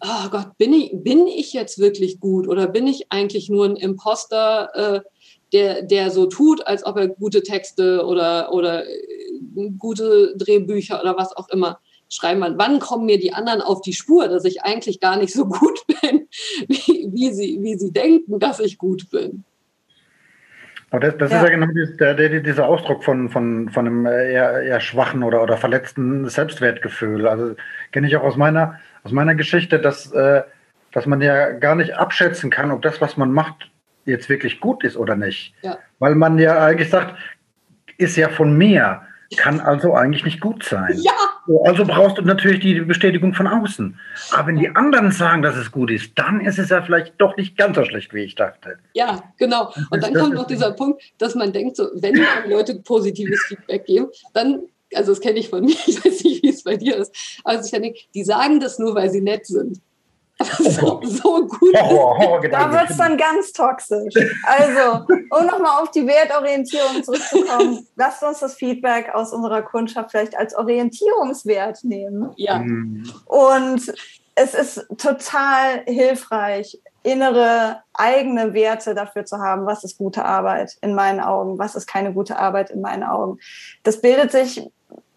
[0.00, 3.76] oh Gott, bin ich, bin ich jetzt wirklich gut oder bin ich eigentlich nur ein
[3.76, 5.00] Imposter, äh,
[5.52, 11.18] der, der so tut, als ob er gute Texte oder, oder äh, gute Drehbücher oder
[11.18, 12.58] was auch immer schreiben kann.
[12.58, 15.80] Wann kommen mir die anderen auf die Spur, dass ich eigentlich gar nicht so gut
[15.86, 16.28] bin,
[16.68, 19.44] wie, wie, sie, wie sie denken, dass ich gut bin?
[20.90, 21.38] Aber das, das ja.
[21.38, 25.42] ist ja genau dieser, der, dieser Ausdruck von, von, von einem eher, eher schwachen oder,
[25.42, 27.28] oder verletzten Selbstwertgefühl.
[27.28, 27.56] Also
[27.92, 30.42] kenne ich auch aus meiner, aus meiner Geschichte, dass, äh,
[30.92, 33.70] dass man ja gar nicht abschätzen kann, ob das, was man macht,
[34.06, 35.52] jetzt wirklich gut ist oder nicht.
[35.60, 35.76] Ja.
[35.98, 37.16] Weil man ja eigentlich sagt,
[37.98, 39.02] ist ja von mir
[39.36, 40.96] kann also eigentlich nicht gut sein.
[40.96, 41.12] Ja.
[41.64, 43.98] Also brauchst du natürlich die Bestätigung von außen.
[44.32, 47.36] Aber wenn die anderen sagen, dass es gut ist, dann ist es ja vielleicht doch
[47.36, 48.78] nicht ganz so schlecht, wie ich dachte.
[48.94, 49.72] Ja, genau.
[49.90, 54.08] Und dann kommt noch dieser Punkt, dass man denkt, so, wenn Leute positives Feedback geben,
[54.34, 54.62] dann,
[54.94, 57.14] also das kenne ich von mir, ich weiß nicht, wie es bei dir ist,
[57.44, 59.80] also ich denke, die sagen das nur, weil sie nett sind.
[60.58, 61.76] So, so gut.
[61.76, 64.14] Horror, Horror da wird es dann ganz toxisch.
[64.44, 70.36] Also, um nochmal auf die Wertorientierung zurückzukommen, lasst uns das Feedback aus unserer Kundschaft vielleicht
[70.36, 72.32] als Orientierungswert nehmen.
[72.36, 72.60] Ja.
[72.60, 73.10] Mhm.
[73.26, 73.92] Und
[74.36, 80.94] es ist total hilfreich, innere eigene Werte dafür zu haben, was ist gute Arbeit in
[80.94, 83.38] meinen Augen, was ist keine gute Arbeit in meinen Augen.
[83.82, 84.70] Das bildet sich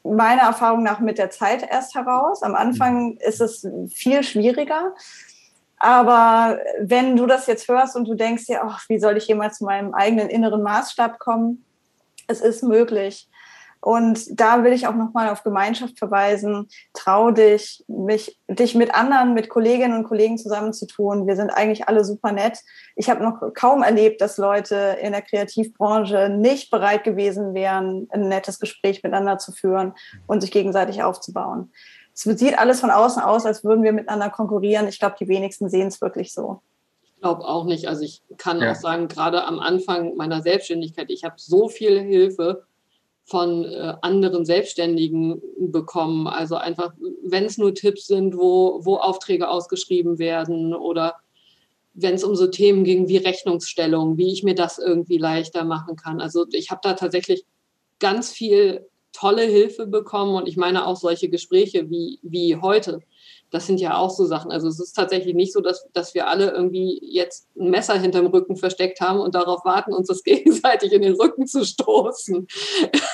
[0.03, 2.43] meiner Erfahrung nach mit der Zeit erst heraus.
[2.43, 4.93] Am Anfang ist es viel schwieriger.
[5.77, 9.57] Aber wenn du das jetzt hörst und du denkst dir, ach, wie soll ich jemals
[9.57, 11.65] zu meinem eigenen inneren Maßstab kommen?
[12.27, 13.27] Es ist möglich.
[13.81, 16.69] Und da will ich auch nochmal auf Gemeinschaft verweisen.
[16.93, 21.25] Trau dich, mich, dich mit anderen, mit Kolleginnen und Kollegen zusammenzutun.
[21.25, 22.59] Wir sind eigentlich alle super nett.
[22.95, 28.29] Ich habe noch kaum erlebt, dass Leute in der Kreativbranche nicht bereit gewesen wären, ein
[28.29, 29.93] nettes Gespräch miteinander zu führen
[30.27, 31.71] und sich gegenseitig aufzubauen.
[32.13, 34.87] Es sieht alles von außen aus, als würden wir miteinander konkurrieren.
[34.87, 36.61] Ich glaube, die wenigsten sehen es wirklich so.
[37.01, 37.87] Ich glaube auch nicht.
[37.87, 38.71] Also ich kann ja.
[38.71, 42.63] auch sagen, gerade am Anfang meiner Selbstständigkeit, ich habe so viel Hilfe
[43.25, 46.27] von äh, anderen Selbstständigen bekommen.
[46.27, 46.93] Also einfach,
[47.23, 51.15] wenn es nur Tipps sind, wo, wo Aufträge ausgeschrieben werden oder
[51.93, 55.95] wenn es um so Themen ging wie Rechnungsstellung, wie ich mir das irgendwie leichter machen
[55.95, 56.21] kann.
[56.21, 57.45] Also ich habe da tatsächlich
[57.99, 63.01] ganz viel tolle Hilfe bekommen und ich meine auch solche Gespräche wie, wie heute
[63.51, 64.49] das sind ja auch so Sachen.
[64.51, 68.27] Also es ist tatsächlich nicht so, dass, dass wir alle irgendwie jetzt ein Messer hinterm
[68.27, 72.47] Rücken versteckt haben und darauf warten, uns das gegenseitig in den Rücken zu stoßen.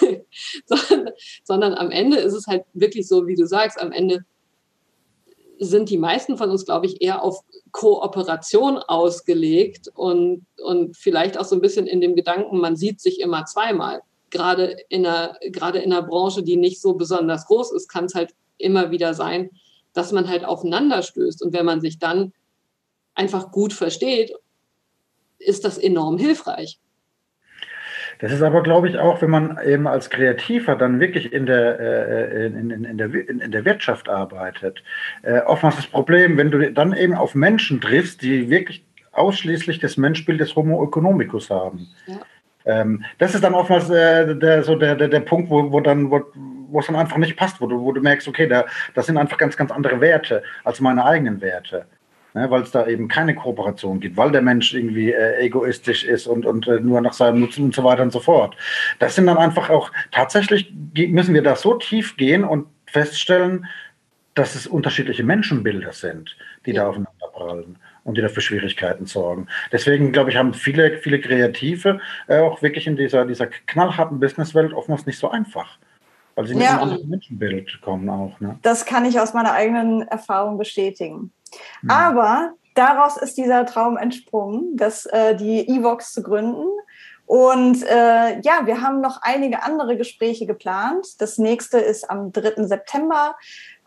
[0.65, 1.09] sondern,
[1.43, 4.25] sondern am Ende ist es halt wirklich so, wie du sagst, am Ende
[5.59, 11.45] sind die meisten von uns, glaube ich, eher auf Kooperation ausgelegt und, und vielleicht auch
[11.45, 14.01] so ein bisschen in dem Gedanken, man sieht sich immer zweimal.
[14.29, 18.13] Gerade in einer, gerade in einer Branche, die nicht so besonders groß ist, kann es
[18.13, 19.49] halt immer wieder sein,
[19.97, 21.43] dass man halt aufeinander stößt.
[21.43, 22.33] Und wenn man sich dann
[23.15, 24.31] einfach gut versteht,
[25.39, 26.79] ist das enorm hilfreich.
[28.19, 31.79] Das ist aber, glaube ich, auch, wenn man eben als Kreativer dann wirklich in der,
[31.79, 34.83] äh, in, in, in, der, in, der Wirtschaft arbeitet.
[35.21, 39.97] Äh, oftmals das Problem, wenn du dann eben auf Menschen triffst, die wirklich ausschließlich das
[39.97, 41.89] Menschbild des Homo economicus haben.
[42.07, 42.19] Ja.
[42.65, 46.11] Ähm, das ist dann oftmals äh, der, so der, der, der Punkt, wo, wo dann,
[46.11, 46.21] wo,
[46.69, 49.17] wo es dann einfach nicht passt, wo du, wo du merkst, okay, da, das sind
[49.17, 51.85] einfach ganz, ganz andere Werte als meine eigenen Werte.
[52.33, 56.27] Ne, weil es da eben keine Kooperation gibt, weil der Mensch irgendwie äh, egoistisch ist
[56.27, 58.55] und, und äh, nur nach seinem Nutzen und so weiter und so fort.
[58.99, 63.65] Das sind dann einfach auch, tatsächlich müssen wir da so tief gehen und feststellen,
[64.35, 66.83] dass es unterschiedliche Menschenbilder sind, die ja.
[66.83, 69.47] da aufeinander prallen und die dafür Schwierigkeiten sorgen.
[69.71, 74.73] Deswegen, glaube ich, haben viele, viele Kreative äh, auch wirklich in dieser, dieser knallharten Businesswelt
[74.73, 75.79] oftmals nicht so einfach.
[76.37, 76.59] Weil sie ja.
[76.59, 78.39] mit einem anderen Menschenbild kommen auch.
[78.39, 78.59] Ne?
[78.61, 81.33] Das kann ich aus meiner eigenen Erfahrung bestätigen.
[81.81, 81.89] Mhm.
[81.89, 86.67] Aber daraus ist dieser Traum entsprungen, dass äh, die Evox zu gründen.
[87.25, 91.07] Und äh, ja, wir haben noch einige andere Gespräche geplant.
[91.19, 92.67] Das nächste ist am 3.
[92.67, 93.35] September.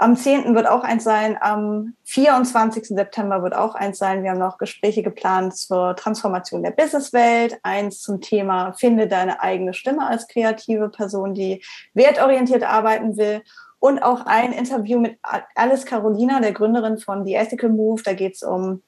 [0.01, 0.55] Am 10.
[0.55, 1.37] wird auch eins sein.
[1.39, 2.87] Am 24.
[2.87, 4.23] September wird auch eins sein.
[4.23, 7.59] Wir haben noch Gespräche geplant zur Transformation der Businesswelt.
[7.63, 11.63] Eins zum Thema Finde deine eigene Stimme als kreative Person, die
[11.93, 13.43] wertorientiert arbeiten will
[13.79, 15.19] und auch ein Interview mit
[15.55, 18.01] Alice Carolina, der Gründerin von The Ethical Move.
[18.03, 18.83] Da geht es um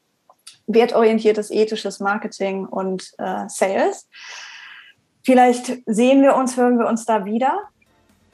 [0.66, 4.08] wertorientiertes, ethisches Marketing und äh, Sales.
[5.22, 7.68] Vielleicht sehen wir uns, hören wir uns da wieder.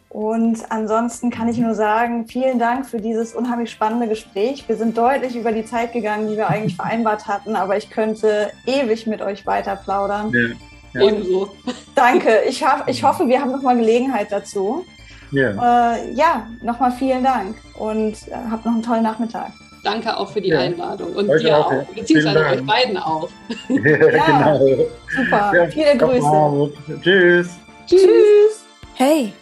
[0.08, 4.66] Und ansonsten kann ich nur sagen, vielen Dank für dieses unheimlich spannende Gespräch.
[4.66, 8.50] Wir sind deutlich über die Zeit gegangen, die wir eigentlich vereinbart hatten, aber ich könnte
[8.66, 10.32] ewig mit euch weiter plaudern.
[10.32, 11.08] Ja, ja.
[11.08, 11.50] Ebenso.
[11.94, 12.40] Danke.
[12.48, 14.84] Ich, ich hoffe, wir haben noch mal Gelegenheit dazu.
[15.30, 15.94] Yeah.
[15.94, 19.52] Äh, ja, nochmal vielen Dank und äh, habt noch einen tollen Nachmittag.
[19.84, 20.60] Danke auch für die ja.
[20.60, 23.28] Einladung und euch dir auch, auch beziehungsweise euch beiden auch.
[23.68, 24.86] ja, genau.
[25.14, 26.72] Super, ja, viele Grüße.
[27.02, 27.50] Tschüss.
[27.86, 28.64] Tschüss.
[28.94, 29.32] Hey,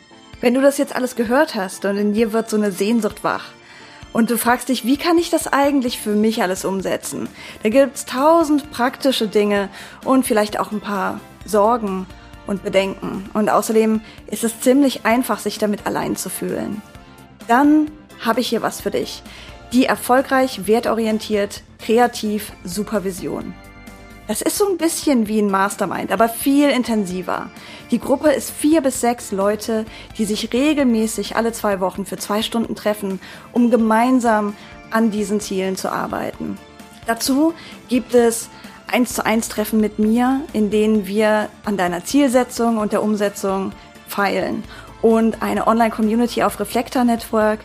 [0.41, 3.47] wenn du das jetzt alles gehört hast und in dir wird so eine Sehnsucht wach
[4.13, 7.29] und du fragst dich, wie kann ich das eigentlich für mich alles umsetzen?
[7.63, 9.69] Da gibt's tausend praktische Dinge
[10.05, 12.07] und vielleicht auch ein paar Sorgen
[12.47, 13.29] und Bedenken.
[13.35, 16.81] Und außerdem ist es ziemlich einfach, sich damit allein zu fühlen.
[17.49, 17.91] Dann
[18.25, 19.23] habe ich hier was für dich.
[19.73, 23.53] Die erfolgreich, wertorientiert, kreativ Supervision.
[24.29, 27.49] Das ist so ein bisschen wie ein Mastermind, aber viel intensiver.
[27.93, 29.85] Die Gruppe ist vier bis sechs Leute,
[30.19, 33.21] die sich regelmäßig alle zwei Wochen für zwei Stunden treffen,
[33.53, 34.57] um gemeinsam
[34.91, 36.59] an diesen Zielen zu arbeiten.
[37.07, 37.55] Dazu
[37.89, 38.49] gibt es
[38.89, 43.73] eins zu eins Treffen mit mir, in denen wir an deiner Zielsetzung und der Umsetzung
[44.09, 44.65] feilen.
[45.03, 47.61] Und eine Online-Community auf Reflektor Network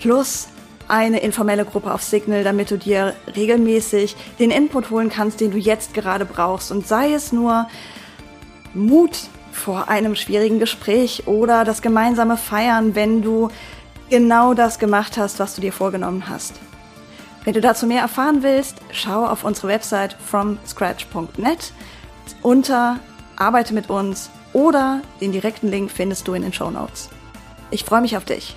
[0.00, 0.48] plus
[0.88, 5.58] eine informelle Gruppe auf Signal, damit du dir regelmäßig den Input holen kannst, den du
[5.58, 6.70] jetzt gerade brauchst.
[6.70, 7.68] Und sei es nur
[8.74, 9.18] Mut
[9.52, 13.48] vor einem schwierigen Gespräch oder das gemeinsame Feiern, wenn du
[14.10, 16.54] genau das gemacht hast, was du dir vorgenommen hast.
[17.44, 21.72] Wenn du dazu mehr erfahren willst, schau auf unsere Website fromscratch.net
[22.42, 22.98] unter
[23.36, 27.10] Arbeite mit uns oder den direkten Link findest du in den Show Notes.
[27.70, 28.56] Ich freue mich auf dich.